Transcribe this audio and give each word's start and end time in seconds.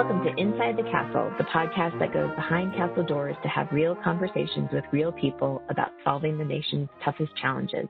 Welcome 0.00 0.24
to 0.24 0.34
Inside 0.40 0.78
the 0.78 0.90
Castle, 0.90 1.30
the 1.36 1.44
podcast 1.44 1.98
that 1.98 2.14
goes 2.14 2.34
behind 2.34 2.72
castle 2.72 3.04
doors 3.04 3.36
to 3.42 3.48
have 3.50 3.68
real 3.70 3.94
conversations 4.02 4.70
with 4.72 4.82
real 4.92 5.12
people 5.12 5.60
about 5.68 5.90
solving 6.04 6.38
the 6.38 6.44
nation's 6.44 6.88
toughest 7.04 7.30
challenges. 7.36 7.86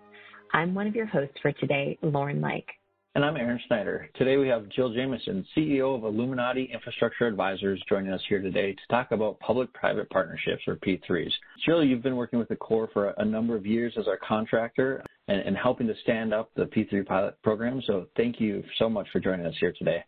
I'm 0.53 0.75
one 0.75 0.89
of 0.89 0.97
your 0.97 1.07
hosts 1.07 1.37
for 1.41 1.53
today, 1.53 1.97
Lauren 2.03 2.43
Lake. 2.43 2.69
And 3.15 3.25
I'm 3.25 3.37
Aaron 3.37 3.61
Snyder. 3.69 4.11
Today 4.17 4.39
we 4.39 4.49
have 4.49 4.69
Jill 4.71 4.93
Jamieson, 4.93 5.47
CEO 5.57 5.95
of 5.95 6.03
Illuminati 6.03 6.69
Infrastructure 6.75 7.29
Advisors, 7.29 7.81
joining 7.89 8.13
us 8.13 8.23
here 8.29 8.43
today 8.43 8.73
to 8.73 8.81
talk 8.91 9.13
about 9.13 9.39
public-private 9.39 10.11
partnerships, 10.11 10.63
or 10.67 10.75
P3s. 10.85 11.31
Jill, 11.65 11.85
you've 11.85 12.03
been 12.03 12.17
working 12.17 12.41
with 12.41 12.49
the 12.49 12.57
Corps 12.57 12.91
for 12.93 13.11
a 13.19 13.25
number 13.25 13.55
of 13.55 13.65
years 13.65 13.95
as 13.97 14.09
our 14.09 14.19
contractor 14.19 15.05
and, 15.29 15.43
and 15.43 15.57
helping 15.57 15.87
to 15.87 15.95
stand 16.03 16.35
up 16.35 16.51
the 16.57 16.65
P3 16.65 17.07
pilot 17.07 17.41
program. 17.45 17.81
So 17.87 18.07
thank 18.17 18.41
you 18.41 18.65
so 18.81 18.89
much 18.89 19.07
for 19.13 19.21
joining 19.21 19.47
us 19.47 19.55
here 19.61 19.73
today. 19.79 20.03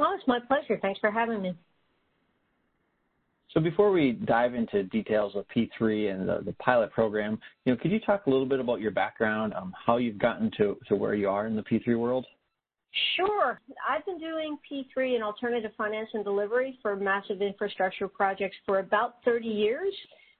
Well, 0.00 0.14
it's 0.14 0.26
my 0.26 0.40
pleasure. 0.40 0.78
Thanks 0.80 0.98
for 0.98 1.10
having 1.10 1.42
me. 1.42 1.54
So 3.52 3.60
before 3.60 3.90
we 3.90 4.12
dive 4.12 4.54
into 4.54 4.84
details 4.84 5.34
of 5.36 5.44
P3 5.54 6.14
and 6.14 6.26
the, 6.26 6.40
the, 6.42 6.54
pilot 6.54 6.90
program, 6.90 7.38
you 7.66 7.72
know, 7.72 7.78
could 7.78 7.90
you 7.90 8.00
talk 8.00 8.24
a 8.26 8.30
little 8.30 8.46
bit 8.46 8.60
about 8.60 8.80
your 8.80 8.92
background, 8.92 9.52
um, 9.52 9.74
how 9.86 9.98
you've 9.98 10.18
gotten 10.18 10.50
to, 10.56 10.78
to 10.88 10.96
where 10.96 11.14
you 11.14 11.28
are 11.28 11.46
in 11.46 11.54
the 11.54 11.62
P3 11.62 11.98
world? 11.98 12.24
Sure. 13.16 13.60
I've 13.86 14.06
been 14.06 14.18
doing 14.18 14.56
P3 14.72 15.16
and 15.16 15.22
alternative 15.22 15.72
finance 15.76 16.08
and 16.14 16.24
delivery 16.24 16.78
for 16.80 16.96
massive 16.96 17.42
infrastructure 17.42 18.08
projects 18.08 18.56
for 18.64 18.78
about 18.78 19.16
30 19.26 19.46
years. 19.46 19.92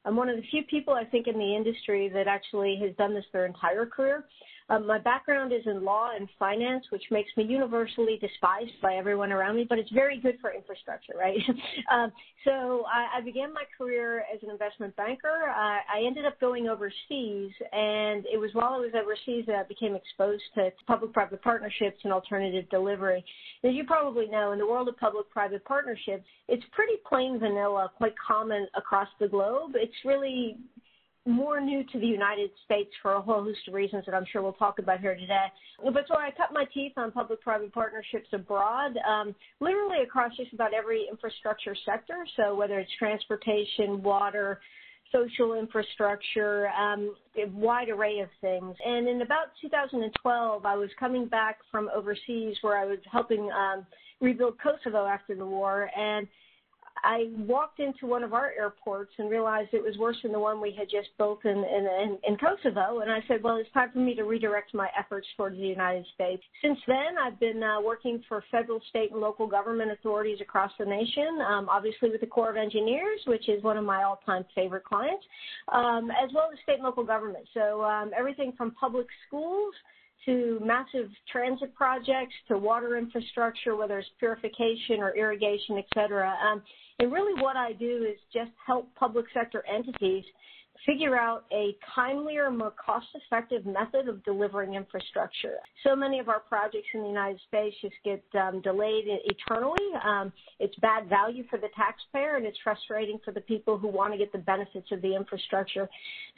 I'm 0.07 0.17
one 0.17 0.31
of 0.31 0.37
the 0.37 0.43
few 0.51 0.63
people 0.63 0.95
I 0.95 1.05
think 1.05 1.27
in 1.27 1.39
the 1.39 1.55
industry 1.55 2.09
that 2.15 2.27
actually 2.27 2.79
has 2.83 2.97
done 2.97 3.13
this 3.13 3.27
their 3.35 3.45
entire 3.45 3.85
career. 3.85 4.25
Um, 4.71 4.87
my 4.87 4.99
background 4.99 5.53
is 5.53 5.63
in 5.67 5.85
law 5.85 6.11
and 6.17 6.29
finance, 6.39 6.85
which 6.91 7.03
makes 7.11 7.29
me 7.37 7.43
universally 7.43 8.19
despised 8.21 8.81
by 8.81 8.95
everyone 8.95 9.33
around 9.33 9.57
me, 9.57 9.67
but 9.69 9.79
it's 9.81 9.91
very 9.91 10.19
good 10.19 10.39
for 10.41 10.53
infrastructure, 10.53 11.15
right? 11.19 11.37
um, 11.93 12.13
so 12.45 12.85
I, 12.87 13.19
I, 13.19 13.21
began 13.21 13.53
my 13.53 13.65
career 13.77 14.21
as 14.33 14.41
an 14.45 14.51
investment 14.51 14.95
banker. 14.97 15.29
I 15.29 16.05
ended 16.07 16.25
up 16.25 16.41
going 16.41 16.69
overseas, 16.69 17.51
and 17.73 18.25
it 18.33 18.39
was 18.39 18.51
while 18.53 18.75
I 18.75 18.79
was 18.79 18.93
overseas 18.95 19.45
that 19.47 19.57
I 19.57 19.65
became 19.65 19.97
exposed 19.97 20.43
to 20.55 20.71
public-private 20.87 21.43
partnerships 21.43 21.99
and 22.05 22.13
alternative 22.13 22.71
delivery. 22.71 23.25
As 23.65 23.75
you 23.75 23.85
probably 23.85 24.27
know, 24.27 24.53
in 24.53 24.59
the 24.59 24.67
world 24.67 24.89
of 24.89 24.97
public-private 24.99 25.65
partnerships, 25.65 26.25
it's 26.49 26.65
pretty 26.71 26.95
plain 27.09 27.41
vanilla, 27.41 27.91
quite 27.99 28.15
common 28.25 28.69
across 28.77 29.09
the 29.19 29.27
globe. 29.27 29.73
It's 29.75 29.93
really 30.05 30.57
more 31.27 31.61
new 31.61 31.85
to 31.85 31.99
the 31.99 32.07
United 32.07 32.51
States 32.65 32.91
for 33.03 33.13
a 33.13 33.21
whole 33.21 33.43
host 33.45 33.59
of 33.69 33.75
reasons 33.75 34.05
that 34.07 34.15
I'm 34.15 34.25
sure 34.33 34.43
we'll 34.43 34.55
talk 34.55 34.79
about 34.79 35.01
here 35.01 35.15
today. 35.15 35.47
But 35.83 36.05
so 36.09 36.15
I 36.15 36.31
cut 36.37 36.49
my 36.53 36.65
teeth 36.73 36.93
on 36.97 37.13
public-private 37.13 37.73
partnerships 37.73 38.29
abroad, 38.33 38.93
um, 39.09 39.35
literally 39.61 40.03
across 40.03 40.35
just 40.37 40.53
about 40.53 40.73
every 40.73 41.07
infrastructure 41.11 41.77
sector. 41.85 42.27
So 42.37 42.55
whether 42.55 42.79
it's 42.79 42.91
transportation, 42.99 44.03
water, 44.03 44.61
social 45.13 45.55
infrastructure, 45.55 46.69
um, 46.69 47.15
a 47.37 47.49
wide 47.51 47.89
array 47.89 48.21
of 48.21 48.29
things. 48.41 48.75
And 48.85 49.09
in 49.09 49.23
about 49.23 49.49
2012, 49.61 50.65
I 50.65 50.77
was 50.77 50.89
coming 50.99 51.27
back 51.27 51.59
from 51.71 51.91
overseas 51.95 52.57
where 52.63 52.79
I 52.79 52.85
was 52.85 52.99
helping 53.11 53.51
um, 53.51 53.87
rebuild 54.21 54.55
Kosovo 54.63 55.07
after 55.07 55.35
the 55.35 55.47
war, 55.47 55.91
and 55.97 56.27
I 57.03 57.31
walked 57.37 57.81
into 57.81 58.07
one 58.07 58.23
of 58.23 58.35
our 58.35 58.53
airports 58.59 59.13
and 59.19 59.31
realized 59.31 59.71
it 59.73 59.83
was 59.83 59.97
worse 59.99 60.17
than 60.23 60.33
the 60.33 60.39
one 60.39 60.61
we 60.61 60.73
had 60.73 60.89
just 60.91 61.09
built 61.19 61.45
in, 61.45 61.51
in, 61.51 62.19
in, 62.27 62.37
Kosovo. 62.37 63.01
And 63.01 63.11
I 63.11 63.21
said, 63.29 63.43
well, 63.43 63.57
it's 63.57 63.71
time 63.73 63.91
for 63.93 63.99
me 63.99 64.15
to 64.15 64.25
redirect 64.25 64.75
my 64.75 64.89
efforts 64.99 65.27
towards 65.37 65.57
the 65.57 65.67
United 65.67 66.07
States. 66.15 66.43
Since 66.63 66.79
then, 66.87 67.19
I've 67.23 67.39
been 67.41 67.63
uh, 67.63 67.81
working 67.81 68.23
for 68.29 68.45
federal, 68.51 68.81
state, 68.89 69.13
and 69.13 69.21
local 69.21 69.47
government 69.47 69.91
authorities 69.91 70.39
across 70.41 70.73
the 70.79 70.85
nation, 70.85 71.41
um, 71.49 71.69
obviously 71.69 72.11
with 72.11 72.21
the 72.21 72.27
Corps 72.27 72.51
of 72.51 72.57
Engineers, 72.57 73.21
which 73.27 73.49
is 73.49 73.63
one 73.63 73.77
of 73.77 73.85
my 73.85 74.03
all-time 74.03 74.45
favorite 74.55 74.85
clients, 74.85 75.25
um, 75.73 76.11
as 76.11 76.31
well 76.35 76.51
as 76.53 76.59
state 76.63 76.75
and 76.75 76.85
local 76.85 77.05
government. 77.05 77.47
So 77.55 77.83
um, 77.83 78.11
everything 78.17 78.53
from 78.57 78.73
public 78.73 79.07
schools 79.27 79.75
to 80.27 80.61
massive 80.63 81.11
transit 81.31 81.75
projects 81.75 82.35
to 82.49 82.59
water 82.59 82.99
infrastructure, 82.99 83.75
whether 83.77 83.99
it's 83.99 84.09
purification 84.19 85.01
or 85.01 85.17
irrigation, 85.17 85.79
et 85.79 85.87
cetera. 85.95 86.35
Um, 86.45 86.63
and 86.99 87.11
really 87.11 87.41
what 87.41 87.57
I 87.57 87.73
do 87.73 88.07
is 88.11 88.19
just 88.33 88.51
help 88.67 88.95
public 88.95 89.27
sector 89.33 89.65
entities 89.67 90.25
figure 90.87 91.17
out 91.17 91.45
a 91.53 91.77
timelier, 91.97 92.57
more 92.57 92.73
cost-effective 92.85 93.67
method 93.67 94.09
of 94.09 94.25
delivering 94.25 94.75
infrastructure. 94.75 95.57
So 95.85 95.95
many 95.95 96.19
of 96.19 96.29
our 96.29 96.41
projects 96.41 96.89
in 96.95 97.03
the 97.03 97.09
United 97.09 97.41
States 97.49 97.77
just 97.83 97.95
get 98.05 98.23
um, 98.41 98.61
delayed 98.63 99.05
eternally. 99.07 99.87
Um, 100.05 100.33
it's 100.59 100.75
bad 100.77 101.09
value 101.09 101.45
for 101.51 101.59
the 101.59 101.69
taxpayer, 101.77 102.37
and 102.37 102.47
it's 102.47 102.59
frustrating 102.65 103.19
for 103.25 103.33
the 103.33 103.43
people 103.43 103.79
who 103.79 103.89
want 103.89 104.13
to 104.13 104.19
get 104.19 104.33
the 104.33 104.39
benefits 104.39 104.91
of 104.93 105.03
the 105.03 105.15
infrastructure. 105.15 105.89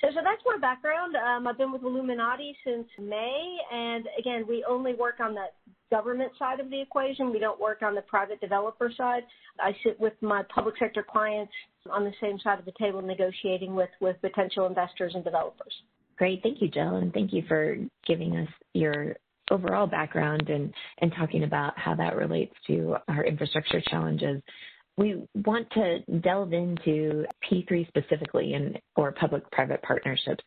So, 0.01 0.09
so 0.15 0.21
that's 0.23 0.43
my 0.45 0.59
background. 0.61 1.15
Um, 1.17 1.47
I've 1.47 1.59
been 1.59 1.73
with 1.73 1.83
Illuminati 1.83 2.57
since 2.65 2.87
May, 3.01 3.59
and 3.73 4.07
again, 4.19 4.45
we 4.49 4.65
only 4.69 4.95
work 4.95 5.21
on 5.21 5.35
the 5.35 5.47
government 5.93 6.33
side 6.39 6.59
of 6.59 6.71
the 6.71 6.81
equation. 6.81 7.31
We 7.31 7.39
don't 7.39 7.61
work 7.61 7.83
on 7.83 7.95
the 7.95 8.01
private 8.01 8.41
developer 8.41 8.91
side. 8.97 9.25
I 9.61 9.77
sit 9.85 10.01
with 10.01 10.15
my 10.23 10.43
public 10.53 10.75
sector 10.79 11.05
clients 11.09 11.53
on 11.91 12.03
the 12.03 12.13
same 12.19 12.39
side 12.39 12.59
of 12.59 12.65
the 12.65 12.73
table 12.81 13.03
negotiating 13.03 13.75
with, 13.75 13.91
with 14.01 14.17
potential 14.23 14.67
investors 14.67 15.13
and 15.15 15.23
developers. 15.23 15.75
Great. 16.17 16.43
Thank 16.43 16.63
you, 16.63 16.69
Jill. 16.69 16.97
And 16.97 17.13
thank 17.13 17.33
you 17.33 17.43
for 17.47 17.77
giving 18.07 18.37
us 18.37 18.49
your 18.73 19.17
overall 19.51 19.87
background 19.87 20.49
and, 20.49 20.73
and 21.03 21.13
talking 21.15 21.45
about 21.45 21.79
how 21.79 21.95
that 21.95 22.17
relates 22.17 22.55
to 22.69 22.97
our 23.09 23.25
infrastructure 23.25 23.83
challenges. 23.83 24.41
We 24.97 25.23
want 25.35 25.71
to 25.73 25.99
delve 26.21 26.55
into 26.55 27.27
P3 27.51 27.87
specifically 27.89 28.55
and 28.55 28.79
or 28.97 29.13
public-private 29.13 29.83
partnerships. 29.83 30.43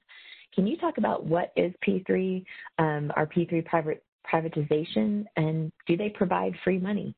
Can 0.55 0.65
you 0.65 0.77
talk 0.77 0.97
about 0.97 1.25
what 1.25 1.51
is 1.55 1.71
P3, 1.87 2.43
um, 2.79 3.11
our 3.15 3.27
P3 3.27 3.63
private 3.65 4.03
privatization, 4.31 5.25
and 5.35 5.71
do 5.87 5.97
they 5.97 6.09
provide 6.09 6.53
free 6.63 6.79
money? 6.79 7.15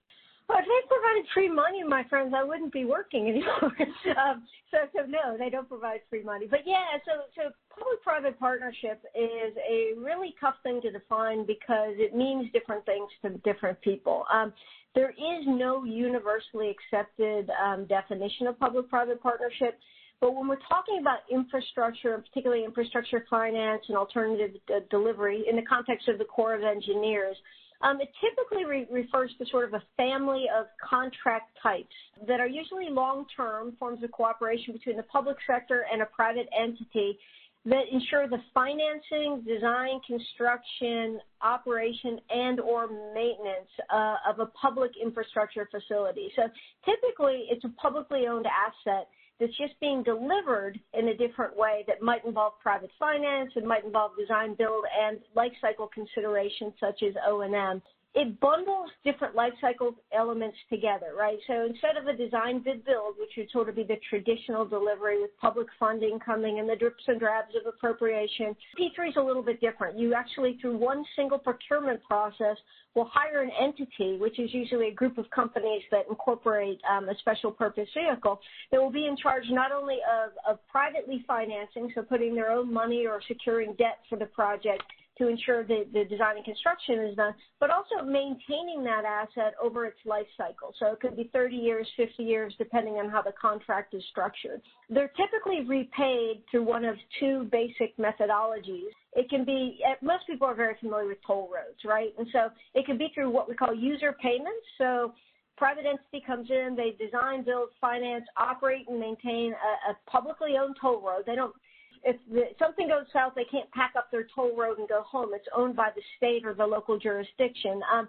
Well, 0.47 0.59
if 0.59 0.65
they 0.65 0.87
provided 0.87 1.25
free 1.33 1.49
money, 1.49 1.83
my 1.83 2.05
friends, 2.09 2.33
I 2.35 2.43
wouldn't 2.43 2.71
be 2.71 2.85
working 2.85 3.27
anymore. 3.29 3.75
um, 4.17 4.43
so, 4.71 4.77
so 4.95 5.05
no, 5.05 5.37
they 5.37 5.49
don't 5.49 5.67
provide 5.67 5.99
free 6.09 6.23
money. 6.23 6.47
But 6.49 6.61
yeah, 6.65 6.85
so 7.05 7.23
so 7.35 7.51
public-private 7.77 8.39
partnership 8.39 9.03
is 9.13 9.53
a 9.69 9.99
really 9.99 10.35
tough 10.39 10.55
thing 10.63 10.79
to 10.81 10.91
define 10.91 11.45
because 11.45 11.95
it 11.97 12.15
means 12.15 12.51
different 12.53 12.85
things 12.85 13.09
to 13.23 13.29
different 13.39 13.79
people. 13.81 14.25
Um, 14.31 14.53
there 14.95 15.11
is 15.11 15.45
no 15.45 15.83
universally 15.83 16.73
accepted 16.73 17.49
um, 17.61 17.85
definition 17.85 18.47
of 18.47 18.57
public-private 18.57 19.21
partnership. 19.21 19.77
But 20.19 20.35
when 20.35 20.47
we're 20.47 20.57
talking 20.67 20.97
about 20.99 21.19
infrastructure, 21.31 22.15
and 22.15 22.23
particularly 22.25 22.65
infrastructure 22.65 23.25
finance 23.29 23.83
and 23.87 23.97
alternative 23.97 24.59
delivery 24.89 25.45
in 25.49 25.55
the 25.55 25.61
context 25.61 26.07
of 26.07 26.17
the 26.17 26.25
Corps 26.25 26.55
of 26.55 26.63
Engineers, 26.63 27.37
um, 27.81 28.01
it 28.01 28.09
typically 28.19 28.65
re- 28.65 28.87
refers 28.91 29.31
to 29.37 29.45
sort 29.51 29.65
of 29.65 29.75
a 29.75 29.83
family 29.95 30.45
of 30.57 30.65
contract 30.83 31.55
types 31.61 31.93
that 32.27 32.39
are 32.39 32.47
usually 32.47 32.89
long-term 32.89 33.73
forms 33.77 34.03
of 34.03 34.11
cooperation 34.11 34.73
between 34.73 34.97
the 34.97 35.03
public 35.03 35.37
sector 35.45 35.85
and 35.91 36.01
a 36.01 36.05
private 36.05 36.47
entity 36.57 37.19
that 37.65 37.83
ensure 37.91 38.27
the 38.27 38.39
financing, 38.53 39.43
design, 39.45 39.99
construction, 40.07 41.19
operation, 41.41 42.17
and 42.29 42.59
or 42.59 42.87
maintenance 43.13 43.69
uh, 43.93 44.15
of 44.27 44.39
a 44.39 44.45
public 44.47 44.91
infrastructure 45.01 45.67
facility. 45.69 46.31
So 46.35 46.43
typically, 46.85 47.45
it's 47.51 47.65
a 47.65 47.69
publicly 47.79 48.25
owned 48.27 48.47
asset 48.47 49.09
that's 49.39 49.55
just 49.57 49.79
being 49.79 50.03
delivered 50.03 50.79
in 50.93 51.09
a 51.09 51.17
different 51.17 51.55
way 51.55 51.83
that 51.87 52.01
might 52.01 52.25
involve 52.25 52.53
private 52.61 52.89
finance, 52.97 53.51
it 53.55 53.65
might 53.65 53.85
involve 53.85 54.11
design, 54.19 54.55
build, 54.55 54.83
and 54.99 55.19
life 55.35 55.51
cycle 55.61 55.87
considerations 55.93 56.73
such 56.79 57.03
as 57.03 57.13
O&M 57.27 57.81
it 58.15 58.39
bundles 58.39 58.89
different 59.03 59.35
life 59.35 59.53
cycle 59.61 59.93
elements 60.11 60.57
together, 60.69 61.13
right? 61.17 61.37
So 61.45 61.65
instead 61.65 61.97
of 61.97 62.07
a 62.07 62.17
design 62.17 62.63
bid 62.63 62.83
build, 62.83 63.15
which 63.19 63.31
would 63.37 63.49
sort 63.51 63.69
of 63.69 63.75
be 63.75 63.83
the 63.83 63.97
traditional 64.09 64.65
delivery 64.65 65.21
with 65.21 65.31
public 65.39 65.67
funding 65.79 66.19
coming 66.19 66.59
and 66.59 66.67
the 66.67 66.75
drips 66.75 67.03
and 67.07 67.19
drabs 67.19 67.53
of 67.55 67.71
appropriation, 67.71 68.55
P3 68.79 69.09
is 69.09 69.15
a 69.17 69.21
little 69.21 69.43
bit 69.43 69.61
different. 69.61 69.99
You 69.99 70.13
actually, 70.15 70.57
through 70.59 70.77
one 70.77 71.05
single 71.15 71.37
procurement 71.37 72.01
process, 72.03 72.57
will 72.95 73.09
hire 73.13 73.43
an 73.43 73.51
entity, 73.61 74.17
which 74.17 74.39
is 74.39 74.51
usually 74.51 74.87
a 74.87 74.93
group 74.93 75.19
of 75.19 75.29
companies 75.29 75.83
that 75.91 76.05
incorporate 76.09 76.81
um, 76.89 77.09
a 77.09 77.17
special 77.19 77.51
purpose 77.51 77.87
vehicle, 77.93 78.39
that 78.71 78.81
will 78.81 78.91
be 78.91 79.05
in 79.05 79.15
charge 79.15 79.43
not 79.51 79.71
only 79.71 79.97
of, 80.11 80.31
of 80.49 80.67
privately 80.67 81.23
financing, 81.27 81.91
so 81.93 82.01
putting 82.01 82.33
their 82.33 82.51
own 82.51 82.73
money 82.73 83.05
or 83.05 83.21
securing 83.27 83.73
debt 83.75 83.99
for 84.09 84.17
the 84.17 84.25
project, 84.25 84.83
to 85.17 85.27
ensure 85.27 85.63
that 85.63 85.85
the 85.93 86.05
design 86.05 86.37
and 86.37 86.45
construction 86.45 86.99
is 86.99 87.15
done, 87.15 87.33
but 87.59 87.69
also 87.69 88.03
maintaining 88.05 88.83
that 88.83 89.03
asset 89.05 89.53
over 89.61 89.85
its 89.85 89.97
life 90.05 90.27
cycle. 90.37 90.73
So 90.79 90.87
it 90.87 90.99
could 90.99 91.15
be 91.15 91.29
30 91.33 91.55
years, 91.55 91.87
50 91.97 92.23
years, 92.23 92.53
depending 92.57 92.95
on 92.95 93.09
how 93.09 93.21
the 93.21 93.33
contract 93.39 93.93
is 93.93 94.03
structured. 94.11 94.61
They're 94.89 95.11
typically 95.17 95.65
repaid 95.67 96.43
through 96.49 96.63
one 96.63 96.85
of 96.85 96.95
two 97.19 97.47
basic 97.51 97.97
methodologies. 97.97 98.91
It 99.13 99.29
can 99.29 99.43
be, 99.43 99.79
eh, 99.85 99.95
most 100.01 100.27
people 100.27 100.47
are 100.47 100.55
very 100.55 100.75
familiar 100.79 101.07
with 101.07 101.17
toll 101.25 101.49
roads, 101.53 101.79
right? 101.85 102.13
And 102.17 102.27
so 102.31 102.49
it 102.73 102.85
can 102.85 102.97
be 102.97 103.09
through 103.13 103.29
what 103.29 103.49
we 103.49 103.55
call 103.55 103.73
user 103.73 104.15
payments. 104.21 104.65
So 104.77 105.13
private 105.57 105.85
entity 105.85 106.23
comes 106.25 106.49
in, 106.49 106.75
they 106.75 106.95
design, 107.03 107.43
build, 107.43 107.69
finance, 107.81 108.25
operate, 108.37 108.87
and 108.87 108.99
maintain 108.99 109.53
a, 109.53 109.91
a 109.91 109.97
publicly 110.09 110.55
owned 110.61 110.75
toll 110.79 111.01
road. 111.01 111.23
They 111.25 111.35
don't 111.35 111.55
if 112.03 112.17
the, 112.31 112.43
something 112.59 112.87
goes 112.87 113.05
south, 113.13 113.33
they 113.35 113.45
can't 113.45 113.69
pack 113.71 113.93
up 113.97 114.11
their 114.11 114.27
toll 114.33 114.55
road 114.55 114.79
and 114.79 114.87
go 114.87 115.01
home. 115.03 115.29
It's 115.33 115.47
owned 115.55 115.75
by 115.75 115.89
the 115.95 116.01
state 116.17 116.45
or 116.45 116.53
the 116.53 116.65
local 116.65 116.97
jurisdiction. 116.97 117.81
Um, 117.93 118.07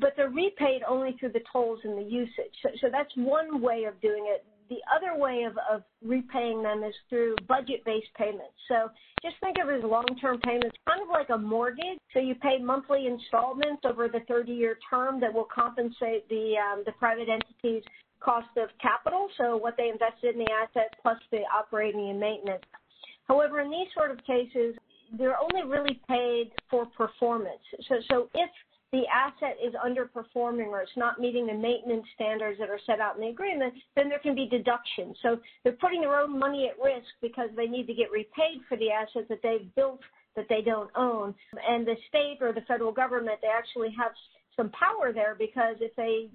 but 0.00 0.14
they're 0.16 0.30
repaid 0.30 0.82
only 0.88 1.16
through 1.18 1.32
the 1.32 1.42
tolls 1.52 1.78
and 1.84 1.96
the 1.96 2.02
usage. 2.02 2.54
So, 2.62 2.70
so 2.80 2.88
that's 2.90 3.12
one 3.16 3.60
way 3.60 3.84
of 3.84 4.00
doing 4.00 4.26
it. 4.28 4.44
The 4.70 4.80
other 4.94 5.20
way 5.20 5.44
of, 5.44 5.56
of 5.70 5.82
repaying 6.02 6.62
them 6.62 6.82
is 6.82 6.94
through 7.10 7.36
budget-based 7.46 8.08
payments. 8.16 8.56
So 8.66 8.90
just 9.22 9.36
think 9.40 9.56
of 9.62 9.68
it 9.68 9.78
as 9.78 9.84
long-term 9.84 10.40
payments, 10.40 10.76
kind 10.88 11.02
of 11.02 11.08
like 11.08 11.28
a 11.28 11.38
mortgage. 11.38 11.98
So 12.12 12.18
you 12.18 12.34
pay 12.36 12.58
monthly 12.58 13.06
installments 13.06 13.82
over 13.84 14.08
the 14.08 14.20
30-year 14.20 14.78
term 14.88 15.20
that 15.20 15.32
will 15.32 15.48
compensate 15.54 16.28
the 16.28 16.54
um, 16.56 16.82
the 16.86 16.92
private 16.92 17.28
entity's 17.28 17.84
cost 18.24 18.48
of 18.56 18.70
capital, 18.80 19.28
so 19.36 19.56
what 19.56 19.76
they 19.76 19.88
invested 19.88 20.34
in 20.34 20.40
the 20.40 20.50
asset 20.50 20.94
plus 21.02 21.18
the 21.30 21.42
operating 21.54 22.08
and 22.08 22.18
maintenance. 22.18 22.64
However, 23.24 23.60
in 23.60 23.70
these 23.70 23.88
sort 23.94 24.10
of 24.10 24.18
cases, 24.24 24.74
they're 25.18 25.38
only 25.38 25.68
really 25.68 26.00
paid 26.08 26.52
for 26.70 26.86
performance. 26.86 27.62
So, 27.88 27.96
so 28.10 28.28
if 28.34 28.50
the 28.92 29.02
asset 29.12 29.56
is 29.64 29.74
underperforming 29.74 30.68
or 30.68 30.80
it's 30.80 30.96
not 30.96 31.20
meeting 31.20 31.46
the 31.46 31.54
maintenance 31.54 32.06
standards 32.14 32.58
that 32.60 32.70
are 32.70 32.78
set 32.86 33.00
out 33.00 33.16
in 33.16 33.22
the 33.22 33.28
agreement, 33.28 33.74
then 33.96 34.08
there 34.08 34.20
can 34.20 34.34
be 34.34 34.46
deductions. 34.48 35.16
So 35.22 35.38
they're 35.62 35.72
putting 35.72 36.02
their 36.02 36.18
own 36.18 36.38
money 36.38 36.70
at 36.70 36.82
risk 36.82 37.08
because 37.20 37.50
they 37.56 37.66
need 37.66 37.86
to 37.88 37.94
get 37.94 38.12
repaid 38.12 38.62
for 38.68 38.76
the 38.76 38.90
asset 38.90 39.28
that 39.28 39.40
they've 39.42 39.74
built 39.74 40.00
that 40.36 40.46
they 40.48 40.62
don't 40.62 40.90
own. 40.96 41.34
And 41.68 41.86
the 41.86 41.96
state 42.08 42.38
or 42.40 42.52
the 42.52 42.62
federal 42.62 42.92
government, 42.92 43.38
they 43.42 43.48
actually 43.48 43.94
have 43.98 44.12
some 44.56 44.70
power 44.70 45.12
there 45.12 45.34
because 45.36 45.76
if 45.80 45.94
they 45.96 46.28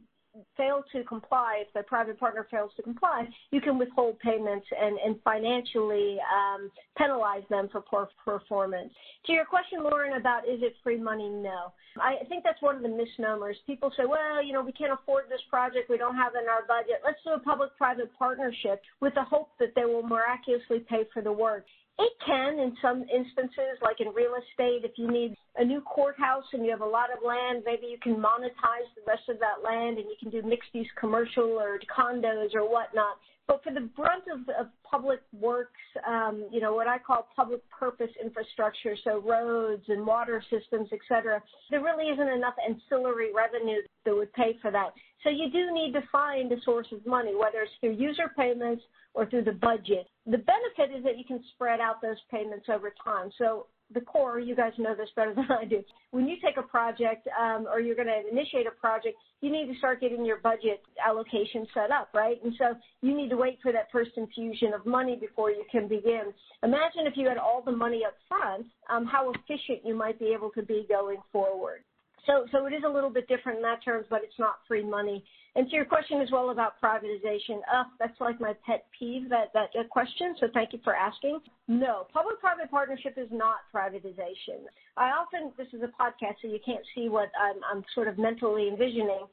fail 0.55 0.83
to 0.91 1.03
comply, 1.03 1.63
if 1.65 1.73
the 1.73 1.83
private 1.83 2.19
partner 2.19 2.47
fails 2.49 2.71
to 2.77 2.83
comply, 2.83 3.27
you 3.51 3.61
can 3.61 3.77
withhold 3.77 4.19
payments 4.19 4.65
and, 4.79 4.97
and 5.03 5.15
financially 5.23 6.17
um, 6.35 6.69
penalize 6.97 7.43
them 7.49 7.69
for 7.71 7.81
poor 7.81 8.09
performance. 8.23 8.91
To 9.25 9.31
your 9.31 9.45
question, 9.45 9.83
Lauren, 9.83 10.19
about 10.19 10.47
is 10.47 10.61
it 10.61 10.75
free 10.83 10.99
money? 10.99 11.29
No. 11.29 11.73
I 11.99 12.23
think 12.29 12.43
that's 12.43 12.61
one 12.61 12.75
of 12.75 12.81
the 12.81 12.89
misnomers. 12.89 13.57
People 13.65 13.91
say, 13.97 14.03
well, 14.05 14.43
you 14.43 14.53
know, 14.53 14.61
we 14.61 14.71
can't 14.71 14.93
afford 14.93 15.25
this 15.29 15.41
project. 15.49 15.89
We 15.89 15.97
don't 15.97 16.15
have 16.15 16.33
it 16.35 16.43
in 16.43 16.49
our 16.49 16.65
budget. 16.67 17.01
Let's 17.03 17.19
do 17.25 17.31
a 17.31 17.39
public-private 17.39 18.11
partnership 18.17 18.81
with 19.01 19.13
the 19.15 19.23
hope 19.23 19.49
that 19.59 19.73
they 19.75 19.85
will 19.85 20.03
miraculously 20.03 20.79
pay 20.89 21.03
for 21.13 21.21
the 21.21 21.31
work. 21.31 21.65
It 21.97 22.13
can 22.25 22.59
in 22.59 22.77
some 22.81 23.01
instances, 23.13 23.75
like 23.81 23.99
in 23.99 24.07
real 24.13 24.35
estate, 24.35 24.85
if 24.85 24.91
you 24.95 25.11
need 25.11 25.35
a 25.59 25.65
new 25.65 25.81
courthouse 25.81 26.45
and 26.53 26.63
you 26.63 26.71
have 26.71 26.81
a 26.81 26.85
lot 26.85 27.09
of 27.15 27.23
land, 27.23 27.63
maybe 27.65 27.85
you 27.85 27.97
can 28.01 28.15
monetize 28.15 28.87
the 28.95 29.03
rest 29.05 29.23
of 29.27 29.37
that 29.39 29.61
land 29.63 29.97
and 29.97 30.07
you 30.07 30.15
can 30.19 30.29
do 30.29 30.41
mixed 30.47 30.73
use 30.73 30.87
commercial 30.97 31.43
or 31.43 31.79
condos 31.95 32.55
or 32.55 32.63
whatnot. 32.63 33.17
But 33.45 33.63
for 33.63 33.73
the 33.73 33.89
brunt 33.97 34.23
of, 34.31 34.41
of 34.49 34.67
public 34.89 35.21
works, 35.33 35.81
um, 36.07 36.47
you 36.51 36.61
know, 36.61 36.73
what 36.73 36.87
I 36.87 36.97
call 36.99 37.27
public 37.35 37.61
purpose 37.71 38.11
infrastructure, 38.23 38.95
so 39.03 39.19
roads 39.19 39.83
and 39.87 40.05
water 40.05 40.41
systems, 40.49 40.87
et 40.93 40.99
cetera, 41.09 41.41
there 41.71 41.83
really 41.83 42.05
isn't 42.05 42.29
enough 42.29 42.53
ancillary 42.63 43.31
revenue 43.33 43.81
that 44.05 44.15
would 44.15 44.31
pay 44.33 44.55
for 44.61 44.71
that. 44.71 44.93
So 45.23 45.29
you 45.29 45.49
do 45.51 45.73
need 45.73 45.91
to 45.93 46.03
find 46.11 46.51
a 46.51 46.61
source 46.63 46.87
of 46.93 47.05
money, 47.05 47.33
whether 47.35 47.61
it's 47.63 47.71
through 47.81 47.95
user 47.95 48.31
payments 48.37 48.83
or 49.13 49.25
through 49.25 49.43
the 49.43 49.53
budget. 49.53 50.07
The 50.25 50.37
benefit 50.37 50.95
is 50.95 51.03
that 51.03 51.17
you 51.17 51.25
can 51.25 51.43
spread 51.55 51.81
out 51.81 52.01
those 52.01 52.21
payments 52.31 52.67
over 52.71 52.93
time. 53.03 53.31
So 53.37 53.65
the 53.93 54.01
Corps, 54.01 54.39
you 54.39 54.55
guys 54.55 54.73
know 54.77 54.95
this 54.95 55.09
better 55.15 55.33
than 55.33 55.47
I 55.49 55.65
do. 55.65 55.83
When 56.11 56.27
you 56.27 56.37
take 56.43 56.57
a 56.57 56.61
project 56.61 57.27
um, 57.39 57.67
or 57.71 57.79
you're 57.79 57.95
going 57.95 58.07
to 58.07 58.29
initiate 58.31 58.67
a 58.67 58.71
project, 58.71 59.15
you 59.41 59.51
need 59.51 59.71
to 59.71 59.77
start 59.77 60.01
getting 60.01 60.25
your 60.25 60.37
budget 60.37 60.81
allocation 61.05 61.65
set 61.73 61.91
up, 61.91 62.09
right? 62.13 62.37
And 62.43 62.53
so 62.57 62.75
you 63.01 63.15
need 63.15 63.29
to 63.29 63.37
wait 63.37 63.59
for 63.61 63.71
that 63.71 63.87
first 63.91 64.11
infusion 64.17 64.73
of 64.73 64.85
money 64.85 65.15
before 65.15 65.49
you 65.51 65.63
can 65.71 65.87
begin. 65.87 66.33
Imagine 66.63 67.05
if 67.05 67.13
you 67.15 67.27
had 67.27 67.37
all 67.37 67.61
the 67.65 67.71
money 67.71 68.01
up 68.05 68.15
front, 68.27 68.65
um, 68.89 69.05
how 69.05 69.31
efficient 69.31 69.79
you 69.83 69.95
might 69.95 70.19
be 70.19 70.33
able 70.35 70.51
to 70.51 70.61
be 70.61 70.85
going 70.89 71.17
forward. 71.31 71.81
So, 72.25 72.45
so 72.51 72.65
it 72.67 72.73
is 72.73 72.83
a 72.85 72.89
little 72.89 73.09
bit 73.09 73.27
different 73.27 73.57
in 73.57 73.63
that 73.63 73.83
terms, 73.83 74.05
but 74.09 74.21
it's 74.23 74.37
not 74.37 74.55
free 74.67 74.83
money. 74.83 75.23
And 75.55 75.67
to 75.69 75.75
your 75.75 75.85
question 75.85 76.21
as 76.21 76.29
well 76.31 76.51
about 76.51 76.79
privatization, 76.81 77.59
uh, 77.73 77.85
that's 77.97 78.19
like 78.21 78.39
my 78.39 78.53
pet 78.65 78.85
peeve, 78.97 79.29
that, 79.29 79.51
that, 79.53 79.69
question, 79.89 80.35
so 80.39 80.47
thank 80.53 80.73
you 80.73 80.79
for 80.83 80.95
asking. 80.95 81.39
No, 81.67 82.05
public-private 82.13 82.69
partnership 82.69 83.15
is 83.17 83.27
not 83.31 83.57
privatization. 83.73 84.69
I 84.95 85.09
often, 85.09 85.51
this 85.57 85.67
is 85.73 85.81
a 85.81 85.87
podcast, 86.01 86.35
so 86.41 86.47
you 86.47 86.59
can't 86.63 86.85
see 86.93 87.09
what 87.09 87.31
I'm, 87.39 87.59
I'm 87.71 87.83
sort 87.95 88.07
of 88.07 88.19
mentally 88.19 88.67
envisioning, 88.67 89.25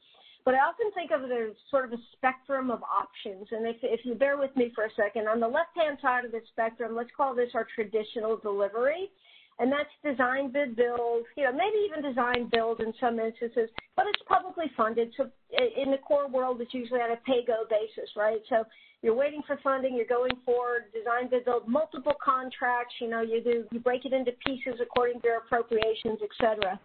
but 0.43 0.55
I 0.55 0.59
often 0.59 0.91
think 0.95 1.11
of 1.11 1.29
it 1.29 1.31
as 1.31 1.55
sort 1.69 1.85
of 1.85 1.93
a 1.93 2.01
spectrum 2.13 2.71
of 2.71 2.81
options. 2.83 3.47
And 3.51 3.67
if, 3.67 3.77
if 3.83 4.01
you 4.03 4.15
bear 4.15 4.37
with 4.37 4.55
me 4.55 4.71
for 4.73 4.85
a 4.85 4.93
second, 4.95 5.27
on 5.27 5.39
the 5.39 5.47
left-hand 5.47 5.99
side 6.01 6.25
of 6.25 6.31
the 6.31 6.41
spectrum, 6.51 6.95
let's 6.95 7.11
call 7.15 7.35
this 7.35 7.49
our 7.53 7.67
traditional 7.75 8.37
delivery 8.37 9.11
and 9.59 9.71
that's 9.71 9.89
design, 10.03 10.51
bid, 10.51 10.75
build, 10.75 11.23
you 11.35 11.43
know, 11.43 11.51
maybe 11.51 11.77
even 11.89 12.03
design, 12.03 12.49
build 12.51 12.79
in 12.79 12.93
some 12.99 13.19
instances, 13.19 13.69
but 13.95 14.05
it's 14.07 14.21
publicly 14.27 14.65
funded. 14.77 15.11
So 15.17 15.29
in 15.51 15.91
the 15.91 15.97
Corps 15.97 16.29
world, 16.29 16.61
it's 16.61 16.73
usually 16.73 17.01
on 17.01 17.11
a 17.11 17.17
pay-go 17.25 17.65
basis, 17.69 18.09
right? 18.15 18.39
So 18.49 18.65
you're 19.01 19.15
waiting 19.15 19.41
for 19.47 19.59
funding, 19.63 19.95
you're 19.95 20.05
going 20.05 20.33
forward, 20.45 20.85
design, 20.93 21.29
bid, 21.29 21.45
build, 21.45 21.67
multiple 21.67 22.15
contracts, 22.23 22.95
you 23.01 23.09
know, 23.09 23.21
you 23.21 23.41
do, 23.43 23.65
you 23.71 23.79
break 23.79 24.05
it 24.05 24.13
into 24.13 24.31
pieces 24.45 24.79
according 24.81 25.21
to 25.21 25.27
your 25.27 25.37
appropriations, 25.37 26.19
et 26.21 26.29
cetera. 26.39 26.79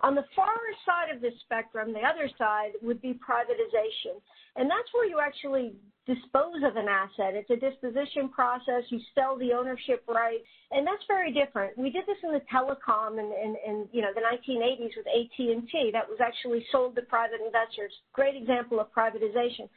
On 0.00 0.14
the 0.14 0.24
far 0.36 0.58
side 0.84 1.14
of 1.14 1.22
the 1.22 1.30
spectrum, 1.40 1.92
the 1.92 2.00
other 2.00 2.28
side 2.36 2.72
would 2.82 3.00
be 3.00 3.14
privatization. 3.14 4.20
And 4.54 4.70
that's 4.70 4.92
where 4.92 5.08
you 5.08 5.20
actually 5.20 5.72
dispose 6.06 6.62
of 6.62 6.76
an 6.76 6.86
asset. 6.88 7.34
It's 7.34 7.50
a 7.50 7.58
disposition 7.58 8.28
process. 8.30 8.86
You 8.88 9.00
sell 9.14 9.36
the 9.36 9.52
ownership 9.52 10.04
right, 10.08 10.38
and 10.70 10.86
that's 10.86 11.02
very 11.08 11.32
different. 11.32 11.76
We 11.76 11.90
did 11.90 12.06
this 12.06 12.16
in 12.22 12.32
the 12.32 12.42
telecom 12.46 13.18
in, 13.18 13.26
in, 13.26 13.56
in 13.66 13.88
you 13.92 14.02
know 14.02 14.14
the 14.14 14.22
1980s 14.22 14.96
with 14.96 15.06
AT&T. 15.06 15.90
That 15.92 16.08
was 16.08 16.18
actually 16.22 16.64
sold 16.70 16.94
to 16.96 17.02
private 17.02 17.40
investors. 17.44 17.92
Great 18.12 18.36
example 18.36 18.78
of 18.78 18.86
privatization. 18.94 19.68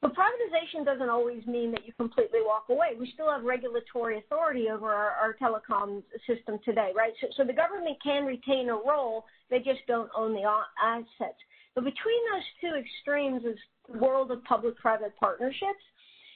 But 0.00 0.14
privatization 0.14 0.84
doesn't 0.84 1.08
always 1.08 1.44
mean 1.46 1.72
that 1.72 1.84
you 1.84 1.92
completely 1.94 2.38
walk 2.44 2.66
away. 2.68 2.94
We 2.98 3.10
still 3.14 3.32
have 3.32 3.42
regulatory 3.42 4.18
authority 4.18 4.68
over 4.70 4.90
our, 4.92 5.10
our 5.10 5.34
telecom 5.42 6.04
system 6.24 6.60
today, 6.64 6.92
right? 6.94 7.12
So, 7.20 7.26
so 7.36 7.44
the 7.44 7.52
government 7.52 7.96
can 8.04 8.24
retain 8.24 8.68
a 8.68 8.74
role. 8.74 9.24
They 9.50 9.58
just 9.58 9.80
don't 9.88 10.08
own 10.16 10.34
the 10.34 10.44
assets. 10.80 11.38
But 11.78 11.94
between 11.94 12.18
those 12.34 12.42
two 12.60 12.74
extremes 12.74 13.44
is 13.44 13.56
the 13.86 14.00
world 14.00 14.32
of 14.32 14.42
public-private 14.42 15.14
partnerships. 15.14 15.84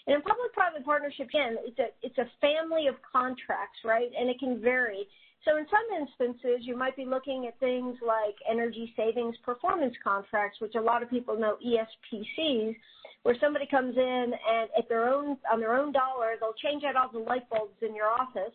And 0.07 0.15
in 0.15 0.23
public-private 0.23 0.85
partnership, 0.85 1.31
again, 1.31 1.57
it's 1.67 1.81
a, 1.81 1.89
it's 2.07 2.19
a 2.19 2.31
family 2.41 2.87
of 2.87 2.95
contracts, 3.03 3.81
right? 3.85 4.07
And 4.17 4.31
it 4.31 4.39
can 4.39 4.63
vary. 4.63 5.03
So 5.45 5.57
in 5.57 5.67
some 5.67 5.83
instances, 5.99 6.65
you 6.65 6.77
might 6.77 6.95
be 6.95 7.05
looking 7.05 7.47
at 7.49 7.59
things 7.59 7.97
like 8.07 8.37
energy 8.49 8.95
savings 8.97 9.35
performance 9.45 9.95
contracts, 10.05 10.61
which 10.61 10.77
a 10.77 10.81
lot 10.81 11.03
of 11.03 11.11
people 11.11 11.37
know 11.37 11.57
ESPCs, 11.59 12.77
where 13.25 13.35
somebody 13.41 13.67
comes 13.67 13.97
in 13.97 14.33
and 14.49 14.71
at 14.79 14.89
their 14.89 15.13
own 15.13 15.37
on 15.53 15.59
their 15.59 15.75
own 15.75 15.91
dollar, 15.91 16.35
they'll 16.39 16.55
change 16.63 16.85
out 16.85 16.95
all 16.95 17.11
the 17.13 17.19
light 17.19 17.51
bulbs 17.51 17.83
in 17.83 17.97
your 17.97 18.07
office, 18.07 18.55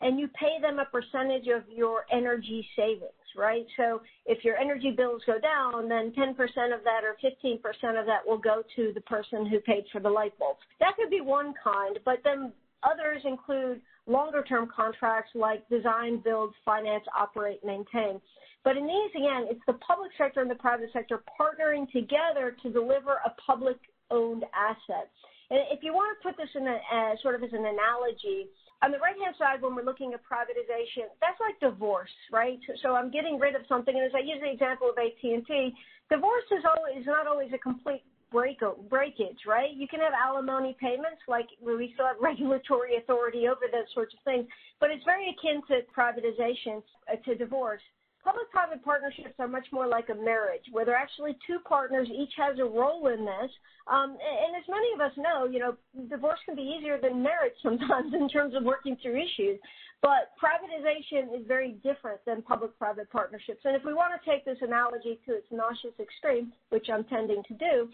and 0.00 0.18
you 0.18 0.28
pay 0.28 0.60
them 0.60 0.78
a 0.78 0.84
percentage 0.86 1.46
of 1.48 1.62
your 1.68 2.06
energy 2.12 2.66
savings, 2.76 3.12
right? 3.36 3.66
So 3.76 4.00
if 4.26 4.44
your 4.44 4.56
energy 4.56 4.92
bills 4.96 5.22
go 5.26 5.38
down, 5.38 5.88
then 5.88 6.12
10% 6.12 6.30
of 6.30 6.84
that 6.84 7.02
or 7.04 7.16
15% 7.22 8.00
of 8.00 8.06
that 8.06 8.26
will 8.26 8.38
go 8.38 8.62
to 8.76 8.92
the 8.94 9.00
person 9.02 9.46
who 9.46 9.60
paid 9.60 9.84
for 9.92 10.00
the 10.00 10.08
light 10.08 10.38
bulbs. 10.38 10.60
That 10.80 10.96
could 10.96 11.10
be 11.10 11.20
one 11.20 11.54
kind, 11.62 11.98
but 12.04 12.18
then 12.24 12.52
others 12.82 13.22
include 13.24 13.80
longer 14.06 14.42
term 14.42 14.68
contracts 14.74 15.30
like 15.34 15.68
design, 15.68 16.20
build, 16.24 16.54
finance, 16.64 17.04
operate, 17.16 17.60
maintain. 17.64 18.20
But 18.64 18.76
in 18.76 18.86
these, 18.86 19.10
again, 19.14 19.46
it's 19.50 19.60
the 19.66 19.74
public 19.74 20.10
sector 20.18 20.40
and 20.40 20.50
the 20.50 20.54
private 20.54 20.90
sector 20.92 21.22
partnering 21.40 21.90
together 21.90 22.56
to 22.62 22.70
deliver 22.70 23.20
a 23.24 23.34
public 23.46 23.78
owned 24.10 24.44
asset. 24.54 25.10
If 25.50 25.82
you 25.82 25.92
want 25.92 26.14
to 26.14 26.22
put 26.22 26.36
this 26.36 26.50
in 26.54 26.66
a, 26.66 26.78
uh, 26.78 27.14
sort 27.22 27.34
of 27.34 27.42
as 27.42 27.52
an 27.52 27.66
analogy, 27.66 28.46
on 28.82 28.92
the 28.92 28.98
right-hand 28.98 29.34
side, 29.36 29.60
when 29.60 29.74
we're 29.74 29.84
looking 29.84 30.14
at 30.14 30.20
privatization, 30.24 31.10
that's 31.20 31.36
like 31.40 31.58
divorce, 31.60 32.10
right? 32.32 32.58
So 32.82 32.94
I'm 32.94 33.10
getting 33.10 33.38
rid 33.38 33.54
of 33.54 33.62
something, 33.68 33.94
and 33.94 34.06
as 34.06 34.12
I 34.14 34.20
use 34.20 34.40
the 34.40 34.50
example 34.50 34.88
of 34.88 34.96
AT&T, 34.96 35.74
divorce 36.08 36.48
is 36.50 36.64
always 36.64 37.02
is 37.02 37.06
not 37.06 37.26
always 37.26 37.52
a 37.52 37.58
complete 37.58 38.02
break 38.30 38.60
breakage, 38.88 39.42
right? 39.46 39.74
You 39.74 39.88
can 39.88 40.00
have 40.00 40.12
alimony 40.14 40.76
payments, 40.80 41.20
like 41.28 41.48
we 41.60 41.90
still 41.94 42.06
have 42.06 42.16
regulatory 42.22 42.96
authority 42.96 43.48
over 43.48 43.66
those 43.70 43.90
sorts 43.92 44.14
of 44.14 44.20
things, 44.24 44.46
but 44.78 44.90
it's 44.90 45.04
very 45.04 45.34
akin 45.34 45.62
to 45.68 45.82
privatization, 45.92 46.82
uh, 47.10 47.16
to 47.24 47.34
divorce. 47.34 47.82
Public-private 48.24 48.84
partnerships 48.84 49.34
are 49.38 49.48
much 49.48 49.66
more 49.72 49.86
like 49.86 50.08
a 50.08 50.14
marriage, 50.14 50.64
where 50.72 50.84
there 50.84 50.94
are 50.94 51.02
actually 51.02 51.36
two 51.46 51.58
partners, 51.66 52.08
each 52.12 52.32
has 52.36 52.58
a 52.58 52.64
role 52.64 53.06
in 53.08 53.24
this. 53.24 53.50
Um, 53.86 54.10
and 54.10 54.56
as 54.56 54.68
many 54.68 54.92
of 54.94 55.00
us 55.00 55.12
know, 55.16 55.46
you 55.46 55.58
know, 55.58 55.76
divorce 56.08 56.38
can 56.44 56.54
be 56.54 56.62
easier 56.62 56.98
than 57.00 57.22
marriage 57.22 57.54
sometimes 57.62 58.12
in 58.14 58.28
terms 58.28 58.54
of 58.54 58.64
working 58.64 58.96
through 59.02 59.16
issues. 59.16 59.58
But 60.02 60.32
privatization 60.40 61.38
is 61.38 61.46
very 61.46 61.72
different 61.84 62.24
than 62.24 62.40
public-private 62.40 63.10
partnerships. 63.10 63.60
And 63.64 63.76
if 63.76 63.84
we 63.84 63.92
want 63.92 64.12
to 64.16 64.30
take 64.30 64.46
this 64.46 64.56
analogy 64.62 65.20
to 65.26 65.34
its 65.34 65.46
nauseous 65.50 65.92
extreme, 66.00 66.52
which 66.70 66.86
I'm 66.88 67.04
tending 67.04 67.42
to 67.48 67.54
do, 67.54 67.88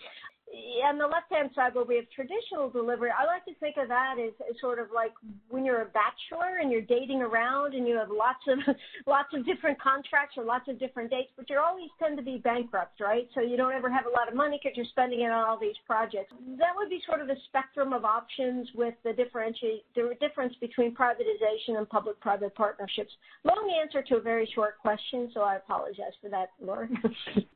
on 0.86 0.98
the 0.98 1.06
left-hand 1.06 1.50
side 1.54 1.74
where 1.74 1.84
we 1.84 1.96
have 1.96 2.06
traditional 2.14 2.70
delivery, 2.70 3.10
I 3.10 3.24
like 3.26 3.44
to 3.46 3.54
think 3.58 3.76
of 3.76 3.88
that 3.88 4.14
as, 4.22 4.32
sort 4.60 4.78
of 4.78 4.88
like 4.94 5.12
when 5.48 5.64
you're 5.64 5.82
a 5.82 5.90
bachelor 5.90 6.58
and 6.62 6.70
you're 6.70 6.86
dating 6.86 7.20
around 7.20 7.74
and 7.74 7.86
you 7.86 7.96
have 7.96 8.08
lots 8.10 8.40
of 8.48 8.58
lots 9.06 9.28
of 9.34 9.44
different 9.44 9.80
contracts 9.80 10.36
or 10.36 10.44
lots 10.44 10.68
of 10.68 10.78
different 10.78 11.10
dates, 11.10 11.30
but 11.36 11.50
you 11.50 11.58
always 11.58 11.90
tend 11.98 12.16
to 12.16 12.22
be 12.22 12.38
bankrupt, 12.38 13.00
right? 13.00 13.28
So 13.34 13.40
you 13.40 13.56
don't 13.56 13.72
ever 13.72 13.90
have 13.90 14.06
a 14.06 14.10
lot 14.10 14.28
of 14.28 14.34
money 14.34 14.60
because 14.62 14.76
you're 14.76 14.86
spending 14.90 15.20
it 15.20 15.30
on 15.30 15.44
all 15.44 15.58
these 15.58 15.76
projects. 15.86 16.32
That 16.58 16.74
would 16.76 16.88
be 16.88 17.02
sort 17.06 17.20
of 17.20 17.28
a 17.28 17.36
spectrum 17.48 17.92
of 17.92 18.04
options 18.04 18.68
with 18.74 18.94
the 19.04 19.12
differentiate 19.12 19.84
the 19.94 20.14
difference 20.20 20.54
between 20.60 20.94
privatization 20.94 21.76
and 21.76 21.88
public-private 21.88 22.54
partnerships. 22.54 23.12
Long 23.44 23.70
answer 23.82 24.02
to 24.02 24.16
a 24.16 24.20
very 24.20 24.48
short 24.54 24.78
question, 24.78 25.30
so 25.34 25.40
I 25.40 25.56
apologize 25.56 26.14
for 26.20 26.30
that, 26.30 26.50
Laura. 26.60 26.88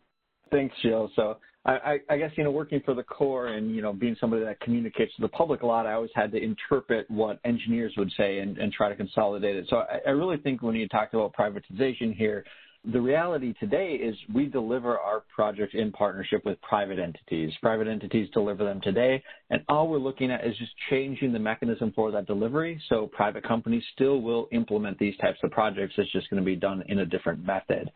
Thanks, 0.50 0.74
Jill. 0.82 1.10
So 1.14 1.38
I, 1.64 1.98
I, 2.08 2.16
guess, 2.16 2.30
you 2.36 2.44
know, 2.44 2.50
working 2.50 2.80
for 2.84 2.94
the 2.94 3.02
Corps 3.02 3.48
and, 3.48 3.74
you 3.74 3.82
know, 3.82 3.92
being 3.92 4.16
somebody 4.18 4.42
that 4.44 4.60
communicates 4.60 5.14
to 5.16 5.22
the 5.22 5.28
public 5.28 5.62
a 5.62 5.66
lot, 5.66 5.86
I 5.86 5.92
always 5.92 6.10
had 6.14 6.32
to 6.32 6.42
interpret 6.42 7.10
what 7.10 7.38
engineers 7.44 7.92
would 7.98 8.10
say 8.16 8.38
and, 8.38 8.56
and 8.56 8.72
try 8.72 8.88
to 8.88 8.96
consolidate 8.96 9.56
it. 9.56 9.66
So 9.68 9.76
I, 9.76 9.98
I 10.06 10.10
really 10.10 10.38
think 10.38 10.62
when 10.62 10.74
you 10.74 10.88
talk 10.88 11.12
about 11.12 11.34
privatization 11.34 12.14
here, 12.14 12.44
the 12.90 13.00
reality 13.00 13.52
today 13.60 13.92
is 13.92 14.16
we 14.34 14.46
deliver 14.46 14.98
our 14.98 15.22
projects 15.34 15.74
in 15.74 15.92
partnership 15.92 16.46
with 16.46 16.58
private 16.62 16.98
entities. 16.98 17.52
Private 17.60 17.88
entities 17.88 18.30
deliver 18.32 18.64
them 18.64 18.80
today, 18.80 19.22
and 19.50 19.62
all 19.68 19.86
we're 19.86 19.98
looking 19.98 20.30
at 20.30 20.46
is 20.46 20.56
just 20.56 20.72
changing 20.88 21.34
the 21.34 21.38
mechanism 21.38 21.92
for 21.94 22.10
that 22.10 22.26
delivery. 22.26 22.80
So 22.88 23.06
private 23.12 23.46
companies 23.46 23.82
still 23.92 24.22
will 24.22 24.48
implement 24.52 24.98
these 24.98 25.14
types 25.18 25.38
of 25.42 25.50
projects. 25.50 25.92
It's 25.98 26.10
just 26.10 26.30
going 26.30 26.42
to 26.42 26.46
be 26.46 26.56
done 26.56 26.82
in 26.88 27.00
a 27.00 27.06
different 27.06 27.44
method. 27.44 27.90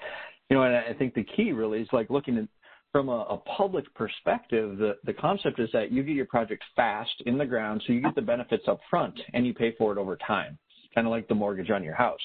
You 0.51 0.57
know, 0.57 0.65
and 0.65 0.77
I 0.77 0.93
think 0.93 1.15
the 1.15 1.25
key 1.37 1.53
really 1.53 1.81
is 1.81 1.89
like 1.93 2.11
looking 2.11 2.37
at 2.39 2.49
from 2.95 3.09
a, 3.09 3.23
a, 3.23 3.39
public 3.57 3.93
perspective, 3.97 4.79
the, 4.79 4.93
the 5.03 5.13
concept 5.13 5.59
is 5.59 5.69
that 5.73 5.91
you 5.91 6.05
get 6.05 6.15
your 6.15 6.27
project 6.27 6.63
fast 6.77 7.11
in 7.27 7.37
the 7.37 7.45
ground, 7.45 7.83
so 7.85 7.93
you 7.93 8.01
get 8.01 8.15
the 8.15 8.23
benefits 8.23 8.63
up 8.69 8.79
front 8.89 9.19
and 9.33 9.45
you 9.45 9.53
pay 9.53 9.75
for 9.77 9.91
it 9.91 9.99
over 9.99 10.17
time, 10.25 10.57
kind 10.95 11.05
of 11.05 11.11
like 11.11 11.27
the 11.27 11.35
mortgage 11.35 11.71
on 11.71 11.83
your 11.83 11.97
house, 11.97 12.21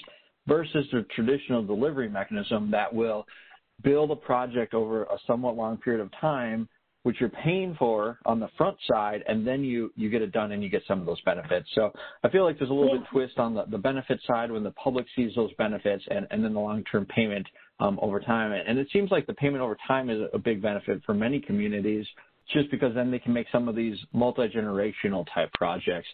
versus 0.48 0.86
the 0.92 1.04
traditional 1.16 1.66
delivery 1.66 2.08
mechanism 2.08 2.70
that 2.70 2.94
will 2.94 3.26
build 3.84 4.12
a 4.12 4.16
project 4.16 4.76
over 4.76 5.06
a 5.06 5.18
somewhat 5.26 5.56
long 5.56 5.76
period 5.78 6.04
of 6.04 6.12
time, 6.22 6.70
which 7.02 7.16
you're 7.20 7.30
paying 7.30 7.76
for 7.80 8.20
on 8.28 8.40
the 8.40 8.50
front 8.56 8.78
side, 8.88 9.24
and 9.28 9.48
then 9.48 9.64
you, 9.64 9.92
you 9.96 10.12
get 10.12 10.22
it 10.22 10.32
done 10.32 10.52
and 10.52 10.62
you 10.62 10.70
get 10.70 10.84
some 10.88 11.00
of 11.00 11.08
those 11.08 11.22
benefits. 11.22 11.68
So 11.74 11.92
I 12.24 12.30
feel 12.30 12.44
like 12.44 12.60
there's 12.60 12.70
a 12.70 12.74
little 12.74 12.94
yeah. 12.94 13.00
bit 13.00 13.10
twist 13.12 13.40
on 13.40 13.56
the, 13.56 13.66
the 13.72 13.80
benefit 13.80 14.20
side 14.28 14.52
when 14.52 14.64
the 14.64 14.72
public 14.72 15.08
sees 15.16 15.32
those 15.36 15.52
benefits 15.58 16.04
and, 16.12 16.28
and 16.30 16.44
then 16.44 16.54
the 16.54 16.60
long-term 16.60 17.08
payment 17.08 17.48
Um, 17.82 17.98
over 18.02 18.20
time. 18.20 18.52
And 18.52 18.78
it 18.78 18.90
seems 18.92 19.10
like 19.10 19.26
the 19.26 19.34
payment 19.34 19.64
over 19.64 19.78
time 19.88 20.10
is 20.10 20.20
a 20.34 20.38
big 20.38 20.62
benefit 20.62 21.02
for 21.06 21.14
many 21.14 21.40
communities 21.40 22.06
just 22.52 22.70
because 22.72 22.94
then 22.94 23.10
they 23.10 23.20
can 23.20 23.32
make 23.32 23.48
some 23.54 23.70
of 23.70 23.76
these 23.76 23.98
multi-generational 24.12 25.26
type 25.34 25.50
projects. 25.54 26.10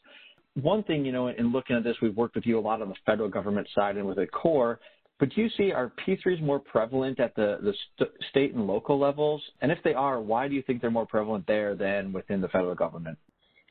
One 0.62 0.84
thing, 0.84 1.03
you 1.03 1.12
know, 1.12 1.29
in 1.29 1.51
looking 1.51 1.75
at 1.75 1.84
this, 1.84 1.95
we've 2.03 2.15
worked 2.15 2.36
with 2.36 2.45
you 2.45 2.60
a 2.60 2.62
lot 2.62 2.84
on 2.84 2.89
the 2.89 2.95
federal 3.03 3.29
government 3.29 3.67
side 3.74 3.98
and 3.98 4.05
with 4.05 4.19
Corps, 4.31 4.79
but 5.19 5.29
do 5.34 5.41
you 5.41 5.50
see 5.57 5.72
are 5.72 5.91
P3s 6.05 6.41
more 6.41 6.60
prevalent 6.60 7.19
at 7.19 7.36
the, 7.36 7.57
the 7.62 7.74
st- 7.95 8.12
state 8.29 8.53
and 8.53 8.67
local 8.67 9.00
levels? 9.00 9.41
And 9.62 9.72
if 9.72 9.79
they 9.84 9.93
are, 9.93 10.19
why 10.19 10.48
do 10.48 10.55
you 10.55 10.62
think 10.62 10.81
they're 10.81 10.91
more 10.91 11.05
prevalent 11.05 11.48
there 11.48 11.75
than 11.75 12.12
within 12.12 12.41
the 12.41 12.50
federal 12.50 12.75
government? 12.75 13.17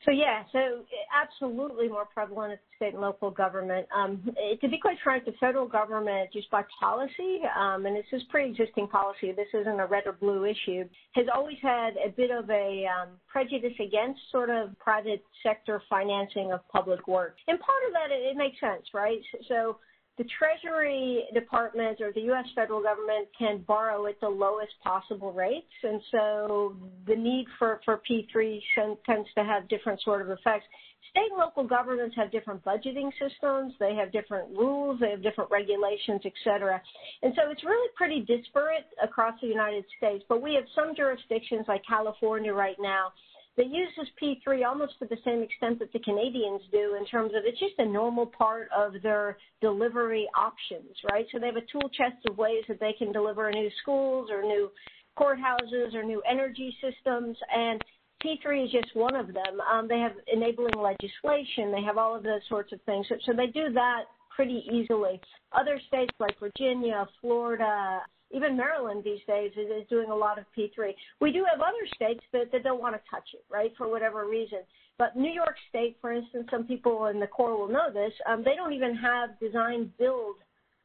So 0.05 0.11
yeah, 0.11 0.43
so 0.51 0.83
absolutely 1.19 1.87
more 1.87 2.05
prevalent 2.05 2.53
at 2.53 2.59
state 2.75 2.93
and 2.93 3.01
local 3.01 3.31
government. 3.31 3.87
Um, 3.95 4.21
to 4.61 4.69
be 4.69 4.77
quite 4.77 4.97
frank, 5.03 5.25
the 5.25 5.33
federal 5.39 5.67
government, 5.67 6.29
just 6.31 6.49
by 6.51 6.61
policy, 6.79 7.41
um, 7.57 7.87
and 7.87 7.95
this 7.95 8.05
is 8.11 8.21
pre-existing 8.29 8.87
policy, 8.87 9.31
this 9.31 9.47
isn't 9.53 9.79
a 9.79 9.85
red 9.87 10.03
or 10.05 10.11
blue 10.13 10.45
issue, 10.45 10.87
has 11.13 11.25
always 11.33 11.57
had 11.59 11.95
a 12.05 12.09
bit 12.09 12.29
of 12.29 12.47
a 12.51 12.85
um, 12.85 13.09
prejudice 13.27 13.73
against 13.79 14.19
sort 14.31 14.51
of 14.51 14.77
private 14.77 15.23
sector 15.41 15.81
financing 15.89 16.51
of 16.51 16.59
public 16.69 17.07
work. 17.07 17.37
And 17.47 17.59
part 17.59 17.81
of 17.87 17.93
that, 17.93 18.15
it, 18.15 18.21
it 18.21 18.37
makes 18.37 18.59
sense, 18.59 18.83
right? 18.93 19.19
So 19.47 19.77
the 20.17 20.25
Treasury 20.39 21.25
Department 21.33 21.99
or 21.99 22.13
the 22.13 22.21
U.S. 22.21 22.45
federal 22.55 22.81
government 22.81 23.27
can 23.37 23.63
borrow 23.67 24.05
at 24.07 24.19
the 24.21 24.29
lowest 24.29 24.71
possible 24.81 25.33
rates, 25.33 25.67
and 25.83 26.01
so 26.11 26.75
the 27.05 27.15
need 27.15 27.45
for, 27.59 27.81
for 27.83 28.01
P3 28.09 28.61
tends 29.05 29.29
to 29.35 29.43
have 29.43 29.67
different 29.67 30.01
sort 30.03 30.21
of 30.21 30.29
effects. 30.29 30.65
State 31.11 31.31
and 31.31 31.39
local 31.39 31.63
governments 31.63 32.15
have 32.17 32.31
different 32.31 32.63
budgeting 32.63 33.11
systems, 33.19 33.73
they 33.79 33.95
have 33.95 34.11
different 34.11 34.49
rules, 34.49 34.99
they 34.99 35.11
have 35.11 35.21
different 35.23 35.51
regulations, 35.51 36.21
et 36.25 36.33
cetera. 36.43 36.81
And 37.21 37.33
so 37.35 37.51
it's 37.51 37.63
really 37.63 37.89
pretty 37.95 38.21
disparate 38.21 38.85
across 39.03 39.39
the 39.41 39.47
United 39.47 39.85
States, 39.97 40.23
but 40.27 40.41
we 40.41 40.55
have 40.55 40.65
some 40.75 40.95
jurisdictions 40.95 41.65
like 41.67 41.83
California 41.87 42.53
right 42.53 42.77
now 42.79 43.11
they 43.57 43.63
use 43.63 43.89
this 43.97 44.07
P3 44.21 44.65
almost 44.65 44.99
to 44.99 45.05
the 45.05 45.17
same 45.23 45.41
extent 45.41 45.79
that 45.79 45.93
the 45.93 45.99
Canadians 45.99 46.61
do 46.71 46.95
in 46.99 47.05
terms 47.05 47.31
of 47.35 47.43
it's 47.45 47.59
just 47.59 47.75
a 47.77 47.85
normal 47.85 48.25
part 48.25 48.69
of 48.75 49.01
their 49.01 49.37
delivery 49.61 50.27
options, 50.37 50.95
right? 51.09 51.25
So 51.31 51.39
they 51.39 51.47
have 51.47 51.55
a 51.55 51.61
tool 51.71 51.89
chest 51.89 52.25
of 52.29 52.37
ways 52.37 52.63
that 52.67 52.79
they 52.79 52.93
can 52.97 53.11
deliver 53.11 53.49
new 53.51 53.69
schools 53.81 54.29
or 54.29 54.41
new 54.41 54.69
courthouses 55.17 55.93
or 55.93 56.03
new 56.03 56.21
energy 56.29 56.75
systems, 56.81 57.37
and 57.55 57.81
P3 58.23 58.65
is 58.65 58.71
just 58.71 58.95
one 58.95 59.15
of 59.15 59.27
them. 59.27 59.61
Um, 59.71 59.87
they 59.87 59.99
have 59.99 60.13
enabling 60.31 60.73
legislation. 60.77 61.71
They 61.71 61.83
have 61.83 61.97
all 61.97 62.15
of 62.15 62.23
those 62.23 62.41
sorts 62.49 62.73
of 62.73 62.81
things. 62.81 63.05
So 63.25 63.33
they 63.33 63.47
do 63.47 63.71
that 63.73 64.03
pretty 64.35 64.65
easily. 64.71 65.19
Other 65.51 65.79
states 65.87 66.11
like 66.19 66.37
Virginia, 66.39 67.07
Florida, 67.21 68.01
even 68.31 68.57
Maryland 68.57 69.03
these 69.03 69.19
days 69.27 69.51
is, 69.53 69.67
is 69.67 69.87
doing 69.89 70.09
a 70.09 70.15
lot 70.15 70.37
of 70.37 70.45
P3. 70.57 70.93
We 71.21 71.31
do 71.31 71.45
have 71.49 71.61
other 71.61 71.87
states 71.95 72.21
that, 72.33 72.51
that 72.51 72.63
don't 72.63 72.81
want 72.81 72.95
to 72.95 73.01
touch 73.09 73.29
it, 73.33 73.45
right, 73.49 73.71
for 73.77 73.89
whatever 73.89 74.27
reason. 74.27 74.59
But 74.97 75.15
New 75.15 75.31
York 75.31 75.55
State, 75.69 75.97
for 76.01 76.11
instance, 76.11 76.47
some 76.51 76.65
people 76.65 77.07
in 77.07 77.19
the 77.19 77.27
Corps 77.27 77.57
will 77.57 77.67
know 77.67 77.91
this, 77.93 78.11
um, 78.27 78.43
they 78.43 78.55
don't 78.55 78.73
even 78.73 78.95
have 78.95 79.39
design 79.39 79.91
build 79.97 80.35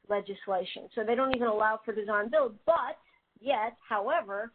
legislation. 0.08 0.88
So 0.94 1.02
they 1.04 1.14
don't 1.14 1.34
even 1.34 1.48
allow 1.48 1.80
for 1.84 1.94
design 1.94 2.30
build. 2.30 2.54
But 2.66 2.98
yet, 3.40 3.76
however, 3.88 4.52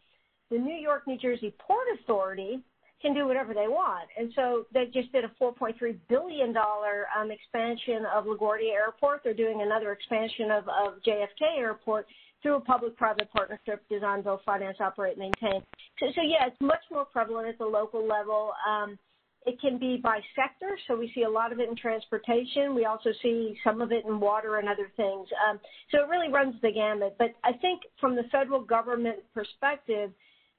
the 0.50 0.58
New 0.58 0.74
York, 0.74 1.06
New 1.06 1.18
Jersey 1.18 1.54
Port 1.58 1.86
Authority 2.00 2.60
can 3.02 3.14
do 3.14 3.26
whatever 3.26 3.52
they 3.54 3.68
want. 3.68 4.08
And 4.18 4.32
so 4.34 4.64
they 4.72 4.86
just 4.86 5.12
did 5.12 5.24
a 5.24 5.30
$4.3 5.40 5.74
billion 6.08 6.54
um, 6.56 7.30
expansion 7.30 8.06
of 8.14 8.24
LaGuardia 8.24 8.72
Airport. 8.72 9.20
They're 9.22 9.34
doing 9.34 9.62
another 9.62 9.92
expansion 9.92 10.50
of, 10.50 10.64
of 10.68 11.02
JFK 11.06 11.58
Airport 11.58 12.06
through 12.42 12.56
a 12.56 12.60
public-private 12.60 13.30
partnership, 13.32 13.82
design, 13.88 14.22
build, 14.22 14.40
finance, 14.44 14.76
operate, 14.80 15.18
maintain. 15.18 15.62
So, 15.98 16.06
so 16.14 16.22
yeah, 16.22 16.46
it's 16.46 16.60
much 16.60 16.82
more 16.90 17.04
prevalent 17.04 17.48
at 17.48 17.58
the 17.58 17.66
local 17.66 18.06
level. 18.06 18.52
Um, 18.68 18.98
it 19.46 19.60
can 19.60 19.78
be 19.78 19.96
by 20.02 20.20
sector, 20.34 20.76
so 20.86 20.96
we 20.96 21.10
see 21.14 21.22
a 21.22 21.30
lot 21.30 21.52
of 21.52 21.60
it 21.60 21.68
in 21.68 21.76
transportation. 21.76 22.74
We 22.74 22.84
also 22.84 23.10
see 23.22 23.56
some 23.62 23.80
of 23.80 23.92
it 23.92 24.04
in 24.04 24.18
water 24.18 24.56
and 24.56 24.68
other 24.68 24.90
things. 24.96 25.28
Um, 25.48 25.60
so 25.92 26.02
it 26.02 26.08
really 26.08 26.32
runs 26.32 26.56
the 26.62 26.72
gamut. 26.72 27.14
But 27.16 27.34
I 27.44 27.52
think 27.52 27.82
from 28.00 28.16
the 28.16 28.24
federal 28.32 28.60
government 28.60 29.18
perspective, 29.32 30.10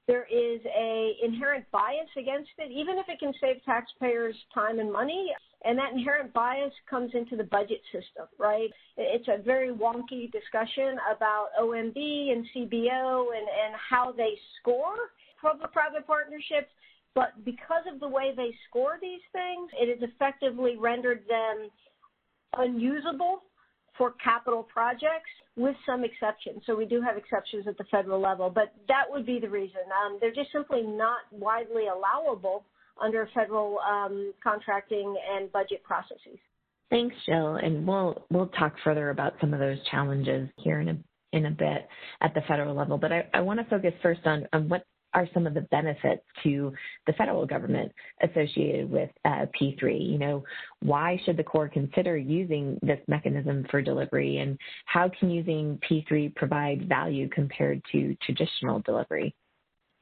there 0.08 0.24
is 0.24 0.60
a 0.74 1.16
inherent 1.22 1.70
bias 1.70 2.08
against 2.16 2.48
it, 2.56 2.72
even 2.72 2.96
if 2.98 3.06
it 3.08 3.20
can 3.20 3.32
save 3.40 3.62
taxpayers 3.64 4.34
time 4.52 4.80
and 4.80 4.90
money. 4.90 5.28
And 5.64 5.78
that 5.78 5.92
inherent 5.92 6.32
bias 6.32 6.72
comes 6.88 7.10
into 7.14 7.36
the 7.36 7.44
budget 7.44 7.82
system, 7.92 8.26
right? 8.38 8.70
It's 8.96 9.28
a 9.28 9.42
very 9.42 9.70
wonky 9.70 10.32
discussion 10.32 10.96
about 11.14 11.48
OMB 11.60 11.96
and 12.32 12.46
CBO 12.56 13.26
and, 13.36 13.46
and 13.46 13.74
how 13.90 14.12
they 14.12 14.32
score 14.60 15.12
public-private 15.42 16.06
partnerships. 16.06 16.72
But 17.14 17.44
because 17.44 17.84
of 17.92 18.00
the 18.00 18.08
way 18.08 18.32
they 18.34 18.54
score 18.68 18.98
these 19.02 19.20
things, 19.32 19.70
it 19.74 20.00
has 20.00 20.08
effectively 20.08 20.76
rendered 20.78 21.24
them 21.28 21.68
unusable 22.56 23.42
for 23.98 24.14
capital 24.22 24.62
projects 24.62 25.30
with 25.56 25.74
some 25.84 26.04
exceptions. 26.04 26.62
So 26.64 26.76
we 26.76 26.86
do 26.86 27.02
have 27.02 27.16
exceptions 27.16 27.66
at 27.66 27.76
the 27.76 27.84
federal 27.90 28.20
level, 28.20 28.48
but 28.48 28.72
that 28.86 29.04
would 29.08 29.26
be 29.26 29.40
the 29.40 29.48
reason. 29.48 29.80
Um, 30.04 30.18
they're 30.20 30.32
just 30.32 30.52
simply 30.52 30.82
not 30.82 31.18
widely 31.32 31.88
allowable 31.88 32.64
under 33.00 33.28
federal 33.34 33.78
um, 33.80 34.32
contracting 34.42 35.16
and 35.34 35.50
budget 35.52 35.82
processes. 35.82 36.38
Thanks, 36.90 37.14
Jill, 37.26 37.56
and 37.56 37.86
we'll 37.86 38.24
we'll 38.30 38.46
talk 38.46 38.74
further 38.82 39.10
about 39.10 39.34
some 39.42 39.52
of 39.52 39.60
those 39.60 39.76
challenges 39.90 40.48
here 40.56 40.80
in 40.80 40.88
a 40.88 40.96
in 41.34 41.46
a 41.46 41.50
bit 41.50 41.86
at 42.22 42.32
the 42.34 42.40
federal 42.48 42.74
level. 42.74 42.96
But 42.96 43.12
I, 43.12 43.26
I 43.34 43.40
want 43.40 43.60
to 43.60 43.66
focus 43.66 43.92
first 44.02 44.20
on, 44.24 44.48
on 44.54 44.68
what 44.68 44.84
are 45.14 45.28
some 45.32 45.46
of 45.46 45.54
the 45.54 45.62
benefits 45.62 46.22
to 46.42 46.72
the 47.06 47.12
federal 47.14 47.46
government 47.46 47.92
associated 48.22 48.90
with 48.90 49.10
uh, 49.24 49.46
P3? 49.60 50.10
You 50.10 50.18
know, 50.18 50.44
why 50.80 51.20
should 51.24 51.36
the 51.36 51.44
Corps 51.44 51.68
consider 51.68 52.16
using 52.16 52.78
this 52.82 53.00
mechanism 53.08 53.66
for 53.70 53.82
delivery, 53.82 54.38
and 54.38 54.58
how 54.86 55.10
can 55.18 55.30
using 55.30 55.78
P3 55.88 56.34
provide 56.34 56.88
value 56.88 57.28
compared 57.28 57.82
to 57.92 58.16
traditional 58.22 58.80
delivery? 58.80 59.34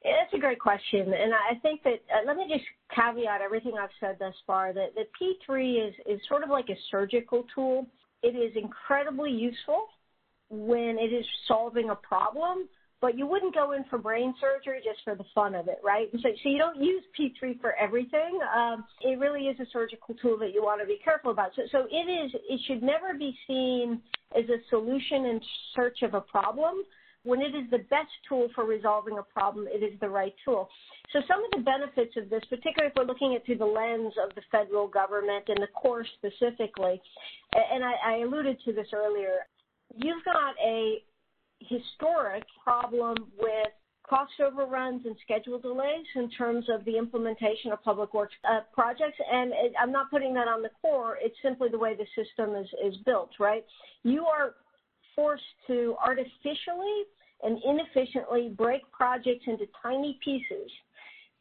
That's 0.03 0.33
a 0.33 0.39
great 0.39 0.59
question, 0.59 1.01
and 1.01 1.33
I 1.33 1.59
think 1.61 1.83
that 1.83 1.99
uh, 2.13 2.25
let 2.25 2.37
me 2.37 2.45
just 2.49 2.63
caveat 2.95 3.41
everything 3.41 3.73
I've 3.81 3.89
said 3.99 4.17
thus 4.19 4.35
far. 4.45 4.71
That 4.71 4.93
that 4.95 5.07
P3 5.19 5.87
is 5.89 5.93
is 6.05 6.21
sort 6.29 6.43
of 6.43 6.49
like 6.49 6.69
a 6.69 6.77
surgical 6.91 7.45
tool. 7.53 7.87
It 8.23 8.35
is 8.35 8.55
incredibly 8.55 9.31
useful 9.31 9.87
when 10.49 10.97
it 10.99 11.13
is 11.13 11.25
solving 11.47 11.89
a 11.89 11.95
problem, 11.95 12.69
but 13.01 13.17
you 13.17 13.27
wouldn't 13.27 13.53
go 13.53 13.73
in 13.73 13.83
for 13.89 13.97
brain 13.97 14.33
surgery 14.41 14.79
just 14.83 15.03
for 15.03 15.15
the 15.15 15.25
fun 15.35 15.53
of 15.55 15.67
it, 15.67 15.79
right? 15.83 16.07
So, 16.13 16.29
so 16.43 16.49
you 16.49 16.57
don't 16.57 16.81
use 16.81 17.03
P3 17.19 17.61
for 17.61 17.73
everything. 17.75 18.39
Um, 18.55 18.85
it 19.01 19.19
really 19.19 19.41
is 19.41 19.59
a 19.59 19.65
surgical 19.71 20.15
tool 20.15 20.37
that 20.39 20.53
you 20.53 20.63
want 20.63 20.81
to 20.81 20.87
be 20.87 20.99
careful 21.03 21.31
about. 21.31 21.51
So, 21.55 21.63
so 21.71 21.87
it 21.91 22.09
is. 22.09 22.31
It 22.49 22.59
should 22.67 22.81
never 22.81 23.13
be 23.17 23.37
seen 23.45 24.01
as 24.35 24.45
a 24.49 24.57
solution 24.69 25.25
in 25.25 25.39
search 25.75 26.01
of 26.01 26.13
a 26.15 26.21
problem 26.21 26.83
when 27.27 27.41
it 27.41 27.53
is 27.53 27.69
the 27.71 27.79
best 27.89 28.09
tool 28.27 28.47
for 28.55 28.65
resolving 28.65 29.17
a 29.17 29.23
problem, 29.23 29.67
it 29.67 29.83
is 29.83 29.99
the 29.99 30.07
right 30.07 30.33
tool. 30.45 30.69
So 31.11 31.19
some 31.27 31.43
of 31.43 31.51
the 31.51 31.59
benefits 31.59 32.15
of 32.15 32.29
this, 32.29 32.41
particularly 32.49 32.87
if 32.87 32.93
we're 32.95 33.03
looking 33.03 33.35
at 33.35 33.45
through 33.45 33.57
the 33.57 33.65
lens 33.65 34.13
of 34.23 34.33
the 34.35 34.41
federal 34.49 34.87
government 34.87 35.43
and 35.49 35.57
the 35.57 35.67
Corps 35.67 36.05
specifically, 36.17 37.01
and 37.53 37.83
I, 37.83 37.93
I 38.05 38.17
alluded 38.19 38.57
to 38.63 38.71
this 38.71 38.87
earlier, 38.93 39.45
you've 39.93 40.23
got 40.23 40.55
a 40.63 41.03
historic 41.59 42.43
problem 42.63 43.15
with 43.39 43.67
cost 44.07 44.31
overruns 44.39 45.05
and 45.05 45.15
schedule 45.21 45.59
delays 45.59 46.05
in 46.15 46.29
terms 46.31 46.65
of 46.69 46.85
the 46.85 46.97
implementation 46.97 47.71
of 47.71 47.83
public 47.83 48.13
works 48.13 48.33
uh, 48.49 48.61
projects. 48.73 49.17
And 49.31 49.51
it, 49.51 49.73
I'm 49.81 49.91
not 49.91 50.09
putting 50.09 50.33
that 50.35 50.47
on 50.47 50.61
the 50.61 50.69
Corps. 50.81 51.17
It's 51.21 51.35
simply 51.43 51.69
the 51.69 51.77
way 51.77 51.95
the 51.95 52.05
system 52.15 52.55
is, 52.55 52.67
is 52.85 52.97
built, 53.05 53.31
right? 53.39 53.65
You 54.03 54.25
are 54.25 54.55
forced 55.15 55.43
to 55.67 55.95
artificially 56.03 57.03
and 57.43 57.59
inefficiently 57.63 58.53
break 58.55 58.81
projects 58.91 59.43
into 59.45 59.65
tiny 59.81 60.17
pieces 60.23 60.71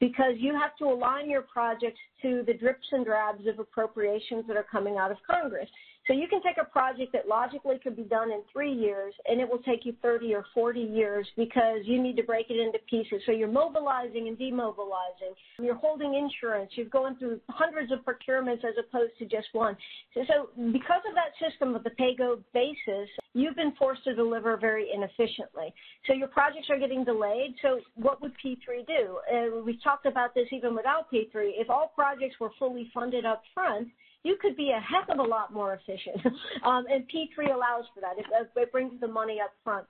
because 0.00 0.32
you 0.36 0.54
have 0.54 0.76
to 0.76 0.84
align 0.84 1.30
your 1.30 1.42
projects 1.42 1.98
to 2.22 2.42
the 2.46 2.52
drips 2.52 2.86
and 2.92 3.04
drabs 3.04 3.46
of 3.46 3.58
appropriations 3.58 4.44
that 4.46 4.56
are 4.56 4.66
coming 4.70 4.96
out 4.98 5.10
of 5.10 5.16
Congress. 5.28 5.68
So 6.06 6.12
you 6.12 6.28
can 6.28 6.40
take 6.42 6.56
a 6.60 6.64
project 6.64 7.12
that 7.12 7.26
logically 7.26 7.78
could 7.82 7.96
be 7.96 8.04
done 8.04 8.30
in 8.30 8.42
three 8.52 8.72
years 8.72 9.12
and 9.28 9.40
it 9.40 9.48
will 9.48 9.58
take 9.58 9.84
you 9.84 9.94
30 10.02 10.34
or 10.34 10.44
40 10.54 10.80
years 10.80 11.26
because 11.36 11.80
you 11.84 12.00
need 12.00 12.16
to 12.16 12.22
break 12.22 12.46
it 12.48 12.60
into 12.60 12.78
pieces. 12.88 13.22
So 13.26 13.32
you're 13.32 13.48
mobilizing 13.48 14.28
and 14.28 14.38
demobilizing. 14.38 15.34
You're 15.58 15.74
holding 15.74 16.14
insurance. 16.14 16.70
You're 16.74 16.86
going 16.86 17.16
through 17.16 17.40
hundreds 17.48 17.90
of 17.90 18.00
procurements 18.04 18.64
as 18.64 18.74
opposed 18.78 19.12
to 19.18 19.24
just 19.24 19.48
one. 19.52 19.76
So, 20.14 20.48
because 20.72 21.02
of 21.08 21.14
that 21.14 21.32
system 21.44 21.74
of 21.74 21.82
the 21.82 21.90
pay-go 21.90 22.40
basis, 22.54 23.08
you've 23.34 23.56
been 23.56 23.72
forced 23.78 24.04
to 24.04 24.14
deliver 24.14 24.56
very 24.56 24.86
inefficiently. 24.94 25.74
So 26.06 26.12
your 26.12 26.28
projects 26.28 26.68
are 26.70 26.78
getting 26.78 27.04
delayed. 27.04 27.54
So 27.62 27.80
what 27.94 28.22
would 28.22 28.32
P3 28.44 28.86
do? 28.86 29.18
Uh, 29.32 29.62
we 29.62 29.78
talked 29.82 30.06
about 30.06 30.34
this 30.34 30.46
even 30.52 30.74
without 30.74 31.10
P3. 31.12 31.28
If 31.34 31.68
all 31.68 31.92
projects 31.94 32.36
were 32.38 32.50
fully 32.58 32.90
funded 32.94 33.24
up 33.24 33.42
front, 33.52 33.88
you 34.26 34.36
could 34.42 34.56
be 34.56 34.70
a 34.70 34.80
heck 34.80 35.08
of 35.08 35.20
a 35.20 35.22
lot 35.22 35.52
more 35.52 35.78
efficient. 35.78 36.18
um, 36.64 36.84
and 36.90 37.04
P3 37.06 37.54
allows 37.54 37.86
for 37.94 38.00
that. 38.00 38.18
It, 38.18 38.26
it 38.56 38.72
brings 38.72 38.98
the 39.00 39.06
money 39.06 39.38
up 39.40 39.52
front. 39.62 39.86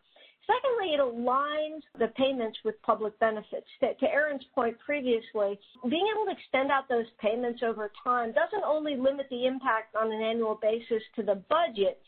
Secondly, 0.46 0.94
it 0.94 1.00
aligns 1.00 1.80
the 1.98 2.08
payments 2.14 2.58
with 2.64 2.80
public 2.82 3.18
benefits. 3.18 3.66
To, 3.80 4.06
Aaron's 4.06 4.44
point 4.54 4.76
previously, 4.78 5.58
being 5.88 6.06
able 6.12 6.26
to 6.26 6.38
extend 6.38 6.70
out 6.70 6.88
those 6.88 7.06
payments 7.18 7.62
over 7.64 7.90
time 8.04 8.28
doesn't 8.32 8.62
only 8.64 8.94
limit 8.94 9.26
the 9.30 9.46
impact 9.46 9.96
on 9.96 10.12
an 10.12 10.22
annual 10.22 10.58
basis 10.60 11.02
to 11.16 11.22
the 11.24 11.42
budget, 11.48 11.98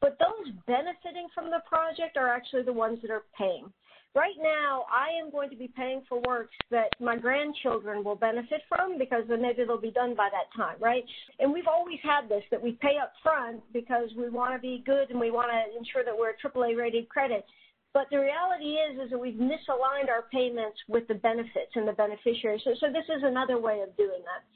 but 0.00 0.18
those 0.18 0.52
benefiting 0.66 1.28
from 1.34 1.50
the 1.50 1.62
project 1.68 2.16
are 2.16 2.28
actually 2.28 2.62
the 2.62 2.72
ones 2.72 2.98
that 3.02 3.12
are 3.12 3.24
paying. 3.38 3.70
Right 4.14 4.36
now, 4.40 4.86
I 4.92 5.10
am 5.20 5.32
going 5.32 5.50
to 5.50 5.56
be 5.56 5.66
paying 5.66 6.02
for 6.08 6.20
works 6.20 6.54
that 6.70 6.90
my 7.00 7.16
grandchildren 7.16 8.04
will 8.04 8.14
benefit 8.14 8.62
from 8.68 8.96
because 8.96 9.24
then 9.28 9.42
maybe 9.42 9.64
they'll 9.64 9.80
be 9.80 9.90
done 9.90 10.14
by 10.14 10.28
that 10.30 10.54
time, 10.56 10.76
right? 10.80 11.02
And 11.40 11.52
we've 11.52 11.66
always 11.66 11.98
had 12.00 12.28
this 12.28 12.44
that 12.52 12.62
we 12.62 12.72
pay 12.80 12.96
up 13.02 13.12
front 13.24 13.60
because 13.72 14.10
we 14.16 14.30
want 14.30 14.54
to 14.54 14.60
be 14.60 14.84
good 14.86 15.10
and 15.10 15.18
we 15.18 15.32
want 15.32 15.50
to 15.50 15.76
ensure 15.76 16.04
that 16.04 16.16
we're 16.16 16.30
a 16.30 16.38
AAA 16.38 16.78
rated 16.78 17.08
credit. 17.08 17.44
But 17.92 18.06
the 18.10 18.18
reality 18.18 18.78
is, 18.78 19.00
is 19.02 19.10
that 19.10 19.18
we've 19.18 19.34
misaligned 19.34 20.08
our 20.08 20.26
payments 20.32 20.78
with 20.86 21.08
the 21.08 21.14
benefits 21.14 21.74
and 21.74 21.86
the 21.86 21.92
beneficiaries. 21.92 22.60
So, 22.62 22.74
so 22.78 22.86
this 22.92 23.06
is 23.08 23.22
another 23.24 23.58
way 23.58 23.80
of 23.80 23.96
doing 23.96 24.22
that 24.22 24.46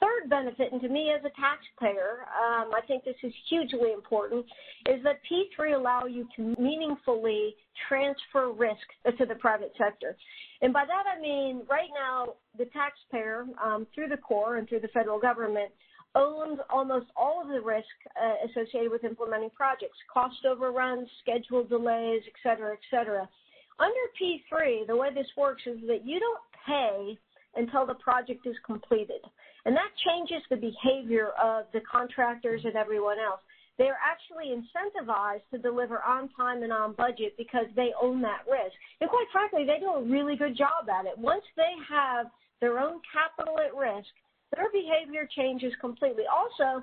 third 0.00 0.30
benefit, 0.30 0.72
and 0.72 0.80
to 0.80 0.88
me 0.88 1.12
as 1.16 1.24
a 1.24 1.30
taxpayer, 1.40 2.26
um, 2.36 2.70
I 2.74 2.80
think 2.86 3.04
this 3.04 3.16
is 3.22 3.32
hugely 3.48 3.92
important, 3.92 4.44
is 4.86 5.02
that 5.04 5.20
P3 5.30 5.74
allow 5.76 6.06
you 6.06 6.26
to 6.36 6.54
meaningfully 6.60 7.54
transfer 7.88 8.52
risk 8.52 8.86
to 9.18 9.26
the 9.26 9.34
private 9.36 9.72
sector. 9.78 10.16
And 10.62 10.72
by 10.72 10.84
that 10.86 11.04
I 11.06 11.20
mean 11.20 11.62
right 11.70 11.90
now 11.94 12.34
the 12.56 12.66
taxpayer, 12.66 13.46
um, 13.62 13.86
through 13.94 14.08
the 14.08 14.16
Corps 14.16 14.56
and 14.56 14.68
through 14.68 14.80
the 14.80 14.88
federal 14.88 15.18
government, 15.18 15.70
owns 16.14 16.58
almost 16.70 17.06
all 17.16 17.42
of 17.42 17.48
the 17.48 17.60
risk 17.60 17.86
uh, 18.16 18.48
associated 18.48 18.90
with 18.90 19.04
implementing 19.04 19.50
projects, 19.50 19.98
cost 20.12 20.44
overruns, 20.48 21.08
schedule 21.22 21.64
delays, 21.64 22.22
et 22.26 22.34
cetera, 22.42 22.72
et 22.72 22.80
cetera. 22.90 23.28
Under 23.78 24.04
P3, 24.20 24.86
the 24.86 24.96
way 24.96 25.08
this 25.14 25.28
works 25.36 25.62
is 25.66 25.78
that 25.86 26.04
you 26.04 26.18
don't 26.18 26.40
pay 26.66 27.18
until 27.56 27.86
the 27.86 27.94
project 27.94 28.46
is 28.46 28.56
completed. 28.66 29.20
And 29.68 29.76
that 29.76 29.92
changes 30.00 30.40
the 30.48 30.56
behavior 30.56 31.36
of 31.36 31.68
the 31.76 31.84
contractors 31.84 32.62
and 32.64 32.72
everyone 32.72 33.20
else. 33.20 33.44
They 33.76 33.84
are 33.92 34.00
actually 34.00 34.56
incentivized 34.56 35.44
to 35.52 35.58
deliver 35.60 36.00
on 36.00 36.30
time 36.32 36.62
and 36.62 36.72
on 36.72 36.94
budget 36.94 37.36
because 37.36 37.66
they 37.76 37.92
own 38.00 38.22
that 38.22 38.48
risk. 38.50 38.72
And 39.02 39.10
quite 39.10 39.28
frankly, 39.30 39.68
they 39.68 39.78
do 39.78 39.92
a 39.92 40.02
really 40.02 40.36
good 40.36 40.56
job 40.56 40.88
at 40.88 41.04
it. 41.04 41.18
Once 41.18 41.44
they 41.54 41.76
have 41.84 42.32
their 42.62 42.80
own 42.80 43.04
capital 43.12 43.60
at 43.60 43.76
risk, 43.76 44.08
their 44.56 44.72
behavior 44.72 45.28
changes 45.36 45.74
completely. 45.82 46.24
Also, 46.24 46.82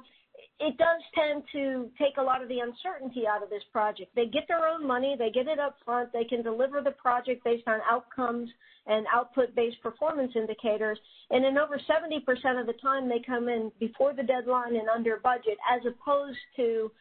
it 0.60 0.77
does 0.77 1.01
tend 1.13 1.43
to 1.51 1.89
take 1.97 2.17
a 2.17 2.21
lot 2.21 2.41
of 2.41 2.49
the 2.49 2.60
uncertainty 2.60 3.27
out 3.27 3.43
of 3.43 3.49
this 3.49 3.63
project. 3.71 4.15
They 4.15 4.25
get 4.25 4.47
their 4.47 4.67
own 4.67 4.86
money, 4.88 5.15
they 5.17 5.29
get 5.29 5.47
it 5.47 5.60
up 5.60 5.77
front, 5.84 6.12
they 6.13 6.23
can 6.23 6.41
deliver 6.41 6.81
the 6.81 6.91
project 6.91 7.43
based 7.43 7.67
on 7.67 7.79
outcomes 7.89 8.49
and 8.88 9.05
output-based 9.13 9.81
performance 9.81 10.34
indicators, 10.36 10.99
and 11.31 11.43
in 11.43 11.58
over 11.58 11.79
70% 11.89 12.60
of 12.60 12.67
the 12.67 12.73
time 12.81 13.10
they 13.10 13.21
come 13.25 13.49
in 13.49 13.71
before 13.79 14.13
the 14.13 14.23
deadline 14.23 14.75
and 14.75 14.89
under 14.89 15.17
budget, 15.17 15.58
as 15.69 15.81
opposed 15.86 16.38
to 16.55 16.91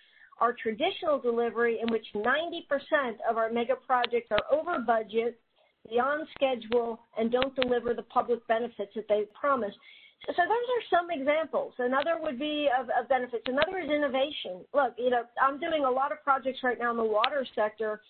our 0.40 0.54
traditional 0.54 1.18
delivery 1.18 1.78
in 1.80 1.92
which 1.92 2.06
90% 2.14 2.62
of 3.28 3.36
our 3.36 3.50
mega 3.52 3.74
projects 3.86 4.28
are 4.30 4.42
over 4.50 4.78
budget, 4.80 5.38
beyond 5.88 6.26
schedule, 6.34 7.00
and 7.18 7.30
don't 7.30 7.54
deliver 7.54 7.94
the 7.94 8.02
public 8.02 8.46
benefits 8.48 8.92
that 8.94 9.06
they 9.08 9.24
promised. 9.38 9.76
So 10.26 10.42
those 10.42 10.48
are 10.48 10.98
some 10.98 11.10
examples. 11.10 11.74
Another 11.78 12.16
would 12.18 12.38
be 12.38 12.68
of, 12.72 12.88
of, 12.98 13.08
benefits. 13.08 13.44
Another 13.46 13.78
is 13.78 13.90
innovation. 13.90 14.64
Look, 14.72 14.94
you 14.96 15.10
know, 15.10 15.22
I'm 15.40 15.60
doing 15.60 15.84
a 15.84 15.90
lot 15.90 16.12
of 16.12 16.24
projects 16.24 16.60
right 16.64 16.78
now 16.78 16.90
in 16.92 16.96
the 16.96 17.04
water 17.04 17.46
sector 17.54 18.00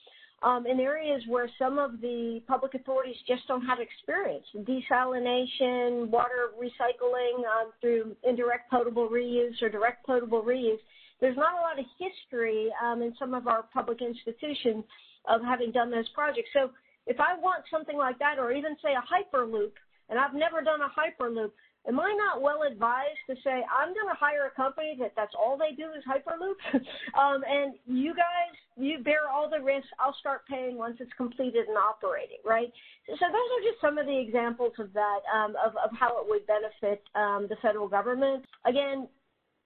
um, 0.43 0.67
in 0.67 0.79
areas 0.79 1.23
where 1.27 1.49
some 1.59 1.79
of 1.79 2.01
the 2.01 2.41
public 2.47 2.75
authorities 2.75 3.17
just 3.27 3.49
don't 3.49 3.65
have 3.67 3.79
experience. 3.81 4.45
Desalination, 4.57 6.09
water 6.09 6.51
recycling 6.61 7.39
um, 7.39 7.73
through 7.81 8.15
indirect 8.23 8.71
potable 8.71 9.09
reuse 9.09 9.61
or 9.63 9.69
direct 9.69 10.07
potable 10.07 10.43
reuse. 10.43 10.79
There's 11.21 11.37
not 11.37 11.55
a 11.55 11.63
lot 11.63 11.79
of 11.79 11.87
history 11.99 12.69
um, 12.85 13.03
in 13.03 13.15
some 13.19 13.35
of 13.35 13.49
our 13.49 13.65
public 13.73 14.03
institutions 14.03 14.85
of 15.27 15.41
having 15.43 15.73
done 15.73 15.91
those 15.91 16.09
projects. 16.11 16.51
So 16.53 16.71
if 17.07 17.19
I 17.19 17.39
want 17.39 17.65
something 17.71 17.97
like 17.97 18.19
that, 18.19 18.39
or 18.39 18.53
even 18.53 18.77
say 18.83 18.91
a 18.93 19.03
hyperloop, 19.03 19.73
and 20.09 20.19
I've 20.19 20.35
never 20.35 20.61
done 20.63 20.81
a 20.81 20.91
hyperloop, 20.93 21.53
am 21.87 22.01
I 22.01 22.15
not 22.17 22.43
well 22.43 22.63
advised 22.63 23.21
to 23.29 23.37
say 23.45 23.65
I'm 23.69 23.93
going 23.95 24.09
to 24.09 24.19
hire 24.19 24.47
a 24.47 24.55
company 24.57 24.97
that 25.01 25.13
that's 25.17 25.35
all 25.39 25.57
they 25.57 25.75
do 25.77 25.91
is 25.97 26.05
Hyperloop, 26.05 26.59
um, 27.19 27.43
and 27.49 27.75
you 27.87 28.15
guys 28.15 28.55
you 28.77 28.99
bear 28.99 29.29
all 29.33 29.49
the 29.49 29.63
risks. 29.63 29.89
I'll 30.01 30.17
start 30.19 30.43
paying 30.49 30.77
once 30.77 30.97
it's 31.01 31.13
completed 31.17 31.69
and 31.69 31.79
operating, 31.79 32.43
right? 32.45 32.73
So, 33.07 33.15
so 33.21 33.27
those 33.29 33.51
are 33.55 33.65
just 33.71 33.81
some 33.81 33.99
of 33.99 34.07
the 34.07 34.19
examples 34.19 34.73
of 34.79 34.93
that 34.95 35.21
um, 35.33 35.55
of 35.65 35.73
of 35.77 35.91
how 35.99 36.21
it 36.21 36.29
would 36.29 36.47
benefit 36.47 37.03
um, 37.15 37.47
the 37.49 37.57
federal 37.63 37.89
government. 37.89 38.45
Again, 38.67 39.09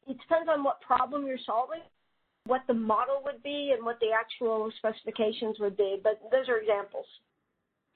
it 0.07 0.16
depends 0.20 0.48
on 0.48 0.64
what 0.64 0.81
problem 0.81 1.27
you're 1.27 1.42
solving. 1.46 1.81
What 2.46 2.62
the 2.66 2.74
model 2.74 3.20
would 3.24 3.42
be 3.42 3.74
and 3.77 3.85
what 3.85 4.01
the 4.01 4.09
actual 4.18 4.72
specifications 4.79 5.57
would 5.61 5.77
be, 5.77 6.01
but 6.03 6.18
those 6.33 6.48
are 6.48 6.59
examples. 6.59 7.05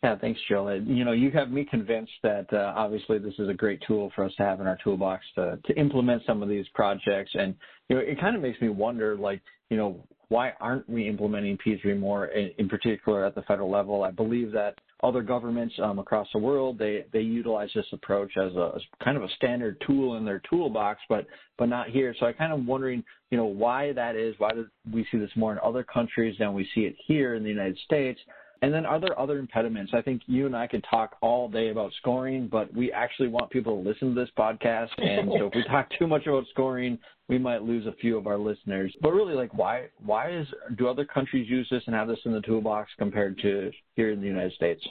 Yeah, 0.02 0.16
thanks, 0.16 0.40
Jill. 0.48 0.74
You 0.80 1.04
know, 1.04 1.12
you 1.12 1.30
have 1.30 1.50
me 1.50 1.64
convinced 1.64 2.12
that 2.24 2.52
uh, 2.52 2.72
obviously 2.74 3.18
this 3.18 3.34
is 3.38 3.48
a 3.48 3.54
great 3.54 3.80
tool 3.86 4.10
for 4.16 4.24
us 4.24 4.32
to 4.36 4.42
have 4.42 4.60
in 4.60 4.66
our 4.66 4.78
toolbox 4.82 5.24
to, 5.36 5.58
to 5.64 5.74
implement 5.78 6.22
some 6.26 6.42
of 6.42 6.48
these 6.48 6.66
projects. 6.74 7.30
And, 7.34 7.54
you 7.88 7.96
know, 7.96 8.02
it 8.02 8.20
kind 8.20 8.34
of 8.34 8.42
makes 8.42 8.60
me 8.60 8.68
wonder, 8.68 9.16
like, 9.16 9.40
you 9.70 9.76
know, 9.76 10.04
why 10.28 10.54
aren't 10.60 10.88
we 10.88 11.06
implementing 11.08 11.56
P3 11.58 12.00
more, 12.00 12.26
in, 12.26 12.50
in 12.58 12.68
particular 12.68 13.24
at 13.24 13.36
the 13.36 13.42
federal 13.42 13.70
level? 13.70 14.02
I 14.02 14.10
believe 14.10 14.50
that 14.52 14.74
other 15.04 15.22
governments 15.22 15.74
um, 15.82 15.98
across 15.98 16.28
the 16.32 16.38
world 16.38 16.78
they 16.78 17.04
they 17.12 17.20
utilize 17.20 17.68
this 17.74 17.86
approach 17.92 18.30
as 18.36 18.54
a 18.54 18.72
as 18.76 18.82
kind 19.02 19.16
of 19.16 19.24
a 19.24 19.28
standard 19.36 19.76
tool 19.86 20.16
in 20.16 20.24
their 20.24 20.40
toolbox, 20.48 21.00
but 21.08 21.26
but 21.58 21.68
not 21.68 21.88
here. 21.88 22.14
So 22.18 22.26
I 22.26 22.32
kind 22.32 22.52
of 22.52 22.64
wondering, 22.64 23.02
you 23.30 23.36
know, 23.36 23.44
why 23.44 23.92
that 23.92 24.16
is. 24.16 24.34
Why 24.38 24.50
do 24.52 24.66
we 24.92 25.06
see 25.10 25.18
this 25.18 25.30
more 25.36 25.52
in 25.52 25.58
other 25.62 25.82
countries 25.82 26.36
than 26.38 26.54
we 26.54 26.68
see 26.74 26.82
it 26.82 26.94
here 27.06 27.34
in 27.34 27.42
the 27.42 27.48
United 27.48 27.78
States? 27.84 28.20
And 28.62 28.72
then 28.72 28.86
are 28.86 29.00
there 29.00 29.18
other 29.18 29.38
impediments? 29.38 29.92
I 29.92 30.02
think 30.02 30.22
you 30.26 30.46
and 30.46 30.56
I 30.56 30.68
could 30.68 30.84
talk 30.88 31.16
all 31.20 31.48
day 31.48 31.70
about 31.70 31.92
scoring, 31.98 32.48
but 32.50 32.72
we 32.72 32.92
actually 32.92 33.28
want 33.28 33.50
people 33.50 33.82
to 33.82 33.88
listen 33.88 34.14
to 34.14 34.20
this 34.20 34.30
podcast. 34.38 34.88
And 34.98 35.32
so 35.36 35.46
if 35.46 35.54
we 35.54 35.64
talk 35.64 35.88
too 35.98 36.06
much 36.06 36.28
about 36.28 36.44
scoring, 36.50 36.96
we 37.28 37.38
might 37.38 37.62
lose 37.62 37.86
a 37.86 37.92
few 38.00 38.16
of 38.16 38.28
our 38.28 38.38
listeners. 38.38 38.94
But 39.02 39.10
really, 39.10 39.34
like, 39.34 39.52
why 39.52 39.88
why 40.04 40.30
is 40.30 40.46
do 40.78 40.88
other 40.88 41.04
countries 41.04 41.50
use 41.50 41.66
this 41.70 41.82
and 41.86 41.94
have 41.94 42.06
this 42.06 42.20
in 42.24 42.32
the 42.32 42.40
toolbox 42.40 42.90
compared 42.98 43.36
to 43.40 43.72
here 43.96 44.12
in 44.12 44.20
the 44.20 44.28
United 44.28 44.52
States? 44.52 44.86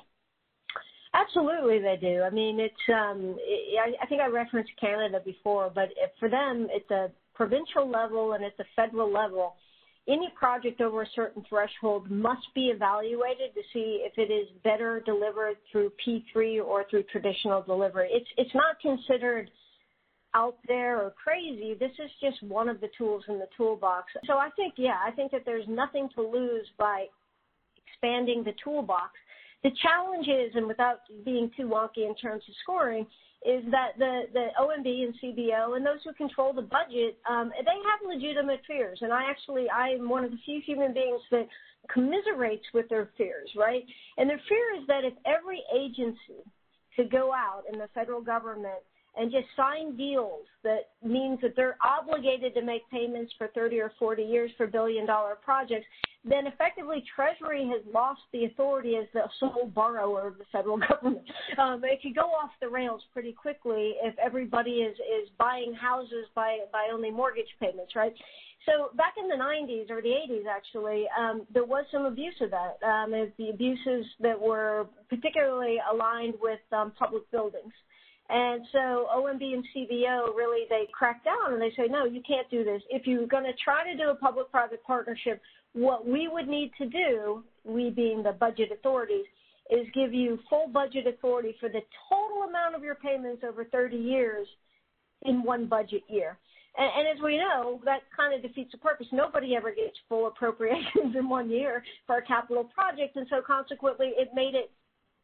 Absolutely, 1.14 1.80
they 1.80 1.98
do. 2.00 2.24
I 2.24 2.30
mean, 2.30 2.60
it's 2.60 2.74
um, 2.90 3.38
I 4.02 4.06
think 4.08 4.22
I 4.22 4.28
referenced 4.28 4.72
Canada 4.80 5.22
before, 5.24 5.72
but 5.74 5.90
for 6.20 6.28
them, 6.28 6.68
it's 6.72 6.92
a 6.92 7.10
provincial 7.34 7.90
level 7.90 8.34
and 8.34 8.44
it's 8.44 8.60
a 8.60 8.66
federal 8.76 9.12
level 9.12 9.56
any 10.08 10.30
project 10.36 10.82
over 10.82 11.04
a 11.04 11.08
certain 11.16 11.44
threshold 11.48 12.10
must 12.10 12.48
be 12.56 12.68
evaluated 12.68 13.54
to 13.54 13.62
see 13.72 14.04
if 14.04 14.18
it 14.18 14.34
is 14.34 14.48
better 14.64 15.02
delivered 15.06 15.58
through 15.72 15.92
P3 16.06 16.64
or 16.64 16.86
through 16.90 17.04
traditional 17.04 17.62
delivery. 17.62 18.10
It's 18.12 18.28
it's 18.38 18.54
not 18.56 18.80
considered 18.80 19.52
out 20.34 20.58
there 20.68 21.02
or 21.02 21.12
crazy. 21.12 21.76
This 21.80 21.92
is 22.04 22.10
just 22.22 22.42
one 22.44 22.70
of 22.70 22.82
the 22.82 22.90
tools 22.98 23.24
in 23.28 23.38
the 23.38 23.48
toolbox. 23.56 24.08
So 24.26 24.38
I 24.38 24.50
think 24.56 24.74
yeah, 24.78 24.98
I 25.06 25.12
think 25.12 25.32
that 25.32 25.44
there's 25.46 25.68
nothing 25.68 26.10
to 26.16 26.22
lose 26.22 26.66
by 26.80 27.06
expanding 27.88 28.44
the 28.44 28.54
toolbox. 28.64 29.12
The 29.64 29.72
challenge 29.84 30.28
is, 30.28 30.56
and 30.56 30.66
without 30.66 31.02
being 31.24 31.52
too 31.56 31.68
wonky 31.68 32.08
in 32.08 32.16
terms 32.16 32.44
of 32.48 32.56
scoring, 32.64 33.06
is 33.44 33.64
that 33.72 33.98
the, 33.98 34.24
the 34.34 34.48
OMB 34.60 34.86
and 34.86 35.16
CBO 35.22 35.76
and 35.76 35.86
those 35.86 36.00
who 36.06 36.14
control 36.14 36.54
the 36.54 36.62
budget, 36.62 37.18
um, 37.28 37.50
they 37.50 37.80
have 37.90 38.08
legitimate 38.08 38.62
fears. 38.68 39.00
And 39.02 39.12
I 39.12 39.24
actually, 39.30 39.68
I 39.70 39.90
am 39.90 40.08
one 40.10 40.24
of 40.24 40.32
the 40.32 40.38
few 40.46 40.62
human 40.64 40.94
beings 40.94 41.22
that 41.32 41.48
commiserates 41.92 42.66
with 42.74 42.88
their 42.90 43.10
fears, 43.18 43.50
right? 43.58 43.84
And 44.18 44.30
their 44.30 44.40
fear 44.48 44.80
is 44.80 44.88
that 44.88 45.04
if 45.04 45.14
every 45.26 45.64
agency 45.76 46.46
could 46.96 47.12
go 47.12 47.34
out 47.34 47.64
in 47.72 47.80
the 47.80 47.88
federal 47.96 48.22
government 48.22 48.84
and 49.18 49.32
just 49.32 49.48
sign 49.58 49.98
deals 49.98 50.46
that 50.64 50.90
means 51.04 51.40
that 51.42 51.56
they're 51.56 51.78
obligated 51.84 52.54
to 52.54 52.62
make 52.62 52.90
payments 52.92 53.34
for 53.38 53.48
30 53.56 53.80
or 53.80 53.92
40 53.98 54.24
years 54.24 54.52
for 54.56 54.68
billion 54.68 55.06
dollar 55.06 55.36
projects, 55.44 55.86
then 56.24 56.46
effectively 56.46 57.04
Treasury 57.16 57.68
has 57.68 57.82
lost 57.92 58.22
the 58.32 58.46
authority 58.46 58.96
as 58.96 59.08
the 59.14 59.24
sole 59.40 59.72
borrower 59.74 60.28
of 60.28 60.38
the 60.38 60.46
federal 60.52 60.78
government. 60.90 61.26
Um, 61.58 61.84
it 61.84 62.02
could 62.02 62.16
go 62.16 62.30
off 62.30 62.52
the 62.62 62.70
rails 62.70 63.02
pretty 63.14 63.34
quickly 63.34 63.96
if 64.04 64.14
everybody 64.20 64.82
is, 64.82 64.96
is 64.96 65.30
buying 65.40 65.74
houses 65.74 66.26
by, 66.36 66.60
by 66.72 66.90
only 66.94 67.10
mortgage 67.10 67.50
payments, 67.60 67.96
right? 67.96 68.14
So 68.68 68.96
back 68.96 69.16
in 69.20 69.28
the 69.28 69.36
90s 69.36 69.90
or 69.90 70.02
the 70.02 70.10
80s, 70.10 70.44
actually, 70.48 71.06
um, 71.18 71.48
there 71.52 71.66
was 71.66 71.86
some 71.92 72.06
abuse 72.06 72.36
of 72.42 72.52
that. 72.52 72.78
Um, 72.86 73.12
the 73.38 73.50
abuses 73.50 74.06
that 74.20 74.40
were 74.40 74.86
particularly 75.10 75.78
aligned 75.92 76.36
with 76.40 76.60
um, 76.72 76.94
public 76.98 77.30
buildings. 77.32 77.74
And 78.34 78.66
so 78.72 79.08
OMB 79.14 79.42
and 79.42 79.66
CBO 79.76 80.34
really 80.34 80.66
they 80.70 80.88
crack 80.94 81.26
down 81.26 81.52
and 81.52 81.62
they 81.62 81.72
say, 81.76 81.88
no, 81.90 82.06
you 82.06 82.22
can't 82.26 82.50
do 82.50 82.64
this. 82.64 82.82
If 82.90 83.06
you're 83.06 83.28
going 83.28 83.44
to 83.44 83.54
try 83.62 83.84
to 83.92 83.98
do 83.98 84.10
a 84.10 84.16
public-private 84.16 84.82
partnership, 84.84 85.42
what 85.74 86.08
we 86.08 86.30
would 86.30 86.48
need 86.48 86.72
to 86.78 86.86
do, 86.86 87.44
we 87.66 87.90
being 87.90 88.24
the 88.24 88.32
budget 88.32 88.72
authorities, 88.72 89.26
is 89.70 89.86
give 89.94 90.14
you 90.14 90.40
full 90.50 90.70
budget 90.70 91.08
authority 91.08 91.56
for 91.60 91.68
the 91.68 91.82
total 92.10 92.44
amount 92.48 92.76
of 92.76 92.84
your 92.84 92.96
payments 92.96 93.44
over 93.48 93.66
30 93.66 93.98
years 93.98 94.48
in 95.24 95.44
one 95.44 95.68
budget 95.68 96.04
year. 96.08 96.38
And, 96.78 96.90
and 97.00 97.18
as 97.18 97.22
we 97.22 97.38
know, 97.38 97.82
that 97.84 98.00
kind 98.16 98.34
of 98.34 98.42
defeats 98.42 98.72
the 98.72 98.78
purpose. 98.78 99.08
Nobody 99.12 99.58
ever 99.58 99.72
gets 99.72 99.98
full 100.08 100.28
appropriations 100.28 101.16
in 101.20 101.28
one 101.28 101.50
year 101.50 101.84
for 102.08 102.18
a 102.18 102.26
capital 102.26 102.64
project, 102.64 103.18
and 103.18 103.28
so 103.30 103.42
consequently, 103.46 104.14
it 104.18 104.30
made 104.34 104.56
it 104.56 104.72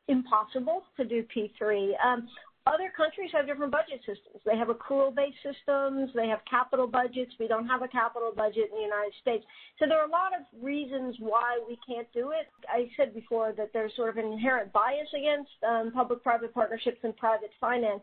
impossible 0.10 0.84
to 0.98 1.06
do 1.06 1.24
P3. 1.36 1.92
Um, 2.06 2.28
other 2.68 2.92
countries 2.96 3.32
have 3.34 3.48
different 3.48 3.72
budget 3.72 4.00
systems. 4.06 4.42
They 4.46 4.58
have 4.58 4.68
accrual-based 4.68 5.42
systems. 5.42 6.12
They 6.14 6.28
have 6.28 6.40
capital 6.50 6.88
budgets. 6.88 7.32
We 7.40 7.48
don't 7.48 7.68
have 7.68 7.82
a 7.82 7.88
capital 7.88 8.32
budget 8.36 8.70
in 8.72 8.78
the 8.78 8.84
United 8.84 9.14
States. 9.22 9.46
So 9.80 9.86
there 9.88 10.00
are 10.00 10.08
a 10.08 10.12
lot 10.12 10.32
of 10.38 10.44
reasons 10.62 11.16
why 11.20 11.60
we 11.68 11.78
can't 11.88 12.08
do 12.14 12.32
it. 12.32 12.48
I 12.68 12.90
said 12.98 13.14
before 13.14 13.54
that 13.58 13.72
there's 13.74 13.96
sort 13.96 14.10
of 14.10 14.18
an 14.18 14.32
inherent 14.32 14.74
bias 14.74 15.10
against 15.16 15.52
um, 15.68 15.92
public-private 15.92 16.54
partnerships 16.54 17.00
and 17.04 17.16
private 17.16 17.52
finance. 17.60 18.02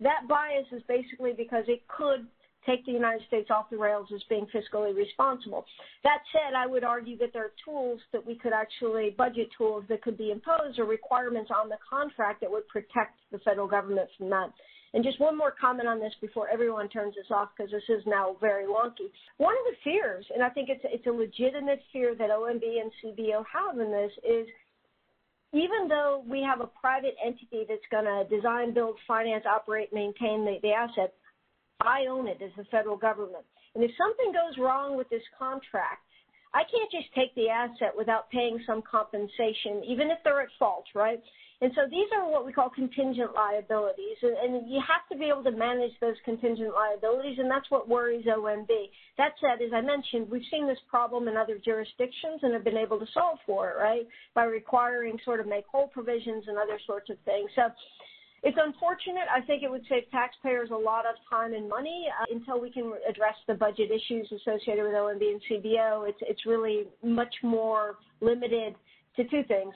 That 0.00 0.26
bias 0.28 0.66
is 0.72 0.82
basically 0.88 1.32
because 1.32 1.64
it 1.68 1.82
could 1.88 2.26
take 2.66 2.84
the 2.86 2.92
United 2.92 3.26
States 3.26 3.48
off 3.50 3.70
the 3.70 3.78
rails 3.78 4.08
as 4.14 4.22
being 4.28 4.46
fiscally 4.54 4.94
responsible. 4.94 5.64
That 6.04 6.18
said, 6.32 6.54
I 6.54 6.66
would 6.66 6.84
argue 6.84 7.16
that 7.18 7.32
there 7.32 7.44
are 7.44 7.52
tools 7.64 8.00
that 8.12 8.24
we 8.24 8.36
could 8.36 8.52
actually, 8.52 9.14
budget 9.16 9.48
tools 9.56 9.84
that 9.88 10.02
could 10.02 10.18
be 10.18 10.30
imposed 10.30 10.78
or 10.78 10.84
requirements 10.84 11.50
on 11.54 11.68
the 11.68 11.78
contract 11.88 12.40
that 12.42 12.50
would 12.50 12.68
protect 12.68 13.18
the 13.32 13.38
federal 13.38 13.66
government 13.66 14.08
from 14.18 14.30
that. 14.30 14.52
And 14.92 15.04
just 15.04 15.20
one 15.20 15.38
more 15.38 15.54
comment 15.60 15.88
on 15.88 16.00
this 16.00 16.12
before 16.20 16.48
everyone 16.48 16.88
turns 16.88 17.14
this 17.14 17.30
off 17.30 17.50
because 17.56 17.70
this 17.70 17.84
is 17.88 18.02
now 18.06 18.36
very 18.40 18.64
wonky. 18.64 19.06
One 19.36 19.54
of 19.54 19.64
the 19.70 19.76
fears, 19.84 20.26
and 20.34 20.42
I 20.42 20.50
think 20.50 20.68
it's, 20.68 20.82
it's 20.84 21.06
a 21.06 21.12
legitimate 21.12 21.80
fear 21.92 22.14
that 22.16 22.30
OMB 22.30 22.62
and 22.62 22.90
CBO 22.98 23.44
have 23.52 23.78
in 23.78 23.92
this 23.92 24.10
is 24.28 24.46
even 25.52 25.88
though 25.88 26.24
we 26.28 26.42
have 26.42 26.60
a 26.60 26.66
private 26.66 27.14
entity 27.24 27.66
that's 27.68 27.86
going 27.90 28.04
to 28.04 28.24
design, 28.34 28.72
build, 28.72 28.96
finance, 29.06 29.44
operate, 29.46 29.92
maintain 29.92 30.44
the, 30.44 30.58
the 30.62 30.70
asset, 30.70 31.12
I 31.80 32.06
own 32.10 32.28
it 32.28 32.40
as 32.42 32.50
the 32.56 32.64
federal 32.70 32.96
government. 32.96 33.44
And 33.74 33.84
if 33.84 33.90
something 33.96 34.32
goes 34.32 34.58
wrong 34.58 34.96
with 34.96 35.08
this 35.08 35.22
contract, 35.38 36.02
I 36.52 36.62
can't 36.66 36.90
just 36.90 37.14
take 37.14 37.34
the 37.34 37.48
asset 37.48 37.94
without 37.96 38.30
paying 38.30 38.58
some 38.66 38.82
compensation, 38.82 39.84
even 39.86 40.10
if 40.10 40.18
they're 40.24 40.40
at 40.40 40.48
fault, 40.58 40.84
right? 40.94 41.22
And 41.62 41.70
so 41.76 41.82
these 41.90 42.08
are 42.16 42.28
what 42.28 42.46
we 42.46 42.52
call 42.52 42.70
contingent 42.70 43.34
liabilities, 43.34 44.16
and, 44.22 44.66
you 44.70 44.80
have 44.80 45.04
to 45.12 45.16
be 45.16 45.28
able 45.28 45.44
to 45.44 45.50
manage 45.52 45.92
those 46.00 46.16
contingent 46.24 46.72
liabilities, 46.72 47.38
and 47.38 47.50
that's 47.50 47.70
what 47.70 47.86
worries 47.86 48.24
OMB. 48.24 48.68
That 49.18 49.32
said, 49.40 49.62
as 49.62 49.70
I 49.74 49.82
mentioned, 49.82 50.30
we've 50.30 50.48
seen 50.50 50.66
this 50.66 50.80
problem 50.88 51.28
in 51.28 51.36
other 51.36 51.58
jurisdictions 51.62 52.40
and 52.42 52.54
have 52.54 52.64
been 52.64 52.78
able 52.78 52.98
to 52.98 53.06
solve 53.12 53.38
for 53.44 53.70
it, 53.70 53.76
right, 53.76 54.08
by 54.34 54.44
requiring 54.44 55.18
sort 55.22 55.38
of 55.38 55.46
make 55.46 55.66
whole 55.66 55.88
provisions 55.88 56.44
and 56.48 56.56
other 56.56 56.80
sorts 56.86 57.10
of 57.10 57.18
things. 57.26 57.50
So 57.54 57.68
it's 58.42 58.56
unfortunate. 58.58 59.28
I 59.34 59.42
think 59.42 59.62
it 59.62 59.70
would 59.70 59.84
save 59.88 60.10
taxpayers 60.10 60.70
a 60.70 60.76
lot 60.76 61.04
of 61.04 61.14
time 61.28 61.52
and 61.52 61.68
money 61.68 62.06
uh, 62.08 62.24
until 62.34 62.60
we 62.60 62.70
can 62.70 62.92
address 63.08 63.34
the 63.46 63.54
budget 63.54 63.90
issues 63.90 64.32
associated 64.32 64.84
with 64.84 64.94
OMB 64.94 65.20
and 65.20 65.42
CBO. 65.50 66.08
It's, 66.08 66.18
it's 66.22 66.46
really 66.46 66.84
much 67.04 67.34
more 67.42 67.96
limited 68.20 68.74
to 69.16 69.24
two 69.24 69.42
things. 69.46 69.74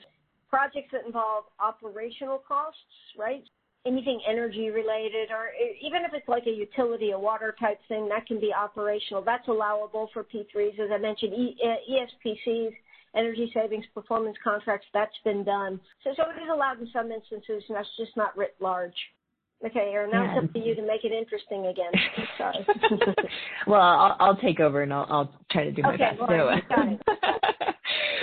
Projects 0.49 0.89
that 0.93 1.05
involve 1.05 1.45
operational 1.59 2.41
costs, 2.47 2.79
right? 3.17 3.43
Anything 3.85 4.19
energy 4.27 4.69
related, 4.69 5.29
or 5.29 5.49
even 5.79 6.01
if 6.03 6.11
it's 6.13 6.27
like 6.27 6.47
a 6.47 6.51
utility, 6.51 7.11
a 7.11 7.19
water 7.19 7.55
type 7.59 7.79
thing, 7.87 8.09
that 8.09 8.25
can 8.25 8.39
be 8.39 8.51
operational. 8.51 9.21
That's 9.23 9.47
allowable 9.47 10.09
for 10.11 10.23
P3s. 10.23 10.79
As 10.79 10.89
I 10.91 10.97
mentioned, 10.97 11.33
ESPCs 11.33 12.73
energy 13.15 13.51
savings 13.53 13.85
performance 13.93 14.37
contracts, 14.43 14.87
that's 14.93 15.15
been 15.23 15.43
done. 15.43 15.79
So, 16.03 16.11
so 16.15 16.23
it 16.23 16.41
is 16.41 16.49
allowed 16.51 16.79
in 16.79 16.89
some 16.91 17.11
instances, 17.11 17.63
and 17.67 17.77
that's 17.77 17.89
just 17.97 18.15
not 18.15 18.37
writ 18.37 18.55
large. 18.59 18.95
Okay, 19.65 19.89
Aaron, 19.93 20.11
now 20.11 20.23
yeah. 20.23 20.37
it's 20.37 20.45
up 20.45 20.53
to 20.53 20.59
you 20.59 20.75
to 20.75 20.81
make 20.81 21.05
it 21.05 21.11
interesting 21.11 21.67
again. 21.67 21.91
Sorry. 22.37 22.67
well, 23.67 23.81
I'll, 23.81 24.15
I'll, 24.19 24.37
take 24.37 24.59
over 24.59 24.83
and 24.83 24.93
I'll, 24.93 25.07
I'll 25.09 25.33
try 25.49 25.63
to 25.63 25.71
do 25.71 25.81
my 25.81 25.93
okay, 25.93 26.09
best. 26.09 26.19
Well, 26.19 26.61
so, 26.69 27.39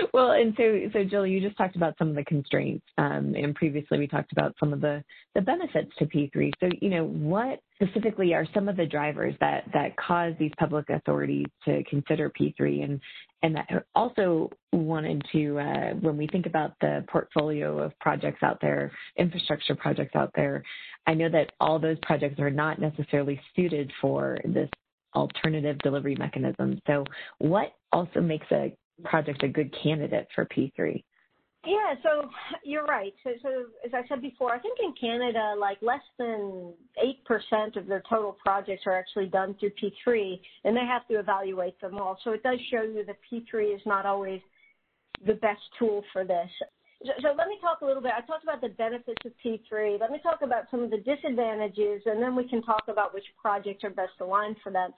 well, 0.13 0.33
and 0.33 0.55
so, 0.57 0.81
so 0.93 1.05
Jill, 1.05 1.27
you 1.27 1.41
just 1.41 1.57
talked 1.57 1.77
about 1.77 1.95
some 1.99 2.09
of 2.09 2.15
the 2.15 2.25
constraints, 2.25 2.85
um, 2.99 3.35
and 3.37 3.55
previously 3.55 3.99
we 3.99 4.07
talked 4.07 4.33
about 4.33 4.55
some 4.59 4.73
of 4.73 4.81
the, 4.81 5.03
the 5.35 5.41
benefits 5.41 5.91
to 5.99 6.07
P3. 6.07 6.51
So, 6.61 6.69
you 6.81 6.91
know, 6.91 7.05
what 7.05 7.61
specifically 7.75 8.35
are 8.35 8.47
some 8.55 8.69
of 8.69 8.77
the 8.77 8.87
drivers 8.87 9.35
that, 9.41 9.65
that 9.73 9.97
cause 9.97 10.35
these 10.39 10.53
public 10.59 10.89
authorities 10.91 11.47
to 11.65 11.83
consider 11.85 12.31
P3 12.31 12.85
and, 12.85 13.01
and 13.43 13.57
that 13.57 13.67
also 13.95 14.51
wanted 14.73 15.23
to, 15.33 15.59
uh, 15.59 15.95
when 15.95 16.17
we 16.17 16.29
think 16.29 16.47
about 16.47 16.73
the 16.81 17.05
portfolio 17.11 17.79
of 17.79 17.99
projects 17.99 18.43
out 18.43 18.59
there, 18.61 18.93
infrastructure 19.17 19.75
projects 19.75 20.15
out 20.15 20.31
there, 20.37 20.63
I 21.07 21.15
know 21.15 21.29
that 21.31 21.53
all 21.59 21.81
those 21.81 21.99
projects 22.03 22.39
are 22.39 22.51
not 22.51 22.81
necessarily 22.81 23.41
suited 23.57 23.93
for 24.01 24.39
this 24.45 24.69
alternative 25.15 25.79
delivery 25.79 26.17
mechanism. 26.17 26.81
So 26.87 27.05
what 27.39 27.75
also 27.93 28.21
makes 28.21 28.47
a 28.53 28.75
project 29.05 29.43
a 29.43 29.49
good 29.49 29.75
candidate 29.83 30.29
for 30.35 30.47
P3? 30.47 31.03
Yeah, 31.65 31.95
so 32.03 32.29
you're 32.65 32.85
right. 32.85 33.15
So, 33.23 33.31
so 33.41 33.49
as 33.87 33.93
I 33.95 34.07
said 34.09 34.21
before, 34.21 34.53
I 34.53 34.59
think 34.59 34.79
in 34.83 34.93
Canada, 35.01 35.55
like 35.57 35.79
less 35.81 36.03
than 36.19 36.73
8% 37.31 37.77
of 37.77 37.87
their 37.87 38.03
total 38.09 38.37
projects 38.45 38.83
are 38.87 38.99
actually 38.99 39.27
done 39.27 39.55
through 39.61 39.71
P3, 39.71 40.41
and 40.65 40.77
they 40.77 40.85
have 40.85 41.07
to 41.07 41.21
evaluate 41.21 41.81
them 41.81 41.99
all. 41.99 42.19
So 42.25 42.33
it 42.33 42.43
does 42.43 42.59
show 42.69 42.83
you 42.83 43.05
that 43.07 43.17
P3 43.31 43.77
is 43.77 43.81
not 43.87 44.07
always 44.07 44.41
the 45.25 45.35
best 45.35 45.61
tool 45.79 46.03
for 46.13 46.25
this. 46.25 46.49
So, 47.07 47.13
so, 47.21 47.29
let 47.37 47.47
me 47.47 47.59
talk 47.61 47.81
a 47.83 47.85
little 47.85 48.03
bit. 48.03 48.13
I 48.17 48.21
talked 48.27 48.45
about 48.45 48.61
the 48.61 48.69
benefits 48.71 49.23
of 49.25 49.33
P3. 49.45 50.01
Let 50.01 50.11
me 50.11 50.19
talk 50.21 50.43
about 50.43 50.65
some 50.71 50.83
of 50.83 50.91
the 50.91 50.99
disadvantages, 50.99 52.03
and 52.07 52.21
then 52.21 52.35
we 52.35 52.49
can 52.49 52.63
talk 52.63 52.85
about 52.89 53.15
which 53.15 53.25
projects 53.41 53.85
are 53.85 53.91
best 53.91 54.13
aligned 54.21 54.57
for 54.65 54.73
that. 54.73 54.91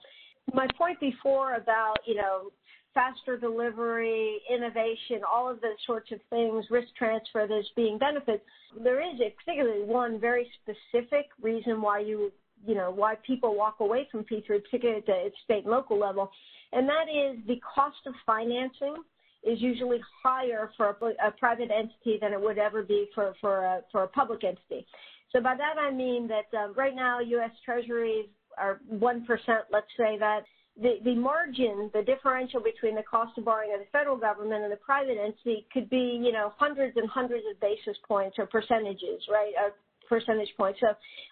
My 0.53 0.67
point 0.77 0.99
before 0.99 1.55
about, 1.55 1.97
you 2.05 2.15
know, 2.15 2.51
faster 2.95 3.37
delivery, 3.37 4.39
innovation, 4.49 5.21
all 5.31 5.47
of 5.47 5.61
those 5.61 5.77
sorts 5.85 6.11
of 6.11 6.19
things, 6.31 6.65
risk 6.71 6.87
transfer, 6.97 7.45
there's 7.47 7.69
being 7.75 7.99
benefits. 7.99 8.43
There 8.83 9.01
is 9.01 9.19
a 9.19 9.31
particularly 9.31 9.83
one 9.83 10.19
very 10.19 10.47
specific 10.63 11.27
reason 11.39 11.81
why 11.81 11.99
you, 11.99 12.31
you 12.65 12.73
know, 12.73 12.89
why 12.89 13.15
people 13.27 13.55
walk 13.55 13.81
away 13.81 14.07
from 14.11 14.23
P3, 14.23 14.47
particularly 14.63 15.01
at 15.01 15.05
the 15.05 15.29
state 15.43 15.65
and 15.65 15.71
local 15.71 15.99
level, 15.99 16.31
and 16.71 16.89
that 16.89 17.05
is 17.13 17.37
the 17.45 17.59
cost 17.75 17.97
of 18.07 18.15
financing 18.25 18.95
is 19.43 19.61
usually 19.61 19.99
higher 20.23 20.71
for 20.75 20.89
a, 20.89 21.27
a 21.27 21.31
private 21.31 21.69
entity 21.69 22.17
than 22.19 22.33
it 22.33 22.41
would 22.41 22.57
ever 22.57 22.81
be 22.81 23.07
for, 23.13 23.35
for, 23.39 23.63
a, 23.63 23.81
for 23.91 24.03
a 24.03 24.07
public 24.07 24.43
entity. 24.43 24.87
So 25.31 25.41
by 25.41 25.55
that 25.55 25.79
I 25.79 25.91
mean 25.91 26.27
that 26.29 26.57
um, 26.57 26.73
right 26.75 26.95
now 26.95 27.19
U.S. 27.19 27.51
Treasuries 27.63 28.25
are 28.57 28.79
1%, 28.91 29.25
let's 29.71 29.85
say 29.97 30.17
that 30.17 30.45
the, 30.81 30.95
the 31.03 31.15
margin, 31.15 31.89
the 31.93 32.01
differential 32.01 32.61
between 32.61 32.95
the 32.95 33.03
cost 33.03 33.37
of 33.37 33.45
borrowing 33.45 33.73
of 33.73 33.79
the 33.79 33.85
federal 33.91 34.17
government 34.17 34.63
and 34.63 34.71
the 34.71 34.77
private 34.77 35.17
entity 35.17 35.65
could 35.71 35.89
be, 35.89 36.19
you 36.21 36.31
know, 36.31 36.53
hundreds 36.57 36.97
and 36.97 37.09
hundreds 37.09 37.43
of 37.49 37.59
basis 37.61 37.97
points 38.07 38.37
or 38.37 38.45
percentages, 38.45 39.23
right? 39.31 39.53
Uh, 39.57 39.69
percentage 40.09 40.49
points. 40.57 40.79
So 40.81 40.87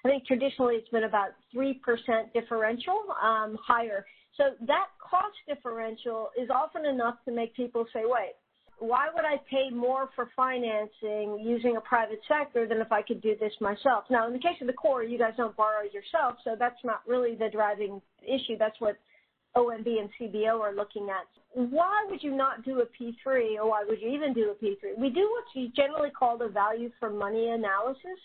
I 0.05 0.09
think 0.09 0.25
traditionally 0.25 0.75
it's 0.75 0.89
been 0.89 1.03
about 1.03 1.29
3% 1.55 1.75
differential 2.33 3.03
um, 3.21 3.57
higher. 3.61 4.05
So 4.37 4.45
that 4.65 4.87
cost 4.97 5.35
differential 5.47 6.29
is 6.41 6.49
often 6.49 6.85
enough 6.85 7.15
to 7.25 7.31
make 7.31 7.55
people 7.55 7.85
say, 7.93 8.01
wait, 8.05 8.33
why 8.79 9.07
would 9.13 9.23
I 9.23 9.37
pay 9.49 9.69
more 9.69 10.09
for 10.15 10.29
financing 10.35 11.39
using 11.39 11.77
a 11.77 11.81
private 11.81 12.19
sector 12.27 12.67
than 12.67 12.79
if 12.79 12.91
I 12.91 13.01
could 13.01 13.21
do 13.21 13.35
this 13.39 13.53
myself? 13.61 14.05
Now, 14.09 14.25
in 14.27 14.33
the 14.33 14.39
case 14.39 14.57
of 14.61 14.67
the 14.67 14.73
Corps, 14.73 15.03
you 15.03 15.17
guys 15.17 15.33
don't 15.37 15.55
borrow 15.55 15.83
yourself, 15.83 16.37
so 16.43 16.55
that's 16.57 16.83
not 16.83 17.01
really 17.07 17.35
the 17.35 17.49
driving 17.51 18.01
issue. 18.23 18.57
That's 18.57 18.79
what 18.79 18.97
OMB 19.55 19.87
and 19.87 20.09
CBO 20.19 20.59
are 20.59 20.73
looking 20.75 21.09
at. 21.09 21.25
Why 21.53 22.05
would 22.09 22.23
you 22.23 22.35
not 22.35 22.65
do 22.65 22.81
a 22.81 22.85
P3 22.85 23.57
or 23.57 23.69
why 23.69 23.83
would 23.87 24.01
you 24.01 24.09
even 24.09 24.33
do 24.33 24.51
a 24.51 24.65
P3? 24.65 24.97
We 24.97 25.09
do 25.09 25.29
what's 25.31 25.75
generally 25.75 26.09
called 26.09 26.41
a 26.41 26.49
value 26.49 26.89
for 26.99 27.09
money 27.09 27.49
analysis 27.49 28.19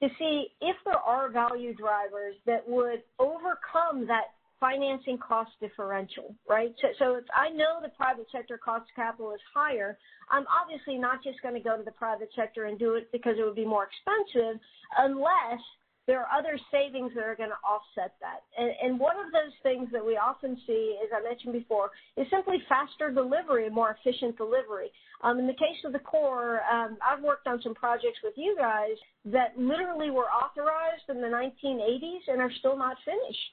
to 0.00 0.08
see 0.18 0.48
if 0.60 0.76
there 0.84 0.98
are 0.98 1.30
value 1.30 1.74
drivers 1.74 2.34
that 2.46 2.68
would 2.68 3.02
overcome 3.18 4.06
that 4.06 4.34
financing 4.60 5.18
cost 5.18 5.50
differential, 5.60 6.34
right? 6.48 6.74
So, 6.80 6.88
so 6.98 7.14
if 7.14 7.24
I 7.34 7.48
know 7.50 7.78
the 7.80 7.90
private 7.90 8.26
sector 8.32 8.58
cost 8.58 8.90
of 8.90 8.96
capital 8.96 9.32
is 9.32 9.40
higher, 9.54 9.96
I'm 10.30 10.44
obviously 10.50 10.98
not 10.98 11.22
just 11.22 11.40
going 11.42 11.54
to 11.54 11.60
go 11.60 11.76
to 11.76 11.82
the 11.82 11.92
private 11.92 12.30
sector 12.34 12.64
and 12.64 12.78
do 12.78 12.94
it 12.94 13.10
because 13.12 13.36
it 13.38 13.44
would 13.44 13.54
be 13.54 13.64
more 13.64 13.86
expensive 13.86 14.60
unless 14.98 15.62
there 16.08 16.24
are 16.24 16.32
other 16.32 16.58
savings 16.72 17.12
that 17.14 17.22
are 17.22 17.36
going 17.36 17.52
to 17.52 17.60
offset 17.60 18.16
that. 18.24 18.40
And, 18.56 18.72
and, 18.82 18.98
one 18.98 19.20
of 19.20 19.30
those 19.30 19.52
things 19.62 19.92
that 19.92 20.04
we 20.04 20.16
often 20.16 20.56
see, 20.66 20.96
as 21.04 21.10
I 21.12 21.22
mentioned 21.22 21.52
before, 21.52 21.90
is 22.16 22.26
simply 22.30 22.56
faster 22.66 23.12
delivery, 23.12 23.68
more 23.68 23.94
efficient 24.00 24.38
delivery. 24.38 24.88
Um, 25.22 25.38
in 25.38 25.46
the 25.46 25.52
case 25.52 25.76
of 25.84 25.92
the 25.92 25.98
Corps, 26.00 26.62
um, 26.64 26.96
I've 27.04 27.22
worked 27.22 27.46
on 27.46 27.60
some 27.62 27.74
projects 27.74 28.18
with 28.24 28.32
you 28.36 28.56
guys 28.58 28.96
that 29.26 29.52
literally 29.58 30.10
were 30.10 30.32
authorized 30.32 31.04
in 31.10 31.20
the 31.20 31.28
1980s 31.28 32.24
and 32.26 32.40
are 32.40 32.52
still 32.58 32.78
not 32.78 32.96
finished. 33.04 33.52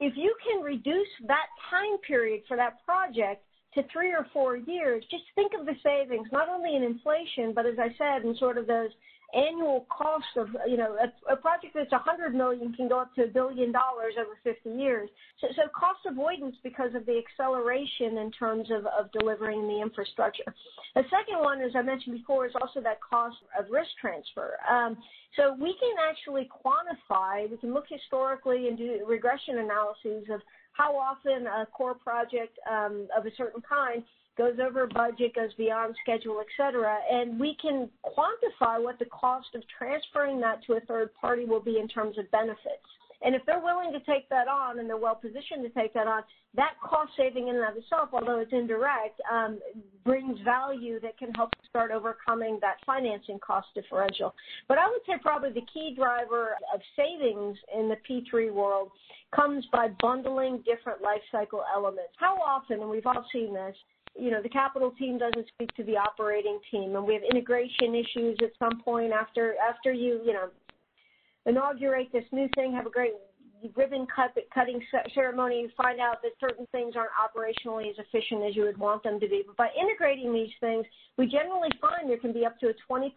If 0.00 0.16
you 0.16 0.34
can 0.48 0.64
reduce 0.64 1.12
that 1.26 1.52
time 1.68 1.98
period 2.06 2.44
for 2.48 2.56
that 2.56 2.82
project 2.86 3.44
to 3.74 3.82
three 3.92 4.12
or 4.12 4.26
four 4.32 4.56
years, 4.56 5.04
just 5.10 5.24
think 5.34 5.52
of 5.52 5.66
the 5.66 5.76
savings, 5.84 6.28
not 6.32 6.48
only 6.48 6.76
in 6.76 6.82
inflation, 6.82 7.52
but 7.54 7.66
as 7.66 7.76
I 7.78 7.92
said, 7.98 8.24
in 8.24 8.34
sort 8.38 8.56
of 8.56 8.66
those 8.66 8.90
annual 9.34 9.86
cost 9.90 10.26
of, 10.36 10.48
you 10.66 10.76
know, 10.76 10.96
a, 10.96 11.32
a 11.32 11.36
project 11.36 11.74
that's 11.74 11.92
100 11.92 12.34
million 12.34 12.72
can 12.72 12.88
go 12.88 12.98
up 13.00 13.14
to 13.14 13.24
a 13.24 13.26
billion 13.26 13.72
dollars 13.72 14.14
over 14.18 14.38
50 14.42 14.70
years. 14.70 15.08
So, 15.40 15.48
so 15.54 15.62
cost 15.68 16.00
avoidance 16.06 16.56
because 16.62 16.94
of 16.94 17.04
the 17.04 17.20
acceleration 17.20 18.18
in 18.18 18.30
terms 18.32 18.68
of, 18.70 18.86
of 18.86 19.12
delivering 19.12 19.68
the 19.68 19.82
infrastructure. 19.82 20.54
The 20.94 21.04
second 21.10 21.40
one, 21.40 21.60
as 21.60 21.72
I 21.76 21.82
mentioned 21.82 22.16
before, 22.16 22.46
is 22.46 22.52
also 22.60 22.80
that 22.80 22.98
cost 23.02 23.36
of 23.58 23.66
risk 23.70 23.90
transfer. 24.00 24.54
Um, 24.68 24.96
so 25.36 25.54
we 25.60 25.76
can 25.78 25.94
actually 26.08 26.48
quantify, 26.48 27.50
we 27.50 27.58
can 27.58 27.74
look 27.74 27.86
historically 27.88 28.68
and 28.68 28.78
do 28.78 29.04
regression 29.06 29.58
analyses 29.58 30.24
of 30.32 30.40
how 30.72 30.96
often 30.96 31.46
a 31.46 31.66
Corps 31.66 31.94
project 31.94 32.56
um, 32.70 33.08
of 33.16 33.26
a 33.26 33.30
certain 33.36 33.60
kind 33.60 34.02
goes 34.38 34.56
over 34.64 34.86
budget, 34.86 35.34
goes 35.34 35.52
beyond 35.58 35.94
schedule, 36.02 36.40
et 36.40 36.46
cetera, 36.56 36.96
and 37.10 37.38
we 37.38 37.56
can 37.60 37.90
quantify 38.06 38.82
what 38.82 38.98
the 38.98 39.04
cost 39.06 39.48
of 39.54 39.62
transferring 39.76 40.40
that 40.40 40.64
to 40.64 40.74
a 40.74 40.80
third 40.80 41.10
party 41.20 41.44
will 41.44 41.60
be 41.60 41.78
in 41.78 41.88
terms 41.88 42.16
of 42.16 42.30
benefits. 42.30 42.86
And 43.20 43.34
if 43.34 43.42
they're 43.46 43.60
willing 43.60 43.92
to 43.92 44.00
take 44.00 44.28
that 44.28 44.46
on 44.46 44.78
and 44.78 44.88
they're 44.88 44.96
well 44.96 45.16
positioned 45.16 45.64
to 45.64 45.70
take 45.70 45.92
that 45.94 46.06
on, 46.06 46.22
that 46.54 46.74
cost 46.82 47.10
saving 47.16 47.48
in 47.48 47.56
and 47.56 47.64
of 47.64 47.76
itself, 47.76 48.10
although 48.12 48.38
it's 48.38 48.52
indirect, 48.52 49.20
um, 49.30 49.58
brings 50.04 50.38
value 50.44 51.00
that 51.00 51.18
can 51.18 51.32
help 51.34 51.50
start 51.68 51.90
overcoming 51.90 52.58
that 52.60 52.76
financing 52.86 53.38
cost 53.40 53.66
differential. 53.74 54.34
But 54.68 54.78
I 54.78 54.86
would 54.86 55.00
say 55.04 55.14
probably 55.20 55.50
the 55.50 55.66
key 55.72 55.94
driver 55.96 56.50
of 56.72 56.80
savings 56.96 57.58
in 57.76 57.88
the 57.88 57.96
P3 58.08 58.52
world 58.52 58.90
comes 59.34 59.66
by 59.72 59.88
bundling 60.00 60.62
different 60.64 61.02
life 61.02 61.20
cycle 61.30 61.62
elements. 61.74 62.12
How 62.18 62.36
often, 62.36 62.80
and 62.80 62.88
we've 62.88 63.06
all 63.06 63.26
seen 63.32 63.52
this, 63.52 63.76
you 64.18 64.30
know, 64.30 64.42
the 64.42 64.48
capital 64.48 64.90
team 64.98 65.18
doesn't 65.18 65.46
speak 65.48 65.74
to 65.76 65.84
the 65.84 65.96
operating 65.96 66.58
team, 66.70 66.96
and 66.96 67.06
we 67.06 67.14
have 67.14 67.22
integration 67.22 67.94
issues 67.94 68.36
at 68.42 68.50
some 68.58 68.80
point 68.82 69.12
after 69.12 69.54
after 69.56 69.92
you, 69.92 70.20
you 70.24 70.32
know, 70.32 70.48
inaugurate 71.46 72.08
this 72.12 72.24
new 72.32 72.48
thing, 72.54 72.72
have 72.72 72.86
a 72.86 72.90
great 72.90 73.12
ribbon 73.76 74.06
cut, 74.14 74.34
cutting 74.54 74.80
ceremony, 75.14 75.62
you 75.62 75.70
find 75.76 76.00
out 76.00 76.22
that 76.22 76.32
certain 76.38 76.66
things 76.72 76.94
aren't 76.96 77.10
operationally 77.18 77.90
as 77.90 77.96
efficient 77.98 78.44
as 78.44 78.54
you 78.54 78.62
would 78.62 78.78
want 78.78 79.02
them 79.02 79.18
to 79.20 79.28
be. 79.28 79.42
But 79.46 79.56
by 79.56 79.68
integrating 79.80 80.32
these 80.32 80.52
things, 80.60 80.84
we 81.16 81.26
generally 81.26 81.70
find 81.80 82.08
there 82.08 82.18
can 82.18 82.32
be 82.32 82.46
up 82.46 82.58
to 82.60 82.68
a 82.68 82.92
20% 82.92 83.10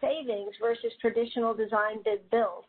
savings 0.00 0.54
versus 0.60 0.92
traditional 1.00 1.54
design 1.54 2.02
bid 2.04 2.28
build. 2.30 2.64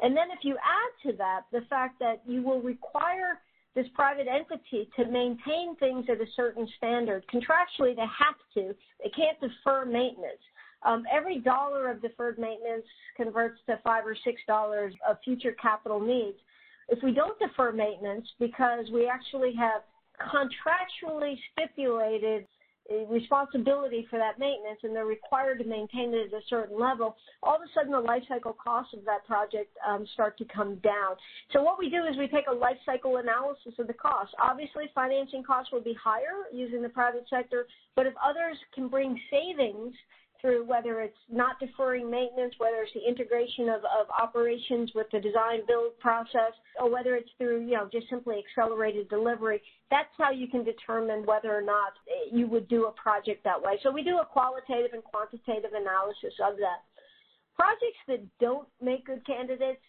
And 0.00 0.16
then 0.16 0.30
if 0.30 0.44
you 0.44 0.56
add 0.56 1.10
to 1.10 1.16
that 1.18 1.42
the 1.52 1.62
fact 1.68 1.98
that 2.00 2.22
you 2.26 2.42
will 2.42 2.60
require 2.60 3.40
this 3.74 3.86
private 3.94 4.26
entity 4.26 4.90
to 4.96 5.04
maintain 5.06 5.76
things 5.76 6.06
at 6.08 6.20
a 6.20 6.26
certain 6.34 6.68
standard. 6.76 7.24
Contractually, 7.32 7.94
they 7.94 8.02
have 8.02 8.36
to. 8.54 8.74
They 9.02 9.10
can't 9.10 9.38
defer 9.40 9.84
maintenance. 9.84 10.42
Um, 10.82 11.04
every 11.12 11.38
dollar 11.38 11.90
of 11.90 12.00
deferred 12.00 12.38
maintenance 12.38 12.86
converts 13.16 13.60
to 13.66 13.78
five 13.84 14.06
or 14.06 14.16
six 14.24 14.40
dollars 14.46 14.94
of 15.08 15.18
future 15.24 15.54
capital 15.60 16.00
needs. 16.00 16.38
If 16.88 17.02
we 17.02 17.12
don't 17.12 17.38
defer 17.38 17.70
maintenance 17.70 18.26
because 18.40 18.86
we 18.92 19.06
actually 19.06 19.54
have 19.54 19.82
contractually 20.20 21.38
stipulated 21.52 22.46
responsibility 23.08 24.06
for 24.10 24.18
that 24.18 24.38
maintenance 24.38 24.80
and 24.82 24.94
they're 24.94 25.06
required 25.06 25.58
to 25.58 25.64
maintain 25.64 26.12
it 26.14 26.32
at 26.32 26.38
a 26.38 26.44
certain 26.48 26.78
level, 26.78 27.16
all 27.42 27.56
of 27.56 27.62
a 27.62 27.72
sudden 27.74 27.92
the 27.92 28.00
life 28.00 28.22
cycle 28.28 28.56
costs 28.62 28.94
of 28.94 29.04
that 29.04 29.24
project 29.26 29.76
um, 29.86 30.06
start 30.14 30.36
to 30.38 30.44
come 30.44 30.76
down. 30.76 31.16
So 31.52 31.62
what 31.62 31.78
we 31.78 31.88
do 31.88 32.04
is 32.04 32.16
we 32.16 32.28
take 32.28 32.46
a 32.50 32.54
life 32.54 32.78
cycle 32.84 33.16
analysis 33.18 33.74
of 33.78 33.86
the 33.86 33.94
cost. 33.94 34.34
Obviously 34.42 34.84
financing 34.94 35.42
costs 35.42 35.72
will 35.72 35.82
be 35.82 35.94
higher 36.02 36.50
using 36.52 36.82
the 36.82 36.88
private 36.88 37.26
sector, 37.30 37.66
but 37.96 38.06
if 38.06 38.14
others 38.22 38.56
can 38.74 38.88
bring 38.88 39.18
savings 39.30 39.94
through 40.40 40.64
whether 40.64 41.00
it's 41.00 41.16
not 41.30 41.58
deferring 41.60 42.10
maintenance, 42.10 42.54
whether 42.58 42.82
it's 42.82 42.92
the 42.94 43.06
integration 43.06 43.68
of, 43.68 43.80
of 43.84 44.06
operations 44.18 44.90
with 44.94 45.06
the 45.12 45.20
design 45.20 45.60
build 45.66 45.98
process, 45.98 46.52
or 46.80 46.90
whether 46.90 47.14
it's 47.14 47.30
through, 47.38 47.60
you 47.60 47.72
know, 47.72 47.88
just 47.92 48.08
simply 48.08 48.42
accelerated 48.42 49.08
delivery. 49.08 49.60
That's 49.90 50.08
how 50.18 50.30
you 50.30 50.48
can 50.48 50.64
determine 50.64 51.26
whether 51.26 51.54
or 51.54 51.62
not 51.62 51.92
you 52.32 52.46
would 52.48 52.68
do 52.68 52.86
a 52.86 52.92
project 52.92 53.44
that 53.44 53.60
way. 53.60 53.78
So 53.82 53.90
we 53.90 54.02
do 54.02 54.18
a 54.18 54.24
qualitative 54.24 54.92
and 54.92 55.04
quantitative 55.04 55.72
analysis 55.74 56.34
of 56.42 56.56
that. 56.56 56.82
Projects 57.56 58.00
that 58.08 58.20
don't 58.40 58.68
make 58.80 59.06
good 59.06 59.24
candidates 59.26 59.82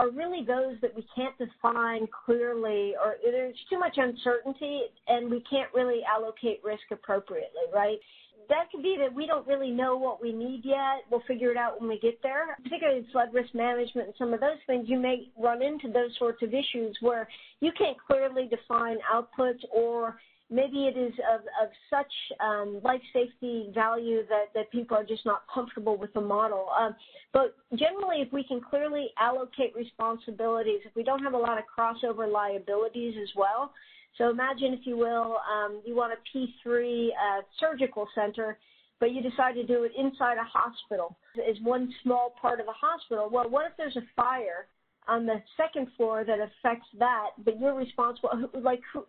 are 0.00 0.10
really 0.10 0.44
those 0.44 0.76
that 0.80 0.94
we 0.94 1.04
can't 1.14 1.36
define 1.38 2.06
clearly 2.24 2.94
or 3.02 3.16
there's 3.24 3.56
too 3.68 3.78
much 3.78 3.96
uncertainty 3.96 4.82
and 5.08 5.30
we 5.30 5.42
can't 5.50 5.72
really 5.74 6.00
allocate 6.04 6.60
risk 6.64 6.84
appropriately, 6.92 7.66
right? 7.74 7.98
That 8.48 8.70
could 8.70 8.82
be 8.82 8.96
that 8.98 9.12
we 9.12 9.26
don't 9.26 9.46
really 9.46 9.70
know 9.70 9.96
what 9.96 10.22
we 10.22 10.32
need 10.32 10.62
yet. 10.64 11.04
We'll 11.10 11.22
figure 11.26 11.50
it 11.50 11.56
out 11.56 11.80
when 11.80 11.88
we 11.88 11.98
get 11.98 12.22
there. 12.22 12.56
Particularly 12.62 13.00
in 13.00 13.06
flood 13.12 13.28
risk 13.32 13.54
management 13.54 14.08
and 14.08 14.16
some 14.18 14.32
of 14.32 14.40
those 14.40 14.58
things, 14.66 14.88
you 14.88 14.98
may 14.98 15.28
run 15.38 15.62
into 15.62 15.88
those 15.88 16.10
sorts 16.18 16.42
of 16.42 16.54
issues 16.54 16.96
where 17.00 17.28
you 17.60 17.72
can't 17.76 17.96
clearly 18.06 18.48
define 18.48 18.96
outputs 19.12 19.60
or 19.70 20.18
maybe 20.50 20.86
it 20.86 20.96
is 20.96 21.12
of, 21.32 21.40
of 21.62 21.68
such 21.90 22.12
um, 22.40 22.80
life 22.82 23.02
safety 23.12 23.70
value 23.74 24.22
that, 24.28 24.46
that 24.54 24.70
people 24.70 24.96
are 24.96 25.04
just 25.04 25.26
not 25.26 25.42
comfortable 25.52 25.96
with 25.96 26.12
the 26.14 26.20
model. 26.20 26.68
Um, 26.78 26.94
but 27.32 27.54
generally, 27.74 28.22
if 28.22 28.32
we 28.32 28.44
can 28.44 28.60
clearly 28.60 29.08
allocate 29.20 29.74
responsibilities, 29.76 30.80
if 30.86 30.94
we 30.96 31.02
don't 31.02 31.22
have 31.22 31.34
a 31.34 31.38
lot 31.38 31.58
of 31.58 31.64
crossover 31.66 32.30
liabilities 32.30 33.14
as 33.22 33.28
well, 33.36 33.72
so 34.16 34.30
imagine, 34.30 34.72
if 34.72 34.80
you 34.84 34.96
will, 34.96 35.36
um, 35.52 35.80
you 35.84 35.94
want 35.94 36.12
a 36.12 36.38
P3 36.38 37.08
uh, 37.08 37.42
surgical 37.60 38.08
center. 38.14 38.58
but 39.00 39.12
you 39.12 39.22
decide 39.22 39.54
to 39.54 39.64
do 39.64 39.84
it 39.84 39.92
inside 39.96 40.38
a 40.38 40.44
hospital 40.44 41.16
is 41.48 41.56
one 41.62 41.92
small 42.02 42.34
part 42.40 42.58
of 42.60 42.66
the 42.66 42.72
hospital. 42.72 43.28
Well, 43.30 43.48
what 43.48 43.66
if 43.66 43.76
there's 43.76 43.96
a 43.96 44.02
fire 44.16 44.66
on 45.06 45.24
the 45.24 45.40
second 45.56 45.86
floor 45.96 46.24
that 46.24 46.38
affects 46.40 46.88
that, 46.98 47.30
but 47.44 47.60
you're 47.60 47.74
responsible? 47.74 48.30
Like, 48.60 48.80
who, 48.92 49.04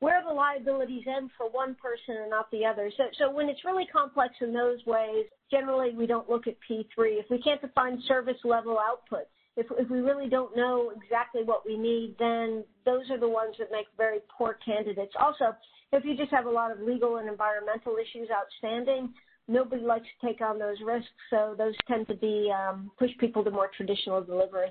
where 0.00 0.22
the 0.26 0.32
liabilities 0.32 1.04
end 1.06 1.30
for 1.36 1.50
one 1.50 1.74
person 1.76 2.16
and 2.22 2.30
not 2.30 2.50
the 2.50 2.64
other. 2.64 2.90
So, 2.96 3.04
so 3.18 3.30
when 3.30 3.48
it's 3.48 3.64
really 3.64 3.86
complex 3.86 4.34
in 4.40 4.52
those 4.52 4.78
ways, 4.86 5.26
generally 5.50 5.94
we 5.94 6.06
don't 6.06 6.28
look 6.28 6.46
at 6.46 6.56
P3. 6.68 6.86
If 6.96 7.26
we 7.30 7.40
can't 7.40 7.60
define 7.60 8.02
service 8.08 8.36
level 8.44 8.76
outputs, 8.76 9.32
if, 9.56 9.66
if 9.78 9.88
we 9.88 10.00
really 10.00 10.28
don't 10.28 10.56
know 10.56 10.92
exactly 10.96 11.42
what 11.44 11.64
we 11.66 11.76
need, 11.76 12.16
then 12.18 12.64
those 12.84 13.08
are 13.10 13.18
the 13.18 13.28
ones 13.28 13.54
that 13.58 13.68
make 13.70 13.86
very 13.96 14.18
poor 14.36 14.58
candidates. 14.64 15.12
Also, 15.20 15.56
if 15.92 16.04
you 16.04 16.16
just 16.16 16.30
have 16.30 16.46
a 16.46 16.50
lot 16.50 16.72
of 16.72 16.80
legal 16.80 17.18
and 17.18 17.28
environmental 17.28 17.96
issues 17.96 18.28
outstanding, 18.30 19.14
nobody 19.46 19.82
likes 19.82 20.06
to 20.20 20.26
take 20.26 20.40
on 20.40 20.58
those 20.58 20.76
risks, 20.84 21.08
so 21.30 21.54
those 21.56 21.74
tend 21.86 22.08
to 22.08 22.16
be 22.16 22.52
um, 22.52 22.90
push 22.98 23.10
people 23.18 23.44
to 23.44 23.50
more 23.50 23.70
traditional 23.76 24.22
delivery. 24.22 24.68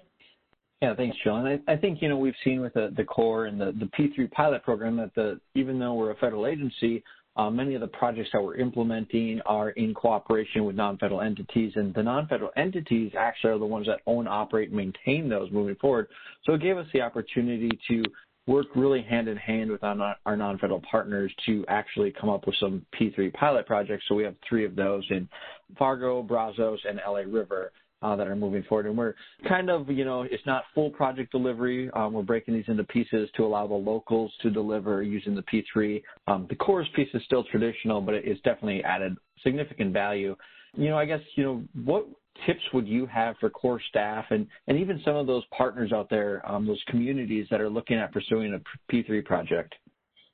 Yeah, 0.82 0.94
thanks, 0.96 1.16
Jill. 1.24 1.38
And 1.38 1.48
I, 1.48 1.72
I 1.72 1.78
think 1.78 2.02
you 2.02 2.10
know 2.10 2.18
we've 2.18 2.34
seen 2.44 2.60
with 2.60 2.74
the, 2.74 2.94
the 2.98 3.06
Corps 3.06 3.46
and 3.46 3.60
the, 3.60 3.74
the 3.80 3.90
P3 3.98 4.30
pilot 4.32 4.64
program 4.64 4.98
that 4.98 5.16
the 5.16 5.40
even 5.56 5.80
though 5.80 5.94
we're 5.94 6.12
a 6.12 6.16
federal 6.16 6.46
agency, 6.46 7.02
Uh, 7.36 7.50
many 7.50 7.74
of 7.74 7.82
the 7.82 7.88
projects 7.88 8.30
that 8.32 8.42
we're 8.42 8.58
implementing 8.58 9.42
are 9.46 9.72
in 9.72 9.94
cooperation 9.94 10.66
with 10.66 10.76
non-federal 10.76 11.22
entities, 11.22 11.74
and 11.76 11.94
the 11.96 12.04
non-federal 12.04 12.52
entities 12.58 13.12
actually 13.18 13.52
are 13.52 13.58
the 13.58 13.66
ones 13.66 13.88
that 13.88 14.02
own, 14.06 14.28
operate, 14.28 14.70
and 14.70 14.78
maintain 14.78 15.28
those 15.28 15.52
moving 15.52 15.76
forward. 15.76 16.08
So 16.46 16.54
it 16.54 16.62
gave 16.62 16.78
us 16.78 16.86
the 16.94 17.02
opportunity 17.02 17.72
to 17.88 18.04
work 18.46 18.68
really 18.76 19.02
hand 19.02 19.28
in 19.28 19.38
hand 19.38 19.72
with 19.72 19.84
our, 19.84 20.16
our 20.26 20.38
non-federal 20.38 20.82
partners 20.90 21.34
to 21.46 21.66
actually 21.70 22.12
come 22.12 22.30
up 22.30 22.46
with 22.46 22.56
some 22.60 22.86
P3 23.00 23.34
pilot 23.34 23.66
projects. 23.66 24.04
So 24.08 24.16
we 24.16 24.24
have 24.24 24.36
three 24.48 24.66
of 24.66 24.76
those 24.76 25.04
in 25.10 25.28
Fargo, 25.80 26.22
Brazos, 26.22 26.80
and 26.88 27.00
LA 27.08 27.22
River. 27.26 27.72
Uh, 28.04 28.18
that 28.18 28.28
are 28.28 28.36
moving 28.36 28.64
forward. 28.64 28.86
And 28.86 28.98
we're 28.98 29.14
kind 29.48 29.70
of, 29.70 29.90
you 29.90 30.04
know, 30.04 30.24
it's 30.24 30.46
not 30.46 30.66
full 30.76 30.90
project 30.90 31.32
delivery. 31.32 31.90
Um, 31.92 32.12
we're 32.12 32.22
breaking 32.22 32.54
these 32.54 32.66
into 32.68 32.84
pieces 32.84 33.30
to 33.38 33.46
allow 33.46 33.66
the 33.66 33.76
locals 33.76 34.30
to 34.42 34.50
deliver 34.50 35.02
using 35.02 35.36
the 35.36 35.44
P3. 35.44 36.04
Um, 36.28 36.46
the 36.50 36.56
Corps' 36.56 36.86
piece 36.98 37.08
is 37.14 37.22
still 37.24 37.46
traditional, 37.46 38.02
but 38.02 38.16
it's 38.16 38.42
definitely 38.42 38.84
added 38.84 39.16
significant 39.42 39.94
value. 39.94 40.36
You 40.76 40.90
know, 40.90 40.98
I 40.98 41.06
guess, 41.06 41.22
you 41.36 41.46
know, 41.46 41.64
what 41.86 42.06
tips 42.46 42.60
would 42.74 42.90
you 42.90 43.06
have 43.06 43.38
for 43.40 43.50
Corps 43.50 43.82
staff 43.88 44.26
and, 44.32 44.48
and 44.68 44.78
even 44.78 45.02
some 45.06 45.16
of 45.16 45.26
those 45.26 45.44
partners 45.58 45.94
out 45.94 46.10
there, 46.10 46.42
um, 46.46 46.68
those 46.68 46.84
communities 46.90 47.48
that 47.52 47.62
are 47.62 47.70
looking 47.70 47.98
at 47.98 48.12
pursuing 48.12 48.54
a 48.54 48.92
P3 48.94 49.24
project? 49.24 49.76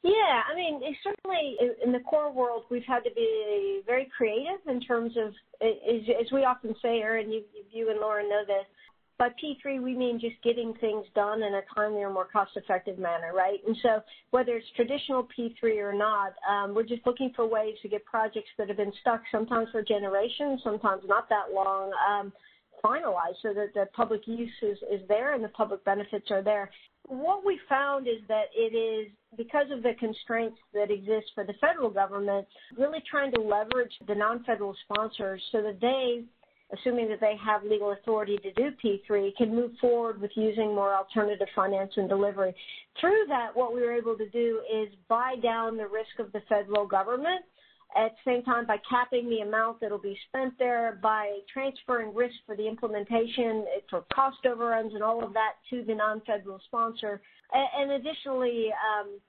Yeah, 0.02 0.44
I 0.50 0.56
mean, 0.56 0.82
certainly 1.04 1.58
in 1.84 1.92
the 1.92 2.00
Corps 2.00 2.32
world, 2.32 2.64
we've 2.72 2.86
had 2.88 3.04
to 3.04 3.12
be 3.14 3.82
very 3.86 4.10
creative 4.16 4.60
in 4.68 4.80
terms 4.80 5.14
of, 5.18 5.34
as 5.62 6.32
we 6.32 6.46
often 6.46 6.74
say, 6.82 7.00
Aaron, 7.00 7.30
you, 7.30 7.44
you 7.70 7.90
and 7.90 8.00
Lauren 8.00 8.30
know 8.30 8.44
this, 8.48 8.66
by 9.18 9.28
P3, 9.28 9.84
we 9.84 9.98
mean 9.98 10.18
just 10.18 10.42
getting 10.42 10.74
things 10.80 11.06
done 11.14 11.44
in 11.44 11.54
a 11.56 11.62
timely 11.76 12.02
or 12.02 12.10
more 12.10 12.28
cost-effective 12.32 12.98
manner, 12.98 13.34
right? 13.36 13.60
And 13.68 13.76
so 13.84 14.02
whether 14.32 14.54
it's 14.56 14.66
traditional 14.78 15.28
P3 15.38 15.78
or 15.84 15.94
not, 15.94 16.34
um, 16.50 16.74
we're 16.74 16.84
just 16.84 17.06
looking 17.06 17.34
for 17.36 17.46
ways 17.46 17.76
to 17.82 17.90
get 17.90 18.06
projects 18.06 18.48
that 18.58 18.70
have 18.70 18.78
been 18.78 18.94
stuck 19.02 19.22
sometimes 19.30 19.68
for 19.74 19.82
generations, 19.84 20.62
sometimes 20.64 21.04
not 21.06 21.28
that 21.28 21.54
long, 21.54 21.92
um, 22.10 22.32
finalized 22.82 23.36
so 23.42 23.54
that 23.54 23.74
the 23.74 23.88
public 23.94 24.22
use 24.26 24.50
is, 24.62 24.78
is 24.90 25.02
there 25.10 25.34
and 25.34 25.44
the 25.44 25.50
public 25.50 25.84
benefits 25.84 26.32
are 26.32 26.42
there. 26.42 26.72
What 27.08 27.46
we 27.46 27.60
found 27.68 28.08
is 28.08 28.22
that 28.28 28.46
it 28.56 28.76
is 28.76 29.12
because 29.36 29.68
of 29.72 29.84
the 29.84 29.94
constraints 30.00 30.58
that 30.74 30.92
exist 30.92 31.28
for 31.34 31.44
the 31.44 31.54
federal 31.62 31.90
government, 31.90 32.48
really 32.78 33.02
trying 33.10 33.32
to 33.34 33.42
leverage 33.42 33.94
the 34.08 34.16
non-federal 34.16 34.76
sponsors 34.86 35.42
so 35.52 35.62
that 35.62 35.80
they 35.82 36.24
assuming 36.72 37.10
that 37.10 37.20
they 37.20 37.36
have 37.44 37.64
legal 37.64 37.92
authority 37.92 38.38
to 38.38 38.52
do 38.54 38.72
P3, 38.84 39.36
can 39.36 39.56
move 39.56 39.72
forward 39.82 40.22
with 40.22 40.32
using 40.36 40.76
more 40.76 40.94
alternative 40.94 41.48
finance 41.56 41.92
and 41.98 42.08
delivery. 42.08 42.54
Through 43.00 43.26
that, 43.30 43.56
what 43.56 43.74
we 43.74 43.82
were 43.82 43.94
able 43.94 44.16
to 44.18 44.30
do 44.30 44.62
is 44.72 44.90
buy 45.08 45.36
down 45.42 45.78
the 45.78 45.88
risk 45.88 46.20
of 46.20 46.32
the 46.32 46.42
federal 46.48 46.86
government 46.86 47.42
at 47.98 48.12
the 48.12 48.32
same 48.32 48.44
time 48.44 48.66
by 48.66 48.78
capping 48.90 49.30
the 49.30 49.40
amount 49.40 49.80
that 49.82 49.90
will 49.90 49.98
be 49.98 50.18
spent 50.28 50.54
there, 50.60 51.00
by 51.02 51.40
transferring 51.52 52.14
risk 52.14 52.36
for 52.46 52.56
the 52.56 52.68
implementation, 52.68 53.66
for 53.90 54.06
cost 54.14 54.46
overruns 54.46 54.94
and 54.94 55.04
all 55.04 55.24
of 55.24 55.34
that 55.34 55.54
to 55.70 55.84
the 55.84 55.96
non-federal 55.96 56.60
sponsor. 56.66 57.22
And, 57.52 57.92
additionally, 57.92 58.68
um, 58.72 59.20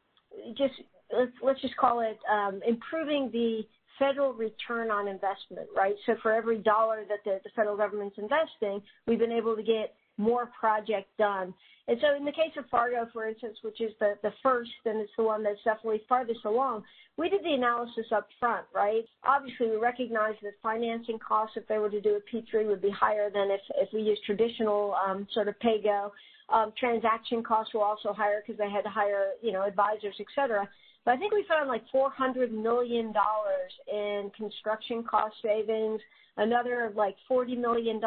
just 0.56 0.74
let's, 1.16 1.32
let's, 1.42 1.60
just 1.62 1.76
call 1.76 2.00
it 2.00 2.18
um, 2.30 2.60
improving 2.66 3.30
the 3.32 3.62
federal 3.98 4.32
return 4.32 4.90
on 4.90 5.08
investment, 5.08 5.68
right? 5.74 5.94
So 6.06 6.16
for 6.22 6.32
every 6.32 6.58
dollar 6.58 7.04
that 7.08 7.18
the, 7.24 7.40
the 7.44 7.50
federal 7.56 7.76
government's 7.76 8.16
investing, 8.18 8.82
we've 9.06 9.18
been 9.18 9.32
able 9.32 9.56
to 9.56 9.62
get 9.62 9.94
more 10.20 10.50
project 10.59 11.09
done. 11.18 11.54
And 11.88 11.98
so 12.00 12.14
in 12.16 12.24
the 12.24 12.30
case 12.30 12.52
of 12.56 12.66
Fargo, 12.70 13.09
for 13.12 13.26
instance, 13.26 13.56
which 13.62 13.80
is 13.80 13.90
the, 13.98 14.14
the 14.22 14.33
first 14.42 14.70
and 14.85 15.00
it's 15.00 15.11
the 15.16 15.24
one 15.24 15.42
that's 15.42 15.62
definitely 15.64 16.02
farthest 16.09 16.44
along, 16.44 16.85
we 17.16 17.28
did 17.28 17.42
the 17.42 17.52
analysis 17.52 18.06
up 18.14 18.28
front, 18.38 18.64
right? 18.72 19.04
Obviously, 19.24 19.68
we 19.70 19.76
recognize 19.76 20.35
that 20.42 20.52
financing 20.62 21.18
costs, 21.18 21.56
if 21.56 21.66
they 21.66 21.78
were 21.78 21.90
to 21.90 22.00
do 22.00 22.16
a 22.16 22.37
P3, 22.37 22.68
would 22.68 22.80
be 22.80 22.90
higher 22.90 23.28
than 23.28 23.50
if, 23.50 23.61
if 23.76 23.88
we 23.92 24.02
use 24.02 24.20
traditional 24.24 24.94
um, 25.04 25.26
sort 25.35 25.48
of 25.48 25.59
pay-go. 25.59 26.12
Um, 26.48 26.72
transaction 26.78 27.42
costs 27.42 27.74
were 27.74 27.83
also 27.83 28.12
higher 28.12 28.42
because 28.44 28.59
they 28.59 28.70
had 28.70 28.83
to 28.83 28.90
hire, 28.90 29.33
you 29.42 29.52
know, 29.52 29.64
advisors, 29.66 30.14
et 30.20 30.26
cetera. 30.35 30.68
But 31.04 31.14
I 31.14 31.16
think 31.16 31.33
we 31.33 31.44
found 31.48 31.68
like 31.68 31.83
$400 31.92 32.50
million 32.50 33.12
in 33.92 34.30
construction 34.37 35.02
cost 35.02 35.35
savings, 35.42 36.00
another 36.37 36.92
like 36.94 37.16
$40 37.30 37.59
million 37.59 38.00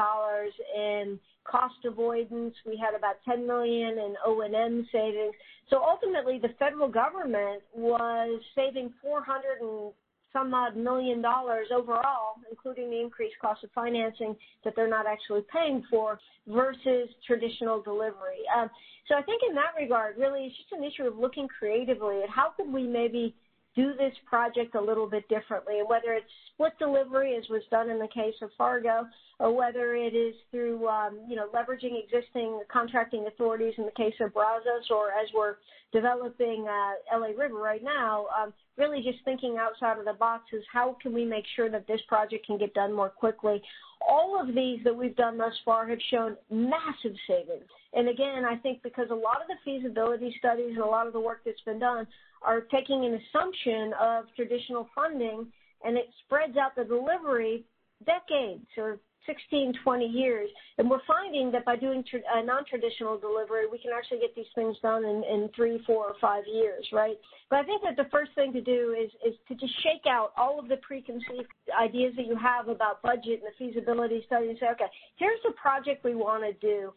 in 0.75 1.19
cost 1.43 1.75
avoidance. 1.85 2.53
We 2.65 2.77
had 2.77 2.95
about 2.97 3.15
10 3.25 3.45
million 3.47 3.97
in 3.97 4.15
O&M 4.25 4.87
savings. 4.91 5.33
So 5.69 5.81
ultimately, 5.83 6.39
the 6.39 6.53
federal 6.59 6.87
government 6.87 7.63
was 7.73 8.41
saving 8.55 8.93
400 9.01 9.61
and 9.61 9.93
some 10.33 10.53
odd 10.53 10.75
million 10.75 11.21
dollars 11.21 11.67
overall, 11.73 12.35
including 12.49 12.89
the 12.89 12.99
increased 12.99 13.35
cost 13.39 13.63
of 13.63 13.69
financing 13.71 14.35
that 14.63 14.73
they're 14.75 14.89
not 14.89 15.05
actually 15.05 15.41
paying 15.53 15.83
for 15.89 16.19
versus 16.47 17.07
traditional 17.25 17.81
delivery. 17.81 18.41
Um, 18.57 18.69
so 19.07 19.15
I 19.15 19.21
think 19.21 19.43
in 19.47 19.55
that 19.55 19.79
regard, 19.79 20.17
really, 20.17 20.45
it's 20.45 20.57
just 20.57 20.71
an 20.71 20.83
issue 20.83 21.03
of 21.03 21.17
looking 21.17 21.47
creatively 21.47 22.23
at 22.23 22.29
how 22.29 22.49
could 22.57 22.71
we 22.71 22.87
maybe 22.87 23.35
do 23.75 23.93
this 23.97 24.13
project 24.25 24.75
a 24.75 24.81
little 24.81 25.09
bit 25.09 25.27
differently, 25.29 25.79
and 25.79 25.89
whether 25.89 26.13
it's 26.13 26.29
split 26.53 26.73
delivery, 26.79 27.35
as 27.35 27.47
was 27.49 27.63
done 27.71 27.89
in 27.89 27.99
the 27.99 28.07
case 28.07 28.35
of 28.41 28.49
Fargo, 28.57 29.07
or 29.39 29.51
whether 29.51 29.95
it 29.95 30.13
is 30.13 30.35
through, 30.51 30.87
um, 30.87 31.19
you 31.27 31.35
know, 31.35 31.47
leveraging 31.53 31.97
existing 32.03 32.61
contracting 32.71 33.25
authorities 33.27 33.73
in 33.77 33.85
the 33.85 33.91
case 33.91 34.13
of 34.21 34.33
Brazos, 34.33 34.89
or 34.91 35.09
as 35.09 35.27
we're 35.33 35.55
developing 35.91 36.67
uh, 36.67 37.17
LA 37.17 37.27
River 37.27 37.55
right 37.55 37.83
now, 37.83 38.25
um, 38.39 38.53
really 38.77 39.01
just 39.03 39.23
thinking 39.25 39.57
outside 39.59 39.97
of 39.97 40.05
the 40.05 40.13
box 40.13 40.45
is 40.53 40.63
how 40.71 40.97
can 41.01 41.13
we 41.13 41.25
make 41.25 41.45
sure 41.55 41.69
that 41.69 41.87
this 41.87 42.01
project 42.07 42.45
can 42.45 42.57
get 42.57 42.73
done 42.73 42.93
more 42.93 43.09
quickly. 43.09 43.61
All 44.07 44.39
of 44.39 44.53
these 44.53 44.79
that 44.83 44.95
we've 44.95 45.15
done 45.15 45.37
thus 45.37 45.53
far 45.63 45.87
have 45.87 45.99
shown 46.11 46.35
massive 46.51 47.15
savings. 47.27 47.69
And 47.95 48.09
again, 48.09 48.43
I 48.45 48.55
think 48.57 48.81
because 48.81 49.07
a 49.11 49.15
lot 49.15 49.41
of 49.41 49.47
the 49.47 49.55
feasibility 49.63 50.35
studies 50.39 50.71
and 50.75 50.79
a 50.79 50.85
lot 50.85 51.07
of 51.07 51.13
the 51.13 51.19
work 51.19 51.41
that's 51.45 51.61
been 51.61 51.79
done 51.79 52.07
are 52.41 52.61
taking 52.61 53.05
an 53.05 53.19
assumption 53.21 53.93
of 54.01 54.25
traditional 54.35 54.87
funding 54.95 55.47
and 55.83 55.97
it 55.97 56.09
spreads 56.25 56.57
out 56.57 56.75
the 56.75 56.83
delivery 56.83 57.65
decades 58.05 58.65
or 58.77 58.99
16, 59.25 59.73
20 59.83 60.05
years. 60.05 60.49
And 60.77 60.89
we're 60.89 61.03
finding 61.07 61.51
that 61.51 61.65
by 61.65 61.75
doing 61.75 62.03
a 62.13 62.39
uh, 62.39 62.41
non-traditional 62.41 63.17
delivery, 63.19 63.67
we 63.71 63.77
can 63.77 63.91
actually 63.95 64.19
get 64.19 64.35
these 64.35 64.51
things 64.55 64.75
done 64.81 65.05
in, 65.05 65.23
in 65.23 65.49
three, 65.55 65.81
four, 65.85 66.07
or 66.07 66.15
five 66.19 66.43
years, 66.51 66.85
right? 66.91 67.17
But 67.49 67.59
I 67.59 67.63
think 67.63 67.83
that 67.83 67.95
the 67.95 68.09
first 68.09 68.31
thing 68.35 68.51
to 68.53 68.61
do 68.61 68.95
is, 68.99 69.11
is 69.25 69.37
to 69.47 69.55
just 69.55 69.73
shake 69.83 70.05
out 70.09 70.33
all 70.35 70.59
of 70.59 70.67
the 70.67 70.77
preconceived 70.77 71.47
ideas 71.79 72.13
that 72.17 72.25
you 72.25 72.35
have 72.35 72.67
about 72.67 73.01
budget 73.01 73.41
and 73.43 73.47
the 73.47 73.55
feasibility 73.57 74.23
study 74.25 74.49
and 74.49 74.57
say, 74.59 74.67
okay, 74.71 74.91
here's 75.15 75.39
the 75.45 75.51
project 75.51 76.03
we 76.03 76.15
want 76.15 76.43
to 76.43 76.53
do 76.65 76.91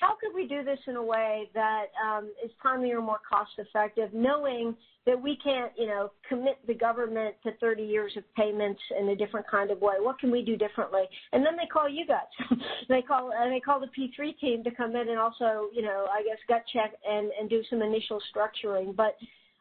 how 0.00 0.16
could 0.20 0.34
we 0.34 0.46
do 0.46 0.64
this 0.64 0.78
in 0.86 0.96
a 0.96 1.02
way 1.02 1.50
that 1.54 1.86
um, 2.04 2.30
is 2.44 2.50
timely 2.62 2.92
or 2.92 3.00
more 3.00 3.20
cost 3.28 3.52
effective, 3.58 4.12
knowing 4.12 4.76
that 5.06 5.20
we 5.20 5.36
can't, 5.42 5.72
you 5.76 5.86
know, 5.86 6.10
commit 6.28 6.58
the 6.66 6.74
government 6.74 7.34
to 7.42 7.52
30 7.60 7.82
years 7.82 8.12
of 8.16 8.24
payments 8.34 8.80
in 8.98 9.08
a 9.10 9.16
different 9.16 9.46
kind 9.48 9.70
of 9.70 9.80
way? 9.80 9.94
What 9.98 10.18
can 10.18 10.30
we 10.30 10.42
do 10.42 10.56
differently? 10.56 11.02
And 11.32 11.44
then 11.44 11.56
they 11.56 11.66
call 11.66 11.88
you 11.88 12.06
guys. 12.06 12.58
they 12.88 13.02
call 13.02 13.32
and 13.34 13.52
they 13.52 13.60
call 13.60 13.80
the 13.80 13.86
P3 13.86 14.38
team 14.38 14.64
to 14.64 14.70
come 14.70 14.96
in 14.96 15.08
and 15.08 15.18
also, 15.18 15.68
you 15.74 15.82
know, 15.82 16.06
I 16.12 16.22
guess 16.22 16.38
gut 16.48 16.64
check 16.72 16.92
and 17.08 17.30
and 17.38 17.50
do 17.50 17.62
some 17.68 17.82
initial 17.82 18.20
structuring. 18.34 18.94
But 18.94 19.16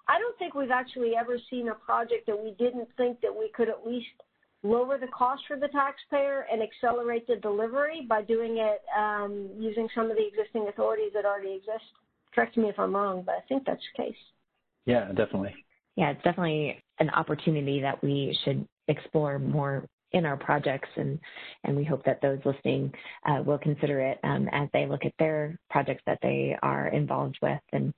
I 0.08 0.20
don't 0.20 0.38
think 0.38 0.56
we've 0.56 0.72
actually 0.72 1.14
ever 1.16 1.38
seen 1.50 1.70
a 1.70 1.76
project 1.76 2.28
that 2.28 2.38
we 2.38 2.52
didn't 2.58 2.90
think 2.98 3.22
that 3.22 3.36
we 3.36 3.50
could 3.56 3.70
at 3.70 3.86
least 3.86 4.08
lower 4.64 4.98
the 4.98 5.08
cost 5.08 5.42
for 5.48 5.58
the 5.58 5.68
taxpayer 5.70 6.46
and 6.52 6.62
accelerate 6.62 7.26
the 7.28 7.38
delivery 7.38 8.06
by 8.08 8.22
doing 8.22 8.58
it 8.58 8.82
um, 8.98 9.50
using 9.58 9.88
some 9.96 10.12
of 10.12 10.18
the 10.18 10.28
existing 10.28 10.68
authorities 10.68 11.12
that 11.14 11.26
already 11.26 11.54
exist. 11.54 11.84
Correct 12.34 12.58
me 12.58 12.70
if 12.70 12.80
I'm 12.80 12.96
wrong, 12.96 13.24
but 13.26 13.36
I 13.36 13.42
think 13.50 13.66
that's 13.66 13.82
the 13.96 14.04
case. 14.04 14.16
Yeah, 14.86 15.08
definitely. 15.12 15.54
Yeah, 15.96 16.12
it's 16.12 16.24
definitely 16.24 16.82
an 17.00 17.10
opportunity 17.10 17.82
that 17.82 18.02
we 18.04 18.38
should 18.44 18.66
explore 18.88 19.40
more 19.40 19.86
in 20.14 20.26
our 20.26 20.38
projects, 20.38 20.90
and, 20.96 21.20
and 21.64 21.76
we 21.76 21.84
hope 21.84 22.04
that 22.06 22.22
those 22.22 22.40
listening 22.46 22.92
uh, 23.26 23.42
will 23.46 23.58
consider 23.58 24.02
it 24.02 24.20
um, 24.24 24.48
as 24.52 24.68
they 24.74 24.86
look 24.86 25.06
at 25.06 25.14
their 25.20 25.58
projects 25.70 26.04
that 26.06 26.20
they 26.22 26.56
are 26.62 26.90
involved 26.90 27.38
with. 27.42 27.60
And 27.72 27.94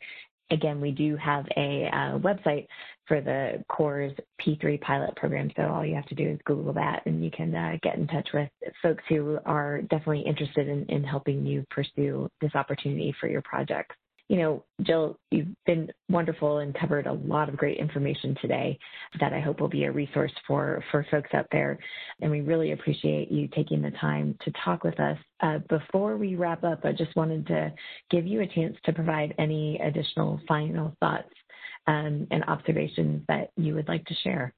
again, 0.52 0.80
we 0.82 0.92
do 0.92 1.16
have 1.18 1.46
a 1.58 1.90
uh, 1.92 2.18
website 2.20 2.68
for 3.08 3.22
the 3.22 3.64
Corps' 3.70 4.12
P3 4.42 4.80
pilot 4.82 5.16
program, 5.16 5.52
so 5.56 5.64
all 5.64 5.86
you 5.86 5.96
have 5.96 6.06
to 6.08 6.16
do 6.16 6.30
is 6.30 6.40
Google 6.46 6.74
that, 6.74 7.04
and 7.06 7.24
you 7.24 7.32
can 7.32 7.54
uh, 7.54 7.78
get 7.82 7.98
in 7.98 8.08
touch 8.08 8.30
with 8.34 8.50
folks 8.82 9.04
who 9.10 9.40
are 9.46 9.82
definitely 9.84 10.22
interested 10.22 10.68
in, 10.68 10.86
in 10.86 11.04
helping 11.04 11.46
you 11.46 11.66
pursue 11.70 12.30
this 12.42 12.56
opportunity 12.56 13.14
for 13.20 13.28
your 13.28 13.42
projects 13.42 13.96
you 14.30 14.38
know, 14.38 14.64
Jill, 14.84 15.18
you've 15.32 15.54
been 15.66 15.92
wonderful 16.10 16.60
and 16.60 16.74
covered 16.74 17.08
a 17.08 17.14
lot 17.14 17.50
of 17.50 17.58
great 17.58 17.78
information 17.78 18.36
today 18.42 18.80
that 19.20 19.34
I 19.34 19.40
hope 19.40 19.60
will 19.60 19.68
be 19.68 19.84
a 19.84 19.92
resource 19.92 20.32
for, 20.48 20.84
for 20.92 21.06
folks 21.12 21.30
out 21.34 21.48
there. 21.52 21.78
And 22.22 22.32
we 22.32 22.42
really 22.42 22.72
appreciate 22.72 23.32
you 23.32 23.48
taking 23.50 23.82
the 23.82 23.92
time 23.92 24.38
to 24.46 24.52
talk 24.64 24.84
with 24.84 25.00
us. 25.00 25.18
Uh, 25.42 25.60
before 25.70 26.18
we 26.18 26.36
wrap 26.36 26.64
up, 26.64 26.86
I 26.86 26.94
just 26.94 27.16
wanted 27.16 27.46
to 27.48 27.74
give 28.10 28.26
you 28.26 28.42
a 28.42 28.48
chance 28.48 28.76
to 28.86 28.94
provide 28.94 29.36
any 29.38 29.80
additional 29.80 30.40
final 30.48 30.96
thoughts 31.00 31.30
um, 31.88 32.26
and 32.32 32.44
observations 32.48 33.24
that 33.28 33.52
you 33.58 33.76
would 33.76 33.88
like 33.88 34.06
to 34.06 34.16
share. 34.24 34.54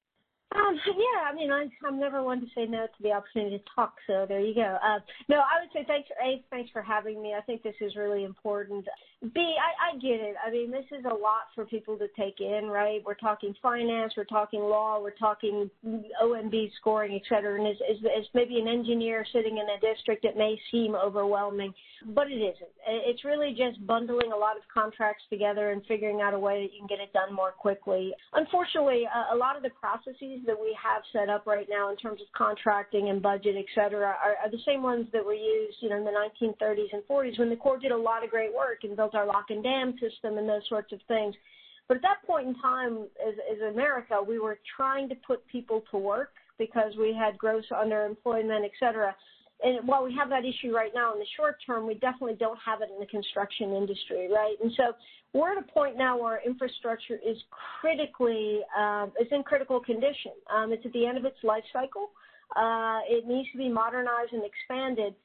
Um, 0.56 0.80
I 1.26 1.34
mean, 1.34 1.52
I'm, 1.52 1.72
I'm 1.86 2.00
never 2.00 2.24
one 2.24 2.40
to 2.42 2.48
say 2.56 2.66
no 2.66 2.86
to 2.86 3.04
the 3.04 3.12
opportunity 3.12 3.58
to 3.58 3.64
talk, 3.76 3.96
so 4.08 4.26
there 4.28 4.40
you 4.40 4.54
go. 4.54 4.78
Uh, 4.84 5.00
no, 5.28 5.38
I 5.38 5.62
would 5.62 5.72
say 5.74 5.86
thanks, 5.88 6.10
A, 6.24 6.44
thanks 6.50 6.70
for 6.72 6.82
having 6.82 7.22
me. 7.22 7.34
I 7.38 7.42
think 7.42 7.64
this 7.64 7.76
is 7.82 7.96
really 7.96 8.24
important. 8.24 8.86
B, 9.34 9.40
I, 9.40 9.96
I 9.96 9.98
get 9.98 10.20
it. 10.22 10.36
I 10.46 10.52
mean, 10.52 10.70
this 10.70 10.86
is 10.92 11.04
a 11.06 11.14
lot 11.14 11.50
for 11.56 11.66
people 11.66 11.98
to 11.98 12.08
take 12.18 12.42
in, 12.42 12.68
right? 12.68 13.02
We're 13.04 13.16
talking 13.16 13.56
finance, 13.62 14.14
we're 14.16 14.26
talking 14.26 14.60
law, 14.60 15.02
we're 15.02 15.12
talking 15.12 15.70
OMB 16.24 16.72
scoring, 16.80 17.16
et 17.16 17.24
cetera. 17.28 17.60
And 17.60 17.68
as, 17.68 17.78
as, 17.90 17.98
as 18.18 18.26
maybe 18.34 18.60
an 18.60 18.68
engineer 18.68 19.26
sitting 19.34 19.58
in 19.58 19.66
a 19.66 19.94
district, 19.94 20.26
it 20.26 20.38
may 20.38 20.60
seem 20.72 20.96
overwhelming, 20.96 21.74
but 22.14 22.30
it 22.30 22.36
isn't. 22.36 22.70
It's 22.88 23.24
really 23.24 23.56
just 23.58 23.86
bundling 23.88 24.32
a 24.32 24.38
lot 24.38 24.58
of 24.58 24.64
contracts 24.72 25.24
together 25.30 25.72
and 25.72 25.82
figuring 25.88 26.22
out 26.22 26.34
a 26.34 26.40
way 26.40 26.62
that 26.62 26.74
you 26.74 26.80
can 26.80 26.88
get 26.88 27.00
it 27.00 27.12
done 27.14 27.34
more 27.34 27.52
quickly. 27.52 28.14
Unfortunately, 28.34 29.06
a, 29.06 29.36
a 29.36 29.38
lot 29.38 29.56
of 29.58 29.64
the 29.64 29.72
processes 29.72 30.42
that 30.46 30.60
we 30.60 30.78
have 30.82 31.02
set 31.16 31.30
up 31.30 31.48
right 31.48 31.68
now 31.70 31.90
in 31.90 31.96
terms 31.96 32.20
of 32.22 32.28
contracting 32.36 33.10
and 33.10 33.22
budget, 33.22 33.56
et 33.58 33.66
cetera, 33.74 34.08
are, 34.08 34.36
are 34.44 34.52
the 34.52 34.60
same 34.66 34.84
ones 34.84 35.08
that 35.14 35.26
were 35.26 35.34
used, 35.34 35.78
you 35.80 35.90
know, 35.90 35.98
in 35.98 36.04
the 36.04 36.12
1930s 36.12 36.92
and 36.92 37.02
40s 37.10 37.40
when 37.40 37.50
the 37.50 37.56
Corps 37.56 37.80
did 37.80 37.92
a 37.92 37.98
lot 37.98 38.24
of 38.24 38.30
great 38.30 38.54
work 38.54 38.80
and 38.84 38.96
built 38.96 39.16
our 39.16 39.26
lock 39.26 39.46
and 39.50 39.64
dam 39.64 39.94
system 39.94 40.38
and 40.38 40.48
those 40.48 40.68
sorts 40.68 40.92
of 40.92 41.00
things. 41.08 41.34
But 41.88 41.98
at 41.98 42.04
that 42.04 42.28
point 42.28 42.48
in 42.48 42.56
time, 42.56 43.08
as, 43.26 43.36
as 43.52 43.74
America, 43.74 44.18
we 44.28 44.40
were 44.40 44.60
trying 44.76 45.08
to 45.10 45.16
put 45.28 45.48
people 45.48 45.84
to 45.92 45.98
work 45.98 46.32
because 46.58 46.94
we 47.00 47.14
had 47.14 47.38
gross 47.38 47.66
underemployment, 47.72 48.66
et 48.66 48.72
cetera. 48.80 49.16
And 49.66 49.88
while 49.88 50.04
we 50.04 50.14
have 50.14 50.30
that 50.30 50.46
issue 50.46 50.72
right 50.72 50.92
now 50.94 51.12
in 51.14 51.18
the 51.18 51.26
short 51.36 51.58
term, 51.66 51.88
we 51.88 51.96
definitely 51.96 52.36
don't 52.36 52.60
have 52.64 52.82
it 52.82 52.90
in 52.94 53.00
the 53.00 53.08
construction 53.08 53.74
industry, 53.74 54.30
right? 54.32 54.56
And 54.62 54.72
so 54.78 54.94
we're 55.34 55.54
at 55.54 55.58
a 55.58 55.72
point 55.72 55.98
now 55.98 56.22
where 56.22 56.40
infrastructure 56.46 57.16
is 57.16 57.36
critically, 57.82 58.60
um, 58.78 59.12
it's 59.18 59.32
in 59.32 59.42
critical 59.42 59.80
condition. 59.80 60.34
Um, 60.56 60.72
it's 60.72 60.86
at 60.86 60.94
the 60.94 61.08
end 61.08 61.18
of 61.18 61.26
its 61.26 61.38
life 61.44 61.64
cycle. 61.74 62.12
Uh, 62.56 63.00
it 63.10 63.26
needs 63.26 63.50
to 63.54 63.58
be 63.58 63.68
modernized 63.68 64.34
and 64.34 64.44
expanded 64.46 65.16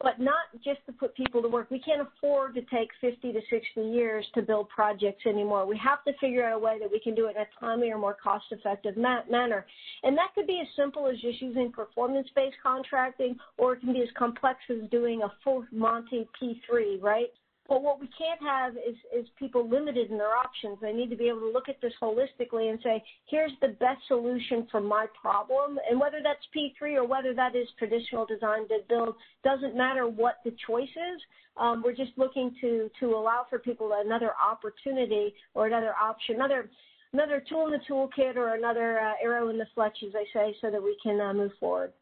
but 0.00 0.20
not 0.20 0.44
just 0.62 0.84
to 0.86 0.92
put 0.92 1.14
people 1.14 1.40
to 1.42 1.48
work. 1.48 1.70
We 1.70 1.78
can't 1.78 2.02
afford 2.02 2.54
to 2.54 2.62
take 2.62 2.90
50 3.00 3.32
to 3.32 3.40
60 3.48 3.80
years 3.80 4.26
to 4.34 4.42
build 4.42 4.68
projects 4.68 5.24
anymore. 5.26 5.66
We 5.66 5.78
have 5.78 6.04
to 6.04 6.12
figure 6.20 6.44
out 6.44 6.56
a 6.56 6.58
way 6.58 6.78
that 6.78 6.90
we 6.90 7.00
can 7.00 7.14
do 7.14 7.26
it 7.26 7.36
in 7.36 7.42
a 7.42 7.46
timely 7.58 7.90
or 7.90 7.98
more 7.98 8.16
cost-effective 8.22 8.96
ma- 8.96 9.24
manner. 9.30 9.64
And 10.02 10.16
that 10.18 10.28
could 10.34 10.46
be 10.46 10.60
as 10.60 10.68
simple 10.76 11.06
as 11.06 11.18
just 11.20 11.40
using 11.40 11.72
performance-based 11.72 12.56
contracting, 12.62 13.36
or 13.56 13.74
it 13.74 13.80
can 13.80 13.92
be 13.92 14.02
as 14.02 14.08
complex 14.18 14.58
as 14.70 14.88
doing 14.90 15.22
a 15.22 15.32
full 15.42 15.64
Monty 15.72 16.28
P3, 16.40 17.02
right? 17.02 17.30
But 17.68 17.82
what 17.82 18.00
we 18.00 18.08
can't 18.16 18.40
have 18.42 18.74
is, 18.74 18.96
is 19.16 19.26
people 19.38 19.68
limited 19.68 20.10
in 20.10 20.18
their 20.18 20.36
options. 20.36 20.78
They 20.80 20.92
need 20.92 21.10
to 21.10 21.16
be 21.16 21.28
able 21.28 21.40
to 21.40 21.50
look 21.50 21.68
at 21.68 21.80
this 21.80 21.92
holistically 22.00 22.70
and 22.70 22.78
say, 22.82 23.02
here's 23.28 23.52
the 23.60 23.68
best 23.68 24.00
solution 24.06 24.68
for 24.70 24.80
my 24.80 25.06
problem. 25.20 25.78
And 25.90 25.98
whether 25.98 26.18
that's 26.22 26.40
P3 26.56 26.96
or 26.96 27.04
whether 27.04 27.34
that 27.34 27.56
is 27.56 27.66
traditional 27.78 28.24
design 28.24 28.68
to 28.68 28.78
build, 28.88 29.16
doesn't 29.42 29.76
matter 29.76 30.06
what 30.06 30.36
the 30.44 30.54
choice 30.66 30.88
is. 30.88 31.20
Um, 31.56 31.82
we're 31.84 31.96
just 31.96 32.12
looking 32.16 32.54
to, 32.60 32.90
to 33.00 33.06
allow 33.14 33.46
for 33.48 33.58
people 33.58 33.90
another 34.04 34.32
opportunity 34.34 35.34
or 35.54 35.66
another 35.66 35.94
option, 36.00 36.36
another 36.36 36.70
another 37.12 37.42
tool 37.48 37.66
in 37.66 37.72
the 37.72 37.78
toolkit 37.88 38.36
or 38.36 38.54
another 38.54 39.00
uh, 39.00 39.12
arrow 39.22 39.48
in 39.48 39.56
the 39.56 39.66
fletch, 39.74 39.96
as 40.06 40.12
they 40.12 40.26
say, 40.34 40.54
so 40.60 40.70
that 40.70 40.82
we 40.82 40.96
can 41.02 41.18
uh, 41.18 41.32
move 41.32 41.52
forward. 41.58 41.92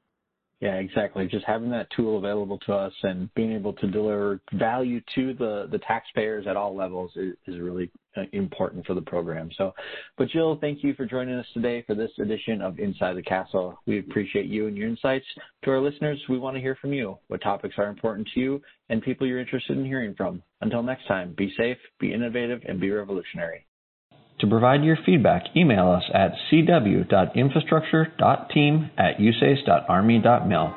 Yeah, 0.61 0.77
exactly. 0.77 1.27
Just 1.27 1.45
having 1.45 1.69
that 1.71 1.89
tool 1.95 2.17
available 2.17 2.59
to 2.61 2.73
us 2.73 2.93
and 3.03 3.33
being 3.35 3.53
able 3.53 3.73
to 3.75 3.87
deliver 3.87 4.41
value 4.55 5.01
to 5.15 5.35
the, 5.35 5.69
the 5.71 5.79
taxpayers 5.79 6.47
at 6.47 6.57
all 6.57 6.75
levels 6.75 7.11
is, 7.17 7.35
is 7.47 7.61
really 7.61 7.91
uh, 8.17 8.23
important 8.33 8.87
for 8.87 8.95
the 8.95 9.03
program. 9.03 9.51
So, 9.59 9.75
but 10.17 10.29
Jill, 10.29 10.57
thank 10.61 10.85
you 10.85 10.95
for 10.95 11.05
joining 11.05 11.35
us 11.35 11.47
today 11.53 11.83
for 11.83 11.95
this 11.95 12.13
edition 12.19 12.63
of 12.63 12.79
Inside 12.79 13.15
the 13.15 13.23
Castle. 13.23 13.79
We 13.87 13.99
appreciate 13.99 14.47
you 14.47 14.69
and 14.69 14.77
your 14.77 14.89
insights. 14.89 15.27
To 15.65 15.71
our 15.71 15.81
listeners, 15.81 16.23
we 16.29 16.39
want 16.39 16.57
to 16.57 16.63
hear 16.63 16.77
from 16.81 16.93
you. 16.93 17.19
What 17.29 17.43
topics 17.43 17.75
are 17.77 17.89
important 17.89 18.29
to 18.35 18.41
you 18.41 18.63
and 18.89 19.03
people 19.03 19.27
you're 19.27 19.41
interested 19.41 19.77
in 19.77 19.85
hearing 19.85 20.15
from. 20.15 20.43
Until 20.61 20.83
next 20.83 21.07
time, 21.09 21.35
be 21.37 21.53
safe, 21.57 21.79
be 21.99 22.15
innovative, 22.15 22.63
and 22.67 22.81
be 22.81 22.91
revolutionary. 22.91 23.67
To 24.41 24.47
provide 24.47 24.85
your 24.85 24.99
feedback, 25.07 25.45
email 25.57 25.89
us 25.89 26.05
at 26.13 26.33
cw.infrastructure.team 26.51 28.91
at 28.99 29.17
usace.army.mil. 29.19 30.75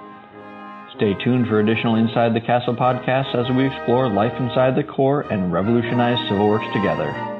Stay 0.95 1.13
tuned 1.23 1.47
for 1.47 1.59
additional 1.59 1.95
Inside 1.95 2.33
the 2.33 2.41
Castle 2.41 2.75
podcasts 2.75 3.35
as 3.35 3.49
we 3.55 3.67
explore 3.67 4.09
life 4.09 4.33
inside 4.39 4.75
the 4.75 4.83
Corps 4.83 5.21
and 5.21 5.51
revolutionize 5.51 6.29
civil 6.29 6.49
works 6.49 6.67
together. 6.73 7.36